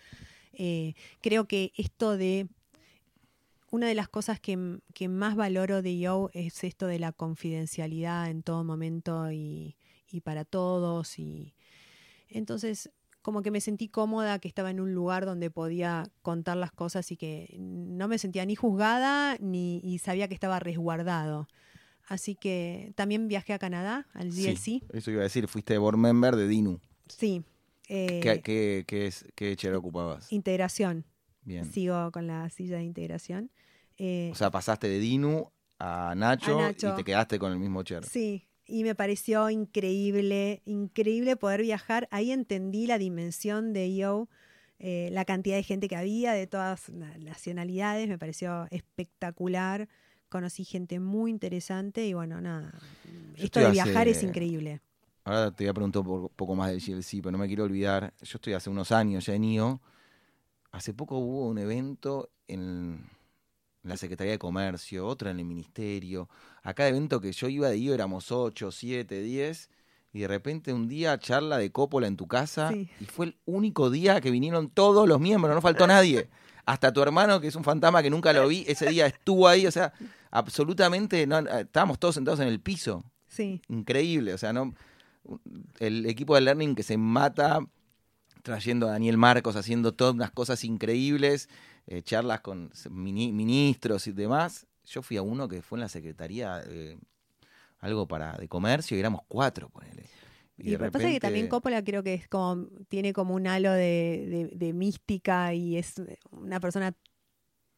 Eh, 0.53 0.95
creo 1.21 1.47
que 1.47 1.73
esto 1.77 2.17
de... 2.17 2.49
Una 3.71 3.87
de 3.87 3.95
las 3.95 4.09
cosas 4.09 4.39
que, 4.39 4.81
que, 4.93 5.09
más 5.09 5.35
valoro 5.35 5.81
de 5.81 5.99
Yo 5.99 6.29
es 6.35 6.63
esto 6.63 6.87
de 6.87 6.99
la 6.99 7.11
confidencialidad 7.11 8.29
en 8.29 8.43
todo 8.43 8.65
momento 8.65 9.33
y, 9.33 9.79
y 10.11 10.21
para 10.21 10.45
todos. 10.45 11.19
Y 11.19 11.55
entonces 12.29 12.91
como 13.23 13.43
que 13.43 13.51
me 13.51 13.61
sentí 13.61 13.89
cómoda, 13.89 14.39
que 14.39 14.49
estaba 14.49 14.71
en 14.71 14.81
un 14.81 14.95
lugar 14.95 15.25
donde 15.25 15.51
podía 15.51 16.05
contar 16.23 16.57
las 16.57 16.73
cosas 16.73 17.11
y 17.13 17.17
que 17.17 17.55
no 17.59 18.09
me 18.09 18.19
sentía 18.19 18.45
ni 18.45 18.55
juzgada 18.57 19.37
ni 19.41 19.81
y 19.83 19.99
sabía 19.99 20.29
que 20.29 20.35
estaba 20.35 20.59
resguardado. 20.59 21.49
Así 22.09 22.35
que 22.35 22.93
también 22.97 23.29
viajé 23.29 23.53
a 23.53 23.59
Canadá, 23.59 24.09
al. 24.13 24.33
Sí, 24.33 24.83
eso 24.93 25.11
iba 25.11 25.21
a 25.21 25.25
decir, 25.25 25.47
fuiste 25.49 25.79
board 25.79 25.97
member 25.97 26.37
de 26.37 26.49
DINU. 26.49 26.81
Sí. 27.09 27.45
¿Qué, 27.87 28.19
eh, 28.21 28.41
qué, 28.43 28.85
qué, 28.87 29.07
es, 29.07 29.25
qué 29.35 29.57
ocupabas? 29.75 30.33
Integración. 30.33 31.05
Bien. 31.45 31.65
sigo 31.65 32.11
con 32.13 32.27
la 32.27 32.49
silla 32.51 32.77
de 32.77 32.85
integración. 32.85 33.51
Eh, 33.99 34.31
O 34.33 34.37
sea, 34.37 34.51
pasaste 34.51 34.89
de 34.89 34.99
Dinu 34.99 35.51
a 35.79 36.15
Nacho, 36.17 36.59
A 36.59 36.63
Nacho. 36.69 36.93
y 36.93 36.97
te 36.97 37.05
quedaste 37.05 37.39
con 37.39 37.53
el 37.53 37.59
mismo 37.59 37.83
chair. 37.83 38.05
Sí, 38.05 38.47
y 38.73 38.85
me 38.85 38.95
pareció 38.95 39.51
increíble, 39.51 40.63
increíble 40.65 41.37
poder 41.37 41.61
viajar. 41.61 42.09
Ahí 42.11 42.33
entendí 42.33 42.87
la 42.87 42.97
dimensión 42.97 43.75
de 43.75 43.95
Yo, 43.95 44.29
eh, 44.79 45.11
la 45.13 45.27
cantidad 45.27 45.57
de 45.57 45.63
gente 45.63 45.89
que 45.89 45.97
había, 45.97 46.33
de 46.33 46.47
todas 46.47 46.89
las 46.89 47.19
nacionalidades, 47.19 48.09
me 48.09 48.17
pareció 48.17 48.67
espectacular. 48.71 49.91
Conocí 50.31 50.65
gente 50.65 51.01
muy 51.01 51.31
interesante 51.31 52.07
y 52.07 52.15
bueno, 52.15 52.41
nada. 52.41 52.73
Yo 53.37 53.45
Esto 53.45 53.61
de 53.61 53.73
viajar 53.73 54.09
es 54.09 54.23
increíble. 54.23 54.81
Ahora 55.25 55.51
te 55.51 55.65
voy 55.65 55.69
a 55.69 55.75
preguntar 55.75 56.01
un 56.01 56.07
poco, 56.07 56.29
poco 56.35 56.55
más 56.55 56.71
del 56.71 56.81
GLC, 56.81 57.21
pero 57.21 57.33
no 57.33 57.39
me 57.39 57.49
quiero 57.49 57.65
olvidar. 57.65 58.15
Yo 58.23 58.37
estoy 58.39 58.55
hace 58.55 58.71
unos 58.71 58.91
años 58.91 59.27
ya 59.27 59.35
en 59.35 59.45
IO. 59.45 59.83
Hace 60.71 60.95
poco 60.95 61.19
hubo 61.19 61.47
un 61.47 61.59
evento 61.59 62.31
en 62.49 63.05
la 63.83 63.97
Secretaría 63.97 64.33
de 64.33 64.39
Comercio, 64.39 65.07
otro 65.07 65.31
en 65.31 65.39
el 65.39 65.45
Ministerio. 65.45 66.29
A 66.63 66.75
cada 66.75 66.89
evento 66.89 67.21
que 67.21 67.33
yo 67.33 67.49
iba 67.49 67.69
de 67.69 67.79
IO 67.79 67.95
éramos 67.95 68.31
8, 68.31 68.71
7, 68.71 69.23
10. 69.23 69.71
Y 70.15 70.21
de 70.21 70.29
repente 70.29 70.73
un 70.73 70.89
día 70.89 71.19
charla 71.19 71.59
de 71.59 71.73
Coppola 71.73 72.07
en 72.07 72.17
tu 72.17 72.27
casa. 72.29 72.71
Sí. 72.71 72.89
Y 73.01 73.05
fue 73.07 73.27
el 73.27 73.37
único 73.45 73.91
día 73.91 74.21
que 74.21 74.31
vinieron 74.31 74.69
todos 74.69 75.09
los 75.09 75.21
miembros, 75.21 75.55
no 75.55 75.61
faltó 75.61 75.87
nadie. 75.87 76.29
Hasta 76.65 76.93
tu 76.93 77.03
hermano, 77.03 77.41
que 77.41 77.49
es 77.49 77.57
un 77.57 77.65
fantasma 77.65 78.03
que 78.03 78.11
nunca 78.11 78.33
lo 78.33 78.47
vi, 78.47 78.65
ese 78.69 78.89
día 78.91 79.07
estuvo 79.07 79.49
ahí. 79.49 79.67
O 79.67 79.71
sea, 79.73 79.93
absolutamente, 80.31 81.27
no, 81.27 81.39
estábamos 81.39 81.99
todos 81.99 82.15
sentados 82.15 82.41
en 82.41 82.49
el 82.49 82.61
piso 82.61 83.05
Sí, 83.27 83.63
increíble. 83.69 84.35
O 84.35 84.39
sea, 84.39 84.53
no 84.53 84.75
el 85.79 86.07
equipo 86.07 86.35
de 86.35 86.43
Learning 86.43 86.75
que 86.75 86.83
se 86.83 86.97
mata 86.97 87.61
trayendo 88.43 88.89
a 88.89 88.93
Daniel 88.93 89.17
Marcos, 89.17 89.57
haciendo 89.57 89.93
todas 89.93 90.15
unas 90.15 90.33
cosas 90.33 90.65
increíbles, 90.65 91.49
eh, 91.87 92.03
charlas 92.03 92.41
con 92.41 92.71
mini- 92.91 93.33
ministros 93.33 94.07
y 94.07 94.13
demás. 94.13 94.67
Yo 94.85 95.03
fui 95.03 95.17
a 95.17 95.23
uno 95.23 95.49
que 95.49 95.63
fue 95.63 95.79
en 95.79 95.81
la 95.83 95.89
Secretaría 95.89 96.63
eh, 96.67 96.99
algo 97.79 98.07
para 98.07 98.37
de 98.37 98.49
comercio 98.49 98.97
y 98.97 99.01
éramos 99.01 99.23
cuatro, 99.29 99.69
ponele. 99.69 100.05
Y, 100.59 100.65
de 100.65 100.73
lo 100.73 100.85
que 100.85 100.91
pasa 100.93 101.09
es 101.09 101.15
que 101.15 101.21
también 101.21 101.45
repente- 101.47 101.49
Coppola 101.51 101.83
creo 101.83 102.03
que 102.03 102.15
es 102.15 102.29
como, 102.29 102.67
tiene 102.89 103.13
como 103.13 103.35
un 103.35 103.47
halo 103.47 103.73
de, 103.73 104.49
de- 104.51 104.57
de 104.57 104.73
mística 104.73 105.55
y 105.55 105.77
es 105.77 105.95
una 106.31 106.61
persona 106.61 106.95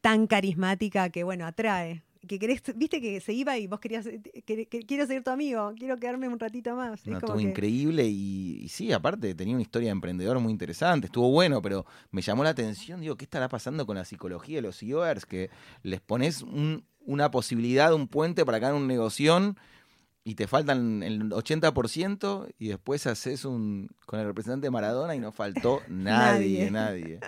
tan 0.01 0.27
carismática 0.27 1.09
que, 1.11 1.25
bueno, 1.25 1.47
atrae. 1.47 2.03
Que 2.27 2.39
querés, 2.39 2.63
viste 2.77 3.01
que 3.01 3.21
se 3.21 3.33
iba 3.33 3.57
y 3.59 3.67
vos 3.67 3.81
querías, 3.81 4.07
que, 4.47 4.67
que 4.67 4.81
quiero 4.87 5.07
ser 5.07 5.23
tu 5.23 5.31
amigo, 5.31 5.73
quiero 5.79 5.97
quedarme 5.97 6.29
un 6.29 6.39
ratito 6.39 6.75
más. 6.77 7.01
Es 7.01 7.07
No, 7.07 7.21
como 7.21 7.35
estuvo 7.35 7.37
que- 7.37 7.43
increíble 7.43 8.05
y, 8.07 8.61
y 8.63 8.69
sí, 8.69 8.93
aparte 8.93 9.35
tenía 9.35 9.55
una 9.55 9.63
historia 9.63 9.87
de 9.89 9.93
emprendedor 9.93 10.39
muy 10.41 10.53
interesante, 10.53 11.07
estuvo 11.07 11.31
bueno, 11.31 11.61
pero 11.63 11.85
me 12.11 12.23
llamó 12.23 12.45
la 12.45 12.51
atención, 12.51 13.01
digo, 13.01 13.17
¿qué 13.17 13.25
estará 13.25 13.49
pasando 13.49 13.87
con 13.87 13.97
la 13.97 14.05
psicología 14.05 14.57
de 14.57 14.63
los 14.63 14.79
CEOers? 14.79 15.27
Que 15.27 15.51
les 15.83 16.01
pones 16.01 16.43
un- 16.43 16.85
una 17.07 17.31
posibilidad, 17.31 17.93
un 17.93 18.09
puente 18.09 18.45
para 18.47 18.59
ganar 18.59 18.77
un 18.77 18.87
negocio 18.87 19.55
y 20.25 20.35
te 20.37 20.47
faltan 20.47 21.03
el 21.03 21.31
80% 21.33 22.49
y 22.59 22.69
después 22.69 23.07
haces 23.07 23.45
un 23.45 23.89
con 24.07 24.21
el 24.21 24.27
representante 24.27 24.67
de 24.67 24.71
Maradona 24.71 25.15
y 25.15 25.21
no 25.21 25.33
faltó 25.33 25.81
nadie, 25.89 26.71
nadie. 26.71 27.21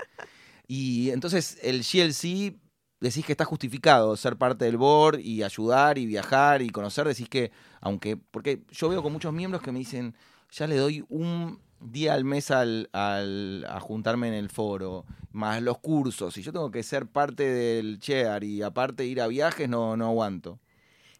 Y 0.66 1.10
entonces 1.10 1.58
el 1.62 1.82
GLC 1.82 2.54
decís 3.00 3.24
que 3.24 3.32
está 3.32 3.44
justificado 3.44 4.16
ser 4.16 4.36
parte 4.36 4.64
del 4.64 4.76
board 4.76 5.20
y 5.20 5.42
ayudar 5.42 5.98
y 5.98 6.06
viajar 6.06 6.62
y 6.62 6.70
conocer, 6.70 7.06
decís 7.06 7.28
que, 7.28 7.50
aunque, 7.80 8.16
porque 8.16 8.62
yo 8.70 8.88
veo 8.88 9.02
con 9.02 9.12
muchos 9.12 9.32
miembros 9.32 9.62
que 9.62 9.72
me 9.72 9.78
dicen, 9.78 10.14
ya 10.50 10.66
le 10.66 10.76
doy 10.76 11.04
un 11.08 11.60
día 11.80 12.14
al 12.14 12.24
mes 12.24 12.50
al, 12.50 12.88
a 12.92 13.80
juntarme 13.80 14.28
en 14.28 14.34
el 14.34 14.48
foro, 14.48 15.04
más 15.32 15.62
los 15.62 15.78
cursos, 15.78 16.36
y 16.38 16.42
yo 16.42 16.52
tengo 16.52 16.70
que 16.70 16.82
ser 16.82 17.06
parte 17.06 17.44
del 17.44 17.98
chair 17.98 18.44
y 18.44 18.62
aparte 18.62 19.04
ir 19.04 19.20
a 19.20 19.26
viajes, 19.26 19.68
no, 19.68 19.96
no 19.96 20.06
aguanto. 20.06 20.58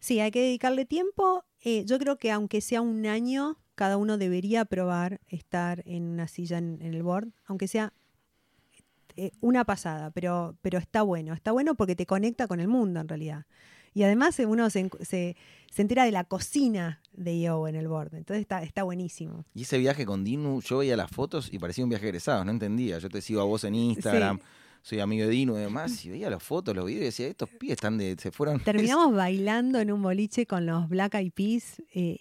Sí, 0.01 0.20
hay 0.20 0.31
que 0.31 0.41
dedicarle 0.41 0.85
tiempo. 0.87 1.45
Eh, 1.61 1.85
yo 1.85 1.99
creo 1.99 2.16
que 2.16 2.31
aunque 2.31 2.61
sea 2.61 2.81
un 2.81 3.07
año, 3.07 3.59
cada 3.74 3.97
uno 3.97 4.18
debería 4.18 4.64
probar 4.64 5.20
estar 5.27 5.83
en 5.85 6.05
una 6.05 6.29
silla 6.29 6.59
en, 6.59 6.81
en 6.81 6.95
el 6.95 7.03
board, 7.03 7.29
aunque 7.45 7.68
sea 7.68 7.93
eh, 9.17 9.33
una 9.41 9.64
pasada, 9.64 10.11
pero, 10.11 10.57
pero 10.62 10.79
está 10.79 11.03
bueno. 11.03 11.35
Está 11.35 11.53
bueno 11.53 11.75
porque 11.75 11.97
te 11.97 12.07
conecta 12.07 12.47
con 12.47 12.61
el 12.61 12.69
mundo 12.69 13.01
en 13.01 13.09
realidad. 13.09 13.47
Y 13.95 14.03
además 14.03 14.39
eh, 14.39 14.47
uno 14.47 14.69
se, 14.69 14.91
se, 15.01 15.37
se 15.71 15.83
entera 15.83 16.05
de 16.05 16.12
la 16.12 16.25
cocina 16.25 17.01
de 17.14 17.41
Yo 17.41 17.67
en 17.67 17.77
el 17.77 17.89
board. 17.89 18.14
Entonces 18.14 18.43
está, 18.43 18.62
está 18.62 18.83
buenísimo. 18.83 19.47
Y 19.55 19.62
ese 19.62 19.79
viaje 19.79 20.05
con 20.05 20.23
Dinu, 20.23 20.61
yo 20.61 20.79
veía 20.79 20.97
las 20.97 21.11
fotos 21.11 21.49
y 21.51 21.59
parecía 21.59 21.85
un 21.85 21.91
viaje 21.91 22.05
egresado, 22.07 22.45
no 22.45 22.51
entendía. 22.51 22.99
Yo 22.99 23.09
te 23.09 23.23
sigo 23.23 23.41
a 23.41 23.45
vos 23.45 23.64
en 23.64 23.75
Instagram, 23.75 24.39
soy 24.89 25.01
amigo 25.01 25.24
de 25.24 25.30
Dinu 25.32 25.57
y 25.57 25.62
demás, 25.62 26.05
y 26.05 26.11
veía 26.11 26.30
las 26.30 26.41
fotos, 26.41 26.76
los 26.76 26.87
videos 26.87 27.03
y 27.03 27.05
decía, 27.07 27.26
estos 27.26 27.49
pibes 27.49 27.72
están 27.74 27.99
de, 27.99 28.14
se 28.20 28.30
fueron. 28.30 28.61
Terminamos 28.64 29.12
bailando 29.16 29.80
en 29.80 29.91
un 29.91 30.01
boliche 30.01 30.47
con 30.47 30.64
los 30.64 30.89
Black 30.89 31.14
Eyed 31.14 31.32
Peas, 31.32 31.82
eh, 31.93 32.18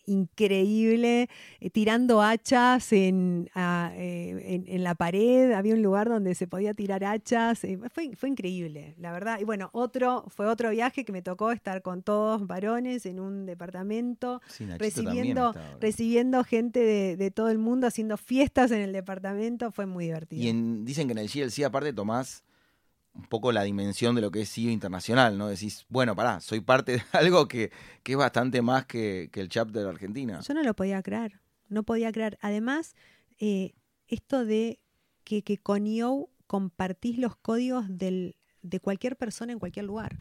increíble, 0.49 1.29
eh, 1.59 1.69
tirando 1.69 2.21
hachas 2.21 2.91
en, 2.93 3.49
a- 3.53 3.91
eh, 3.95 4.55
en, 4.55 4.63
en 4.67 4.83
la 4.83 4.95
pared, 4.95 5.51
había 5.51 5.73
un 5.75 5.81
lugar 5.83 6.09
donde 6.09 6.33
se 6.35 6.47
podía 6.47 6.73
tirar 6.73 7.03
hachas, 7.03 7.59
fue, 7.93 8.15
fue 8.15 8.29
increíble, 8.29 8.95
la 8.97 9.11
verdad. 9.11 9.39
Y 9.39 9.43
bueno, 9.43 9.69
otro, 9.73 10.25
fue 10.29 10.47
otro 10.47 10.69
viaje 10.71 11.05
que 11.05 11.11
me 11.11 11.21
tocó 11.21 11.51
estar 11.51 11.81
con 11.81 12.01
todos 12.03 12.47
varones 12.47 13.05
en 13.05 13.19
un 13.19 13.45
departamento, 13.45 14.41
Sí, 14.47 14.65
recibiendo, 14.65 15.53
recibiendo 15.79 16.43
gente 16.43 16.79
de, 16.79 17.15
de 17.17 17.29
todo 17.31 17.49
el 17.49 17.57
mundo, 17.57 17.87
haciendo 17.87 18.17
fiestas 18.17 18.71
en 18.71 18.81
el 18.81 18.91
departamento, 18.91 19.71
fue 19.71 19.85
muy 19.85 20.05
divertido. 20.05 20.41
Y 20.43 20.47
en- 20.49 20.83
dicen 20.85 21.07
que 21.07 21.11
en 21.13 21.19
el 21.19 21.27
GLC 21.29 21.63
aparte 21.65 21.93
tomás 21.93 22.43
un 23.15 23.25
poco 23.27 23.51
la 23.51 23.63
dimensión 23.63 24.15
de 24.15 24.21
lo 24.21 24.31
que 24.31 24.41
es 24.41 24.53
CEO 24.53 24.71
internacional, 24.71 25.37
¿no? 25.37 25.47
Decís, 25.47 25.85
bueno, 25.89 26.15
pará, 26.15 26.41
soy 26.41 26.59
parte 26.59 26.93
de 26.93 27.03
algo 27.13 27.47
que, 27.47 27.71
que 28.03 28.13
es 28.13 28.17
bastante 28.17 28.61
más 28.61 28.85
que, 28.85 29.29
que 29.31 29.41
el 29.41 29.49
chapter 29.49 29.83
de 29.83 29.89
Argentina. 29.89 30.41
Yo 30.41 30.53
no 30.53 30.63
lo 30.63 30.73
podía 30.75 31.01
creer, 31.01 31.39
no 31.69 31.83
podía 31.83 32.11
creer. 32.11 32.37
Además, 32.41 32.95
eh, 33.39 33.73
esto 34.07 34.45
de 34.45 34.79
que, 35.23 35.43
que 35.43 35.57
con 35.57 35.87
IO 35.87 36.29
compartís 36.47 37.17
los 37.17 37.35
códigos 37.35 37.85
del, 37.89 38.35
de 38.61 38.79
cualquier 38.79 39.15
persona 39.15 39.53
en 39.53 39.59
cualquier 39.59 39.85
lugar. 39.85 40.19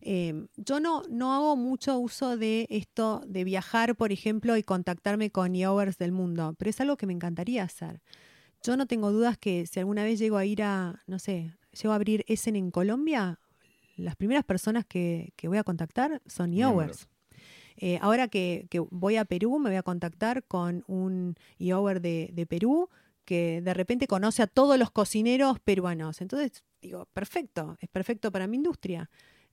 Eh, 0.00 0.46
yo 0.56 0.78
no, 0.78 1.02
no 1.10 1.34
hago 1.34 1.56
mucho 1.56 1.98
uso 1.98 2.36
de 2.36 2.66
esto 2.70 3.22
de 3.26 3.44
viajar, 3.44 3.96
por 3.96 4.12
ejemplo, 4.12 4.56
y 4.56 4.62
contactarme 4.62 5.30
con 5.30 5.54
IOers 5.54 5.98
del 5.98 6.12
mundo, 6.12 6.54
pero 6.58 6.70
es 6.70 6.80
algo 6.80 6.96
que 6.96 7.06
me 7.06 7.12
encantaría 7.12 7.64
hacer. 7.64 8.00
Yo 8.62 8.76
no 8.76 8.86
tengo 8.86 9.12
dudas 9.12 9.38
que 9.38 9.66
si 9.66 9.80
alguna 9.80 10.04
vez 10.04 10.18
llego 10.18 10.36
a 10.36 10.44
ir 10.44 10.62
a, 10.62 11.02
no 11.06 11.18
sé, 11.18 11.52
llego 11.80 11.92
a 11.92 11.96
abrir 11.96 12.24
Essen 12.28 12.56
en 12.56 12.70
Colombia, 12.70 13.40
las 13.96 14.16
primeras 14.16 14.44
personas 14.44 14.84
que, 14.86 15.32
que 15.36 15.48
voy 15.48 15.58
a 15.58 15.64
contactar 15.64 16.22
son. 16.26 16.52
IOers. 16.52 17.08
Eh, 17.80 17.98
ahora 18.02 18.26
que, 18.28 18.66
que 18.70 18.80
voy 18.80 19.16
a 19.16 19.24
Perú, 19.24 19.58
me 19.58 19.70
voy 19.70 19.76
a 19.76 19.82
contactar 19.82 20.44
con 20.44 20.82
un 20.88 21.36
IOver 21.58 22.00
de, 22.00 22.30
de 22.32 22.46
Perú 22.46 22.88
que 23.24 23.60
de 23.60 23.74
repente 23.74 24.06
conoce 24.06 24.42
a 24.42 24.46
todos 24.46 24.78
los 24.78 24.90
cocineros 24.90 25.60
peruanos. 25.60 26.20
Entonces, 26.20 26.64
digo, 26.80 27.06
perfecto, 27.12 27.76
es 27.80 27.88
perfecto 27.88 28.32
para 28.32 28.46
mi 28.46 28.56
industria. 28.56 29.10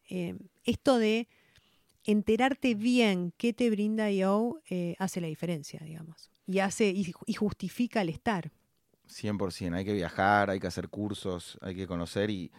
Eh, 0.09 0.35
esto 0.63 0.97
de 0.97 1.27
enterarte 2.03 2.73
bien 2.73 3.33
qué 3.37 3.53
te 3.53 3.69
brinda 3.69 4.09
IO 4.11 4.61
eh, 4.69 4.95
hace 4.97 5.21
la 5.21 5.27
diferencia, 5.27 5.79
digamos. 5.83 6.31
Y 6.47 6.59
hace 6.59 6.89
y, 6.89 7.13
y 7.25 7.33
justifica 7.33 8.01
el 8.01 8.09
estar. 8.09 8.51
100%, 9.07 9.73
hay 9.75 9.85
que 9.85 9.93
viajar, 9.93 10.49
hay 10.49 10.59
que 10.59 10.67
hacer 10.67 10.89
cursos, 10.89 11.57
hay 11.61 11.75
que 11.75 11.87
conocer 11.87 12.29
y 12.29 12.51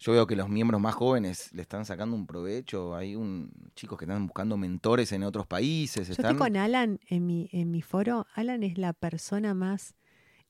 yo 0.00 0.12
veo 0.12 0.26
que 0.26 0.36
los 0.36 0.48
miembros 0.48 0.80
más 0.80 0.94
jóvenes 0.94 1.50
le 1.52 1.62
están 1.62 1.84
sacando 1.86 2.14
un 2.16 2.26
provecho, 2.26 2.94
hay 2.94 3.14
un 3.16 3.50
chicos 3.74 3.98
que 3.98 4.04
están 4.04 4.26
buscando 4.26 4.56
mentores 4.56 5.12
en 5.12 5.22
otros 5.22 5.46
países, 5.46 6.08
Yo 6.08 6.12
están 6.12 6.32
estoy 6.32 6.38
con 6.48 6.56
Alan 6.56 7.00
en 7.08 7.26
mi, 7.26 7.48
en 7.52 7.70
mi 7.70 7.80
foro. 7.80 8.26
Alan 8.34 8.62
es 8.64 8.76
la 8.76 8.92
persona 8.92 9.54
más 9.54 9.94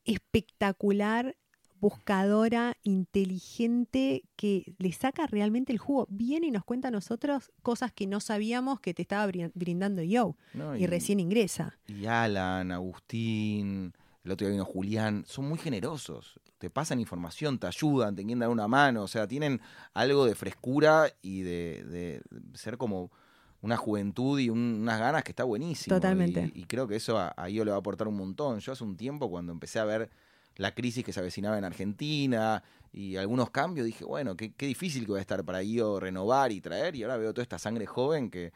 espectacular, 0.04 1.36
buscadora, 1.80 2.76
inteligente, 2.82 4.24
que 4.36 4.74
le 4.78 4.92
saca 4.92 5.26
realmente 5.26 5.72
el 5.72 5.78
jugo. 5.78 6.06
Viene 6.10 6.46
y 6.46 6.50
nos 6.50 6.64
cuenta 6.64 6.88
a 6.88 6.90
nosotros 6.90 7.52
cosas 7.62 7.92
que 7.92 8.06
no 8.06 8.20
sabíamos 8.20 8.80
que 8.80 8.94
te 8.94 9.02
estaba 9.02 9.26
brin- 9.26 9.52
brindando 9.54 10.02
yo. 10.02 10.36
¿no? 10.54 10.76
Y 10.76 10.86
recién 10.86 11.20
ingresa. 11.20 11.78
y 11.86 12.06
Alan, 12.06 12.72
Agustín, 12.72 13.92
el 14.24 14.32
otro 14.32 14.46
día 14.46 14.52
vino 14.52 14.64
Julián, 14.64 15.24
son 15.26 15.48
muy 15.48 15.58
generosos. 15.58 16.40
Te 16.58 16.70
pasan 16.70 16.98
información, 16.98 17.58
te 17.58 17.66
ayudan, 17.66 18.16
te 18.16 18.22
quieren 18.22 18.38
dar 18.40 18.48
una 18.48 18.66
mano. 18.66 19.02
O 19.02 19.08
sea, 19.08 19.28
tienen 19.28 19.60
algo 19.92 20.24
de 20.24 20.34
frescura 20.34 21.12
y 21.22 21.42
de, 21.42 21.84
de 21.84 22.22
ser 22.54 22.78
como 22.78 23.10
una 23.60 23.76
juventud 23.76 24.38
y 24.38 24.50
un- 24.50 24.78
unas 24.82 24.98
ganas 24.98 25.24
que 25.24 25.32
está 25.32 25.44
buenísimo. 25.44 25.96
Totalmente. 25.96 26.50
Y, 26.54 26.62
y 26.62 26.64
creo 26.64 26.86
que 26.88 26.96
eso 26.96 27.18
a, 27.18 27.34
a 27.36 27.48
Io 27.50 27.64
le 27.64 27.70
va 27.70 27.76
a 27.76 27.80
aportar 27.80 28.08
un 28.08 28.16
montón. 28.16 28.60
Yo 28.60 28.72
hace 28.72 28.84
un 28.84 28.96
tiempo, 28.96 29.28
cuando 29.30 29.52
empecé 29.52 29.78
a 29.78 29.84
ver 29.84 30.10
la 30.56 30.74
crisis 30.74 31.04
que 31.04 31.12
se 31.12 31.20
avecinaba 31.20 31.58
en 31.58 31.64
Argentina 31.64 32.62
y 32.92 33.16
algunos 33.16 33.50
cambios, 33.50 33.86
dije, 33.86 34.04
bueno, 34.04 34.36
qué, 34.36 34.52
qué 34.54 34.66
difícil 34.66 35.04
que 35.04 35.12
va 35.12 35.18
a 35.18 35.20
estar 35.20 35.44
para 35.44 35.62
Io 35.62 35.98
renovar 36.00 36.52
y 36.52 36.60
traer. 36.60 36.94
Y 36.96 37.02
ahora 37.02 37.16
veo 37.16 37.34
toda 37.34 37.42
esta 37.42 37.58
sangre 37.58 37.86
joven 37.86 38.30
que, 38.30 38.52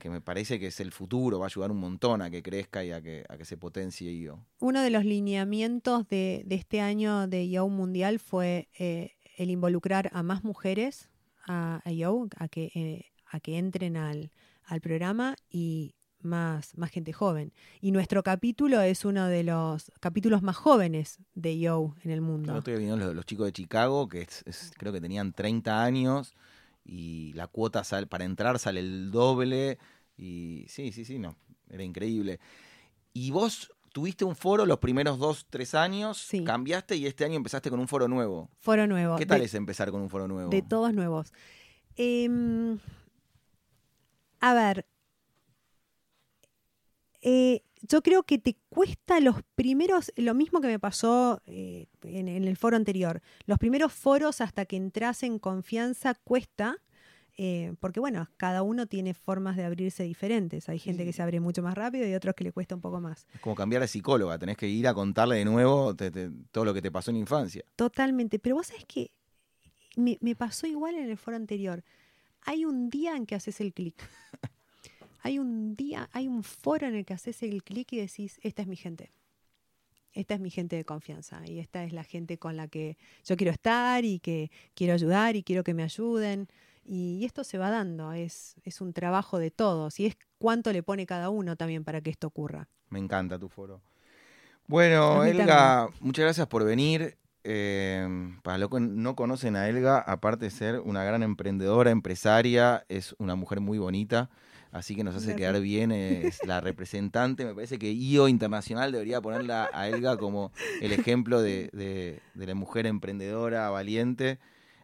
que 0.00 0.10
me 0.10 0.20
parece 0.20 0.58
que 0.58 0.66
es 0.66 0.80
el 0.80 0.90
futuro, 0.90 1.38
va 1.38 1.46
a 1.46 1.48
ayudar 1.48 1.70
un 1.70 1.78
montón 1.78 2.20
a 2.22 2.30
que 2.30 2.42
crezca 2.42 2.84
y 2.84 2.90
a 2.90 3.00
que, 3.00 3.24
a 3.28 3.36
que 3.36 3.44
se 3.44 3.56
potencie 3.56 4.10
IO. 4.10 4.44
Uno 4.58 4.82
de 4.82 4.90
los 4.90 5.04
lineamientos 5.04 6.08
de, 6.08 6.42
de 6.44 6.54
este 6.56 6.80
año 6.80 7.28
de 7.28 7.44
IO 7.44 7.68
Mundial 7.68 8.18
fue 8.18 8.68
eh, 8.78 9.12
el 9.36 9.50
involucrar 9.50 10.10
a 10.12 10.24
más 10.24 10.42
mujeres 10.42 11.08
a, 11.46 11.80
a 11.84 11.92
Yo, 11.92 12.26
a 12.36 12.48
que, 12.48 12.72
eh, 12.74 13.04
a 13.30 13.38
que 13.38 13.58
entren 13.58 13.96
al, 13.96 14.32
al 14.64 14.80
programa 14.80 15.36
y 15.48 15.94
más, 16.22 16.76
más 16.76 16.90
gente 16.90 17.12
joven. 17.14 17.52
Y 17.80 17.92
nuestro 17.92 18.22
capítulo 18.22 18.82
es 18.82 19.06
uno 19.06 19.26
de 19.28 19.42
los 19.42 19.90
capítulos 20.00 20.42
más 20.42 20.56
jóvenes 20.56 21.18
de 21.34 21.58
Yo 21.58 21.94
en 22.02 22.10
el 22.10 22.20
mundo. 22.20 22.54
Otro 22.54 22.72
día 22.72 22.78
vinieron 22.78 23.00
los, 23.00 23.14
los 23.14 23.24
chicos 23.24 23.46
de 23.46 23.52
Chicago, 23.52 24.06
que 24.08 24.22
es- 24.22 24.42
es- 24.46 24.72
creo 24.76 24.92
que 24.92 25.00
tenían 25.00 25.32
30 25.32 25.82
años, 25.82 26.34
y 26.84 27.32
la 27.34 27.46
cuota 27.46 27.84
sal- 27.84 28.08
para 28.08 28.24
entrar 28.24 28.58
sale 28.58 28.80
el 28.80 29.10
doble. 29.10 29.78
Y 30.16 30.66
sí, 30.68 30.92
sí, 30.92 31.04
sí, 31.04 31.18
no, 31.18 31.36
era 31.68 31.82
increíble. 31.82 32.40
Y 33.12 33.30
vos 33.30 33.72
tuviste 33.92 34.24
un 34.24 34.36
foro 34.36 34.66
los 34.66 34.78
primeros 34.78 35.18
dos, 35.18 35.46
tres 35.50 35.74
años, 35.74 36.18
Sí. 36.18 36.44
cambiaste 36.44 36.96
y 36.96 37.06
este 37.06 37.24
año 37.24 37.34
empezaste 37.36 37.70
con 37.70 37.80
un 37.80 37.88
foro 37.88 38.06
nuevo. 38.08 38.48
Foro 38.58 38.86
nuevo. 38.86 39.16
¿Qué 39.16 39.26
tal 39.26 39.40
de- 39.40 39.46
es 39.46 39.54
empezar 39.54 39.90
con 39.90 40.00
un 40.00 40.08
foro 40.10 40.28
nuevo? 40.28 40.50
De 40.50 40.62
todos 40.62 40.92
nuevos. 40.94 41.32
Em, 41.96 42.78
a 44.40 44.54
ver. 44.54 44.86
eh, 47.22 47.62
yo 47.88 48.02
creo 48.02 48.22
que 48.24 48.38
te 48.38 48.56
cuesta 48.68 49.20
los 49.20 49.36
primeros, 49.54 50.12
lo 50.16 50.34
mismo 50.34 50.60
que 50.60 50.66
me 50.68 50.78
pasó 50.78 51.40
eh, 51.46 51.86
en, 52.02 52.28
en 52.28 52.44
el 52.44 52.56
foro 52.56 52.76
anterior, 52.76 53.22
los 53.46 53.58
primeros 53.58 53.92
foros 53.92 54.40
hasta 54.40 54.64
que 54.66 54.76
entras 54.76 55.22
en 55.22 55.38
confianza 55.38 56.14
cuesta, 56.14 56.76
eh, 57.38 57.72
porque 57.80 58.00
bueno, 58.00 58.28
cada 58.36 58.62
uno 58.62 58.86
tiene 58.86 59.14
formas 59.14 59.56
de 59.56 59.64
abrirse 59.64 60.02
diferentes. 60.02 60.68
Hay 60.68 60.78
gente 60.78 61.04
que 61.06 61.12
se 61.14 61.22
abre 61.22 61.40
mucho 61.40 61.62
más 61.62 61.74
rápido 61.74 62.06
y 62.06 62.14
otros 62.14 62.34
que 62.34 62.44
le 62.44 62.52
cuesta 62.52 62.74
un 62.74 62.82
poco 62.82 63.00
más. 63.00 63.26
Es 63.32 63.40
como 63.40 63.54
cambiar 63.54 63.80
de 63.80 63.88
psicóloga, 63.88 64.38
tenés 64.38 64.58
que 64.58 64.68
ir 64.68 64.86
a 64.86 64.92
contarle 64.92 65.36
de 65.36 65.44
nuevo 65.46 65.94
te- 65.96 66.10
te- 66.10 66.30
todo 66.50 66.66
lo 66.66 66.74
que 66.74 66.82
te 66.82 66.90
pasó 66.90 67.10
en 67.10 67.16
infancia. 67.16 67.64
Totalmente. 67.76 68.38
Pero 68.38 68.56
vos 68.56 68.66
sabés 68.66 68.84
que 68.84 69.10
me, 69.96 70.18
me 70.20 70.34
pasó 70.36 70.66
igual 70.66 70.96
en 70.96 71.08
el 71.08 71.16
foro 71.16 71.36
anterior. 71.36 71.82
Hay 72.42 72.64
un 72.66 72.90
día 72.90 73.16
en 73.16 73.24
que 73.26 73.34
haces 73.36 73.58
el 73.62 73.72
clic. 73.72 73.94
Hay 75.22 75.38
un 75.38 75.74
día, 75.76 76.08
hay 76.12 76.28
un 76.28 76.42
foro 76.42 76.86
en 76.86 76.94
el 76.94 77.04
que 77.04 77.14
haces 77.14 77.42
el 77.42 77.62
clic 77.62 77.92
y 77.92 77.98
decís, 77.98 78.38
esta 78.42 78.62
es 78.62 78.68
mi 78.68 78.76
gente. 78.76 79.12
Esta 80.12 80.34
es 80.34 80.40
mi 80.40 80.50
gente 80.50 80.76
de 80.76 80.84
confianza 80.84 81.42
y 81.46 81.60
esta 81.60 81.84
es 81.84 81.92
la 81.92 82.02
gente 82.02 82.38
con 82.38 82.56
la 82.56 82.66
que 82.66 82.96
yo 83.24 83.36
quiero 83.36 83.52
estar 83.52 84.04
y 84.04 84.18
que 84.18 84.50
quiero 84.74 84.92
ayudar 84.92 85.36
y 85.36 85.44
quiero 85.44 85.62
que 85.62 85.74
me 85.74 85.84
ayuden. 85.84 86.48
Y, 86.84 87.24
esto 87.24 87.44
se 87.44 87.58
va 87.58 87.70
dando, 87.70 88.12
es, 88.12 88.56
es 88.64 88.80
un 88.80 88.92
trabajo 88.92 89.38
de 89.38 89.52
todos 89.52 90.00
y 90.00 90.06
es 90.06 90.16
cuánto 90.38 90.72
le 90.72 90.82
pone 90.82 91.06
cada 91.06 91.30
uno 91.30 91.54
también 91.54 91.84
para 91.84 92.00
que 92.00 92.10
esto 92.10 92.26
ocurra. 92.26 92.68
Me 92.88 92.98
encanta 92.98 93.38
tu 93.38 93.48
foro. 93.48 93.80
Bueno, 94.66 95.24
Elga, 95.24 95.88
muchas 96.00 96.24
gracias 96.24 96.46
por 96.46 96.64
venir. 96.64 97.16
Eh, 97.42 98.06
para 98.42 98.58
los 98.58 98.70
que 98.70 98.80
no 98.80 99.16
conocen 99.16 99.56
a 99.56 99.68
Elga, 99.68 99.98
aparte 99.98 100.44
de 100.44 100.50
ser 100.50 100.80
una 100.80 101.02
gran 101.04 101.22
emprendedora, 101.22 101.90
empresaria, 101.90 102.84
es 102.88 103.14
una 103.18 103.34
mujer 103.34 103.60
muy 103.60 103.78
bonita. 103.78 104.30
Así 104.72 104.94
que 104.94 105.02
nos 105.02 105.16
hace 105.16 105.34
quedar 105.34 105.60
bien, 105.60 105.90
es 105.90 106.44
la 106.46 106.60
representante. 106.60 107.44
Me 107.44 107.54
parece 107.54 107.78
que 107.78 107.90
IO 107.90 108.28
Internacional 108.28 108.92
debería 108.92 109.20
ponerla 109.20 109.68
a 109.72 109.88
Elga 109.88 110.16
como 110.16 110.52
el 110.80 110.92
ejemplo 110.92 111.42
de, 111.42 111.70
de- 111.72 112.20
de 112.34 112.46
la 112.46 112.54
mujer 112.54 112.86
emprendedora, 112.86 113.68
valiente. 113.70 114.38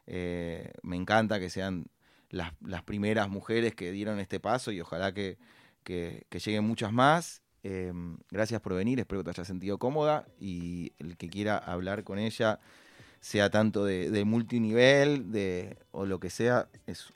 Eh, 0.09 0.73
me 0.83 0.97
encanta 0.97 1.39
que 1.39 1.51
sean 1.51 1.87
las, 2.31 2.53
las 2.61 2.83
primeras 2.83 3.29
mujeres 3.29 3.75
que 3.75 3.93
dieron 3.93 4.19
este 4.19 4.41
paso 4.41 4.73
y 4.73 4.81
ojalá 4.81 5.15
que, 5.15 5.39
que- 5.85 6.27
que 6.29 6.39
lleguen 6.41 6.65
muchas 6.65 6.93
más. 6.93 7.43
Eh, 7.63 7.93
gracias 8.31 8.61
por 8.61 8.75
venir, 8.75 8.99
espero 9.01 9.21
que 9.21 9.25
te 9.25 9.31
hayas 9.41 9.47
sentido 9.49 9.79
cómoda 9.79 10.27
y 10.39 10.93
el 10.99 11.17
que 11.17 11.29
quiera 11.29 11.59
hablar 11.59 12.05
con 12.05 12.19
ella, 12.19 12.61
sea 13.21 13.51
tanto 13.51 13.85
de, 13.85 14.11
de 14.11 14.25
multinivel 14.25 15.33
de, 15.33 15.77
o 15.91 16.07
lo 16.07 16.21
que 16.21 16.31
sea, 16.31 16.69
es 16.87 17.13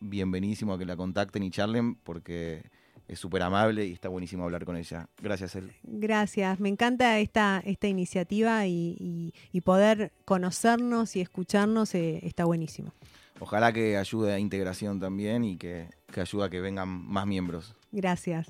bienvenísimo 0.00 0.74
a 0.74 0.78
que 0.78 0.84
la 0.84 0.96
contacten 0.96 1.42
y 1.42 1.50
charlen 1.50 1.94
porque 1.96 2.62
es 3.08 3.18
súper 3.20 3.42
amable 3.42 3.86
y 3.86 3.92
está 3.92 4.08
buenísimo 4.08 4.44
hablar 4.44 4.64
con 4.64 4.76
ella. 4.76 5.08
Gracias, 5.22 5.54
El. 5.54 5.72
Gracias, 5.84 6.58
me 6.60 6.68
encanta 6.68 7.18
esta, 7.20 7.62
esta 7.64 7.86
iniciativa 7.86 8.66
y, 8.66 8.96
y- 8.98 9.32
y 9.52 9.60
poder 9.60 10.12
conocernos 10.24 11.14
y 11.16 11.20
escucharnos 11.20 11.94
eh, 11.94 12.20
está 12.22 12.44
buenísimo. 12.44 12.92
Ojalá 13.38 13.72
que 13.72 13.96
ayude 13.96 14.32
a 14.32 14.38
integración 14.38 14.98
también 14.98 15.44
y 15.44 15.56
que, 15.58 15.90
que 16.12 16.20
ayude 16.22 16.44
a 16.46 16.50
que 16.50 16.60
vengan 16.60 16.88
más 16.88 17.26
miembros. 17.26 17.74
Gracias. 17.92 18.48